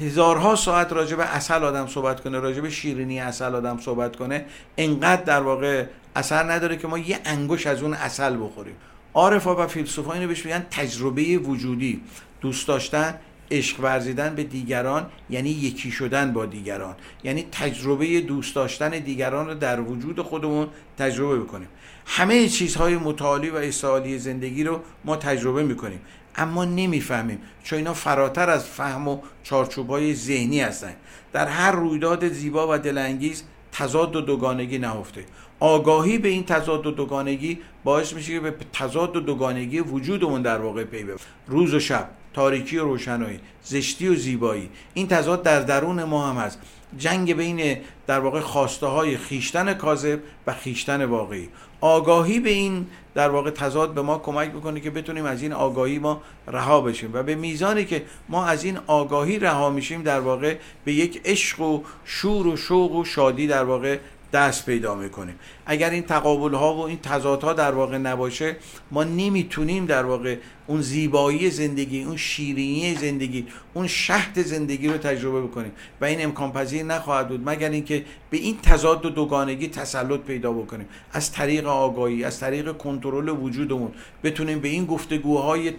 هزارها 0.00 0.56
ساعت 0.56 0.92
راجع 0.92 1.16
به 1.16 1.24
اصل 1.24 1.64
آدم 1.64 1.86
صحبت 1.86 2.20
کنه 2.20 2.38
راجع 2.40 2.60
به 2.60 2.70
شیرینی 2.70 3.20
اصل 3.20 3.54
آدم 3.54 3.78
صحبت 3.78 4.16
کنه 4.16 4.44
انقدر 4.78 5.22
در 5.22 5.40
واقع 5.40 5.86
اثر 6.16 6.52
نداره 6.52 6.76
که 6.76 6.88
ما 6.88 6.98
یه 6.98 7.18
انگوش 7.24 7.66
از 7.66 7.82
اون 7.82 7.94
اصل 7.94 8.36
بخوریم. 8.36 8.74
عارفا 9.14 9.64
و 9.64 9.66
فیلسوفا 9.66 10.12
اینو 10.12 10.28
بهش 10.28 10.46
میگن 10.46 10.66
تجربه 10.70 11.22
وجودی. 11.38 12.00
دوست 12.40 12.68
داشتن 12.68 13.14
عشق 13.50 13.80
ورزیدن 13.80 14.34
به 14.34 14.44
دیگران 14.44 15.06
یعنی 15.30 15.50
یکی 15.50 15.90
شدن 15.90 16.32
با 16.32 16.46
دیگران. 16.46 16.94
یعنی 17.24 17.46
تجربه 17.52 18.20
دوست 18.20 18.54
داشتن 18.54 18.90
دیگران 18.90 19.46
رو 19.46 19.54
در 19.54 19.80
وجود 19.80 20.20
خودمون 20.20 20.68
تجربه 20.98 21.38
بکنیم. 21.38 21.68
همه 22.06 22.48
چیزهای 22.48 22.96
متعالی 22.96 23.50
و 23.50 23.56
استعالی 23.56 24.18
زندگی 24.18 24.64
رو 24.64 24.80
ما 25.04 25.16
تجربه 25.16 25.62
می‌کنیم. 25.62 26.00
اما 26.36 26.64
نمی‌فهمیم. 26.64 27.38
چون 27.64 27.78
اینا 27.78 27.94
فراتر 27.94 28.50
از 28.50 28.64
فهم 28.64 29.08
و 29.08 29.18
چارچوب 29.42 29.90
های 29.90 30.14
ذهنی 30.14 30.60
هستن. 30.60 30.94
در 31.32 31.46
هر 31.46 31.72
رویداد 31.72 32.28
زیبا 32.28 32.74
و 32.74 32.78
دلانگیز 32.78 33.42
تضاد 33.72 34.16
و 34.16 34.20
دوگانگی 34.20 34.78
نهفته. 34.78 35.24
آگاهی 35.60 36.18
به 36.18 36.28
این 36.28 36.44
تضاد 36.44 36.86
و 36.86 36.90
دوگانگی 36.90 37.58
باعث 37.84 38.12
میشه 38.12 38.32
که 38.32 38.40
به 38.40 38.54
تضاد 38.72 39.16
و 39.16 39.20
دوگانگی 39.20 39.80
وجودمون 39.80 40.42
در 40.42 40.58
واقع 40.58 40.84
پی 40.84 41.02
ببریم 41.02 41.18
روز 41.46 41.74
و 41.74 41.80
شب 41.80 42.08
تاریکی 42.34 42.78
و 42.78 42.84
روشنایی 42.84 43.40
زشتی 43.62 44.08
و 44.08 44.14
زیبایی. 44.14 44.70
این 44.94 45.08
تضاد 45.08 45.42
در 45.42 45.60
درون 45.60 46.04
ما 46.04 46.30
هم 46.30 46.36
هست. 46.36 46.58
جنگ 46.98 47.36
بین 47.36 47.76
در 48.06 48.20
واقع 48.20 48.40
خواسته 48.40 48.86
های 48.86 49.16
خیشتن 49.16 49.74
کاذب 49.74 50.20
و 50.46 50.54
خیشتن 50.54 51.04
واقعی. 51.04 51.48
آگاهی 51.84 52.40
به 52.40 52.50
این 52.50 52.86
در 53.14 53.28
واقع 53.28 53.50
تضاد 53.50 53.94
به 53.94 54.02
ما 54.02 54.18
کمک 54.18 54.54
می‌کنه 54.54 54.80
که 54.80 54.90
بتونیم 54.90 55.24
از 55.24 55.42
این 55.42 55.52
آگاهی 55.52 55.98
ما 55.98 56.22
رها 56.48 56.80
بشیم 56.80 57.10
و 57.12 57.22
به 57.22 57.34
میزانی 57.34 57.84
که 57.84 58.02
ما 58.28 58.46
از 58.46 58.64
این 58.64 58.78
آگاهی 58.86 59.38
رها 59.38 59.70
میشیم 59.70 60.02
در 60.02 60.20
واقع 60.20 60.56
به 60.84 60.92
یک 60.92 61.20
عشق 61.24 61.60
و 61.60 61.82
شور 62.04 62.46
و 62.46 62.56
شوق 62.56 62.92
و 62.92 63.04
شادی 63.04 63.46
در 63.46 63.64
واقع 63.64 63.98
دست 64.34 64.66
پیدا 64.66 64.94
می‌کنیم. 64.94 65.34
اگر 65.66 65.90
این 65.90 66.02
تقابل 66.02 66.54
ها 66.54 66.74
و 66.74 66.80
این 66.80 66.98
تضادها 66.98 67.52
در 67.52 67.72
واقع 67.72 67.98
نباشه 67.98 68.56
ما 68.90 69.04
نمی‌تونیم 69.04 69.86
در 69.86 70.04
واقع 70.04 70.36
اون 70.66 70.80
زیبایی 70.82 71.50
زندگی 71.50 72.02
اون 72.02 72.16
شیرینی 72.16 72.94
زندگی 72.94 73.46
اون 73.74 73.86
شهد 73.86 74.42
زندگی 74.42 74.88
رو 74.88 74.98
تجربه 74.98 75.40
بکنیم. 75.40 75.72
و 76.00 76.04
این 76.04 76.24
امکان 76.24 76.52
پذیر 76.52 76.82
نخواهد 76.82 77.28
بود 77.28 77.48
مگر 77.48 77.70
اینکه 77.70 78.04
به 78.30 78.36
این 78.36 78.58
تضاد 78.62 79.06
و 79.06 79.10
دوگانگی 79.10 79.68
تسلط 79.68 80.20
پیدا 80.20 80.52
بکنیم. 80.52 80.86
از 81.12 81.32
طریق 81.32 81.66
آگاهی 81.66 82.24
از 82.24 82.40
طریق 82.40 82.76
کنترل 82.76 83.28
وجودمون 83.28 83.92
بتونیم 84.24 84.60
به 84.60 84.68
این 84.68 84.86
گفتگوهای 84.86 85.72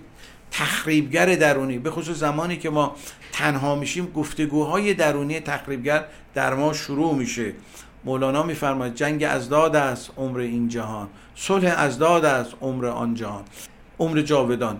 تخریبگر 0.51 1.36
درونی 1.36 1.78
به 1.78 1.91
خصوص 1.91 2.18
زمانی 2.18 2.58
که 2.58 2.70
ما 2.70 2.95
تنها 3.32 3.76
میشیم 3.76 4.06
گفتگوهای 4.06 4.93
درونی 4.93 5.39
تخریبگر 5.39 6.06
در 6.34 6.53
ما 6.53 6.74
شروع 6.74 7.16
میشه. 7.16 7.53
مولانا 8.06 8.43
میفرماید 8.43 8.95
جنگ 8.95 9.24
ازداد 9.24 9.76
است 9.76 10.12
عمر 10.18 10.39
این 10.39 10.68
جهان 10.68 11.08
صلح 11.36 11.74
ازداد 11.78 12.26
است 12.26 12.53
عمر 12.62 12.86
آن 12.86 13.14
جهان. 13.14 13.43
عمر 13.99 14.22
جاودان. 14.22 14.78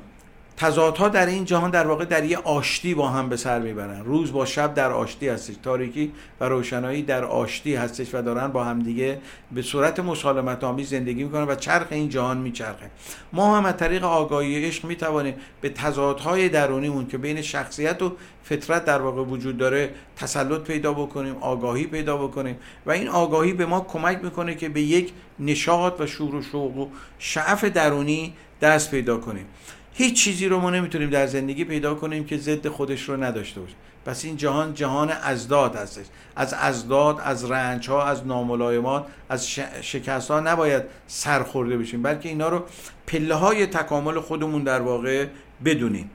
تضادها 0.58 1.10
در 1.10 1.26
این 1.26 1.46
جهان 1.46 1.72
در 1.72 1.88
واقع 1.88 2.06
در 2.06 2.24
یه 2.24 2.38
آشتی 2.38 2.94
با 2.94 3.08
هم 3.08 3.30
به 3.30 3.38
سر 3.38 3.60
می‌برن. 3.60 4.04
روز 4.04 4.34
با 4.34 4.46
شب 4.46 4.74
در 4.74 4.92
آشتی 4.92 5.28
هستش 5.28 5.56
تاریکی 5.64 6.12
و 6.40 6.46
روشنایی 6.46 7.02
در 7.02 7.24
آشتی 7.26 7.76
هستش 7.76 8.16
و 8.16 8.22
دارن 8.22 8.48
با 8.48 8.64
همدیگه 8.64 9.20
به 9.52 9.62
صورت 9.62 10.00
مسالمت 10.00 10.64
آمیز 10.64 10.90
زندگی 10.90 11.24
می‌کنن 11.24 11.44
و 11.44 11.56
چرخ 11.56 11.88
این 11.92 12.10
جهان 12.10 12.38
میچرخه. 12.38 12.90
ما 13.34 13.58
هم 13.58 13.66
از 13.66 13.78
طریق 13.78 14.04
آگاهی 14.04 14.66
عشق 14.66 14.86
می‌توانیم 14.86 15.36
به 15.62 15.70
تضادهای 15.70 16.50
درونیمون 16.50 17.08
که 17.08 17.18
بین 17.18 17.42
شخصیت 17.42 18.02
و 18.02 18.16
فطرت 18.44 18.86
در 18.86 19.02
واقع 19.02 19.22
وجود 19.22 19.58
داره 19.58 19.90
تسلط 20.16 20.62
پیدا 20.62 20.94
بکنیم 20.94 21.36
آگاهی 21.42 21.88
پیدا 21.88 22.18
بکنیم 22.18 22.56
و 22.86 22.92
این 22.92 23.08
آگاهی 23.08 23.54
به 23.54 23.66
ما 23.66 23.82
کمک 23.82 24.24
می‌کنه 24.24 24.56
که 24.56 24.70
به 24.70 24.82
یک 24.82 25.14
نشاط 25.40 26.02
و 26.02 26.06
شور 26.06 26.36
و 26.36 26.42
شوق 26.42 26.78
و 26.78 26.88
شعف 27.20 27.64
درونی 27.64 28.34
دست 28.62 28.92
پیدا 28.92 29.18
کنیم. 29.18 29.46
هیچ 29.98 30.24
چیزی 30.24 30.48
رو 30.48 30.60
ما 30.60 30.70
نمی‌تونیم 30.70 31.10
در 31.10 31.28
زندگی 31.28 31.64
پیدا 31.64 31.96
کنیم 31.96 32.26
که 32.26 32.38
ضد 32.38 32.68
خودش 32.68 33.10
رو 33.10 33.24
نداشته 33.24 33.62
باشه. 33.62 33.74
پس 34.06 34.26
این 34.26 34.38
جهان 34.38 34.74
جهان 34.74 35.12
ازداد 35.12 35.76
هستش. 35.76 36.06
از 36.36 36.54
ازداد 36.54 37.22
از 37.24 37.52
رنج 37.52 37.90
ها 37.90 38.06
از 38.06 38.28
ناملایمات 38.28 39.06
از 39.30 39.50
شکست 39.82 40.32
ها 40.32 40.40
نباید 40.40 40.84
سرخورده 41.08 41.78
بشیم 41.78 42.02
بلکه 42.02 42.30
اینا 42.30 42.50
رو 42.50 42.64
پله 43.08 43.36
های 43.36 43.66
تکامل 43.66 44.20
خودمون 44.20 44.64
در 44.64 44.82
واقع 44.82 45.26
بدونیم. 45.66 46.10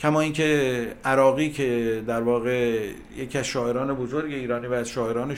کما 0.00 0.20
اینکه 0.20 0.88
عراقی 1.04 1.50
که 1.50 2.02
در 2.06 2.22
واقع 2.22 2.88
یکی 3.16 3.38
از 3.38 3.46
شاعران 3.46 3.94
بزرگ 3.94 4.32
ایرانی 4.32 4.66
و 4.66 4.72
از 4.72 4.88
شاعران 4.88 5.36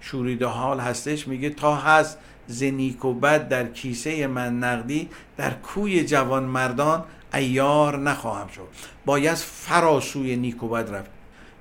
شوریده 0.00 0.46
حال 0.46 0.80
هستش 0.80 1.28
میگه 1.28 1.50
تا 1.50 1.76
هست 1.76 2.18
زنیک 2.46 3.04
و 3.04 3.14
بد 3.14 3.48
در 3.48 3.66
کیسه 3.66 4.26
من 4.26 4.58
نقدی 4.58 5.08
در 5.36 5.50
کوی 5.50 6.04
جوان 6.04 6.44
مردان 6.44 7.04
ایار 7.34 7.98
نخواهم 7.98 8.48
شد. 8.48 8.68
باید 9.06 9.34
فراسوی 9.34 10.36
نیک 10.36 10.62
و 10.62 10.68
بد 10.68 10.94
رفت. 10.94 11.10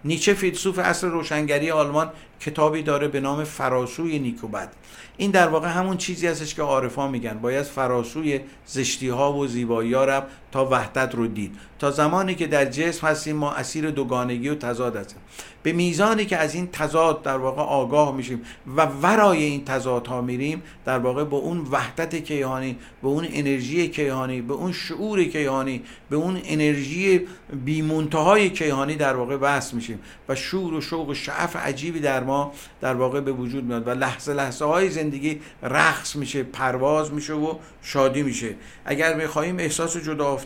نیچه 0.06 0.34
فیلسوف 0.34 0.80
اصل 0.80 1.08
روشنگری 1.08 1.72
آلمان 1.72 2.12
کتابی 2.40 2.84
داره 2.84 3.08
به 3.08 3.20
نام 3.20 3.44
فراسوی 3.44 4.20
نیک 4.20 4.44
و 4.44 4.48
بد 4.48 4.74
این 5.18 5.32
در 5.32 5.48
واقع 5.48 5.68
همون 5.68 5.98
چیزی 5.98 6.28
هستش 6.28 6.56
که 6.56 6.62
عارفان 6.62 7.12
میگن. 7.12 7.34
باید 7.34 7.64
فراسوی 7.64 8.40
زشتی 8.66 9.10
ها 9.10 9.34
و 9.34 9.48
زیبایی 9.48 9.94
ها 9.94 10.06
رفت 10.06 10.28
تا 10.52 10.66
وحدت 10.66 11.16
رو 11.16 11.28
دید. 11.28 11.56
تا 11.80 11.92
زمانی 11.92 12.36
که 12.36 12.48
در 12.48 12.66
جسم 12.66 13.08
هستیم 13.08 13.36
ما 13.36 13.52
اسیر 13.52 13.90
دوگانگی 13.90 14.50
و 14.50 14.56
تضاد 14.56 14.96
هستیم. 14.96 15.20
به 15.66 15.74
میزانی 15.74 16.26
که 16.26 16.38
از 16.38 16.56
این 16.56 16.68
تضاد 16.68 17.24
در 17.24 17.38
واقع 17.38 17.62
آگاه 17.62 18.16
میشیم 18.16 18.42
و 18.78 18.86
ورای 18.86 19.44
این 19.44 19.66
تضادها 19.66 20.22
میریم 20.22 20.64
در 20.86 21.00
واقع 21.00 21.24
به 21.24 21.36
اون 21.36 21.68
وحدت 21.72 22.16
کیهانی 22.16 22.78
به 23.02 23.08
اون 23.08 23.28
انرژی 23.34 23.88
کیهانی 23.88 24.42
به 24.42 24.54
اون 24.54 24.72
شعور 24.72 25.24
کیهانی 25.24 25.82
به 26.10 26.16
اون 26.16 26.42
انرژی 26.44 27.22
بیمونتهای 27.66 28.50
کیهانی 28.50 28.96
در 28.96 29.16
واقع 29.16 29.38
وصل 29.42 29.76
میشیم 29.76 30.00
و 30.30 30.36
شور 30.36 30.74
و 30.74 30.82
شوق 30.82 31.10
و 31.10 31.14
شعف 31.14 31.56
عجیبی 31.56 32.00
در 32.00 32.24
ما 32.24 32.54
در 32.82 32.94
واقع 32.94 33.22
به 33.22 33.32
وجود 33.32 33.64
میاد 33.64 33.88
و 33.88 33.92
لحظه 33.92 34.34
لحظه 34.34 34.66
های 34.66 34.90
زندگی 34.90 35.40
رقص 35.64 36.16
میشه 36.16 36.44
پرواز 36.44 37.14
میشه 37.14 37.34
و 37.34 37.56
شادی 37.82 38.24
میشه. 38.24 38.56
اگر 38.86 39.16
می‌خواهیم 39.16 39.60
احساس 39.60 39.98
جدا 39.98 40.40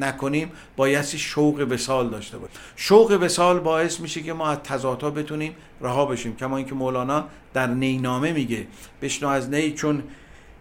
نکنیم 0.00 0.50
بایستی 0.76 1.18
شوق 1.18 1.66
وسال 1.70 2.10
داشته 2.10 2.38
باشیم. 2.38 2.56
شوق 2.76 3.18
وسال 3.20 3.60
باعث 3.60 4.00
میشه 4.00 4.22
که 4.22 4.32
ما 4.32 4.47
از 4.48 4.58
تضادها 4.58 5.10
بتونیم 5.10 5.54
رها 5.80 6.06
بشیم. 6.06 6.36
کما 6.36 6.56
اینکه 6.56 6.74
مولانا 6.74 7.24
در 7.54 7.66
نینامه 7.66 8.32
میگه 8.32 8.66
بشنو 9.02 9.28
از 9.28 9.50
نی 9.50 9.72
چون 9.72 10.02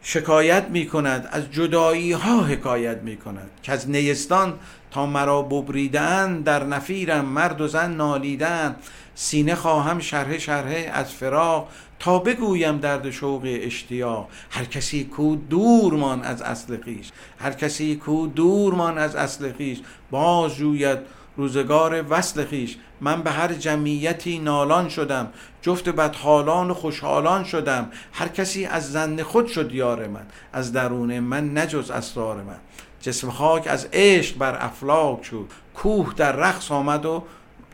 شکایت 0.02 0.66
می 0.70 0.88
کند 0.88 1.30
از 1.32 1.52
جدایی 1.52 2.12
ها 2.12 2.44
حکایت 2.44 2.98
می 2.98 3.18
کند 3.18 3.50
که 3.64 3.72
از 3.72 3.90
نیستان 3.90 4.54
تا 4.92 5.06
مرا 5.06 5.42
ببریدن 5.42 6.42
در 6.42 6.64
نفیرم 6.64 7.26
مرد 7.26 7.62
و 7.62 7.68
زن 7.68 7.92
نالیدن. 7.92 8.76
سینه 9.16 9.56
خواهم 9.56 10.00
شرح 10.00 10.38
شرح 10.38 10.90
از 10.94 11.14
فراق 11.14 11.70
تا 12.00 12.20
بگویم 12.20 12.78
درد 12.78 13.10
شوق 13.10 13.42
اشتیاق. 13.46 14.30
هر 14.50 14.66
کسی 14.66 15.04
کو 15.04 15.36
دورمان 15.36 16.22
از 16.24 16.42
اصل 16.42 16.82
خیش 16.82 17.12
هر 17.40 17.52
کسی 17.52 17.96
کو 17.96 18.28
دورمان 18.28 18.98
از 18.98 19.16
اصل 19.16 19.54
خیش. 19.54 19.82
باز 20.12 20.56
جوید 20.56 21.00
روزگار 21.38 22.06
وصل 22.10 22.46
خیش. 22.46 22.78
من 23.02 23.22
به 23.22 23.32
هر 23.32 23.54
جمعیتی 23.54 24.40
نالان 24.40 24.90
شدم. 24.90 25.28
جفت 25.62 25.90
بدحالان 25.90 26.72
و 26.72 26.74
خوشحالان 26.74 27.44
شدم. 27.44 27.92
هر 28.14 28.28
کسی 28.28 28.66
از 28.66 28.92
زن 28.92 29.24
خود 29.24 29.48
شد 29.48 29.74
یار 29.74 30.08
من. 30.08 30.26
از 30.54 30.74
درون 30.74 31.20
من 31.20 31.58
نجز 31.58 31.92
اسرار 31.92 32.36
من. 32.36 32.58
جسم 33.02 33.30
خاک 33.30 33.68
از 33.68 33.88
عشق 33.94 34.38
بر 34.38 34.66
افلاک 34.66 35.24
شد. 35.24 35.46
کوه 35.76 36.14
در 36.18 36.32
رقص 36.32 36.72
آمد 36.72 37.06
و 37.06 37.24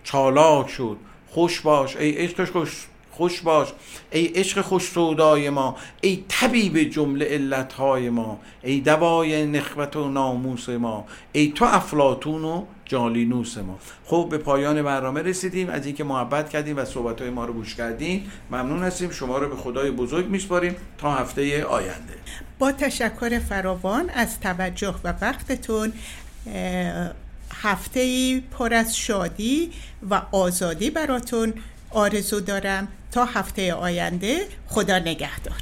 چالاک 0.03 0.69
شد. 0.69 0.97
خوش 1.29 1.61
باش 1.61 1.95
ای 1.95 2.11
عشق 2.11 2.51
خوش 2.51 2.87
خوش 3.11 3.41
باش. 3.41 3.67
ای 4.11 4.25
عشق 4.25 4.61
خوش 4.61 4.83
سودای 4.83 5.49
ما. 5.49 5.75
ای 6.01 6.23
طبیب 6.27 6.77
جمله 6.83 7.25
علتهای 7.25 8.09
ما. 8.09 8.39
ای 8.63 8.79
دوای 8.79 9.45
نخوت 9.45 9.95
و 9.95 10.09
ناموس 10.09 10.69
ما. 10.69 11.05
ای 11.31 11.51
تو 11.51 11.65
افلاتون 11.65 12.45
و 12.45 12.65
جالینوس 12.93 13.57
ما. 13.57 13.79
خب 14.05 14.27
به 14.31 14.37
پایان 14.37 14.81
برنامه 14.81 15.21
رسیدیم. 15.21 15.69
از 15.69 15.85
اینکه 15.85 16.03
محبت 16.03 16.49
کردیم 16.49 16.77
و 16.77 16.85
صحبت 16.85 17.21
ما 17.21 17.45
رو 17.45 17.53
گوش 17.53 17.75
کردیم 17.75 18.31
ممنون 18.51 18.83
هستیم. 18.83 19.11
شما 19.11 19.37
رو 19.37 19.49
به 19.49 19.55
خدای 19.55 19.91
بزرگ 19.91 20.29
میسپاریم. 20.29 20.75
تا 20.97 21.15
هفته 21.15 21.63
آینده. 21.63 22.13
با 22.59 22.71
تشکر 22.71 23.39
فراوان 23.39 24.09
از 24.09 24.39
توجه 24.39 24.95
و 25.03 25.13
وقتتون 25.21 25.93
هفته 27.61 28.39
پر 28.39 28.73
از 28.73 28.97
شادی 28.97 29.71
و 30.09 30.21
آزادی 30.31 30.89
براتون 30.89 31.53
آرزو 31.89 32.39
دارم. 32.39 32.87
تا 33.11 33.25
هفته 33.25 33.73
آینده 33.73 34.47
خدا 34.67 34.99
نگهدار. 34.99 35.61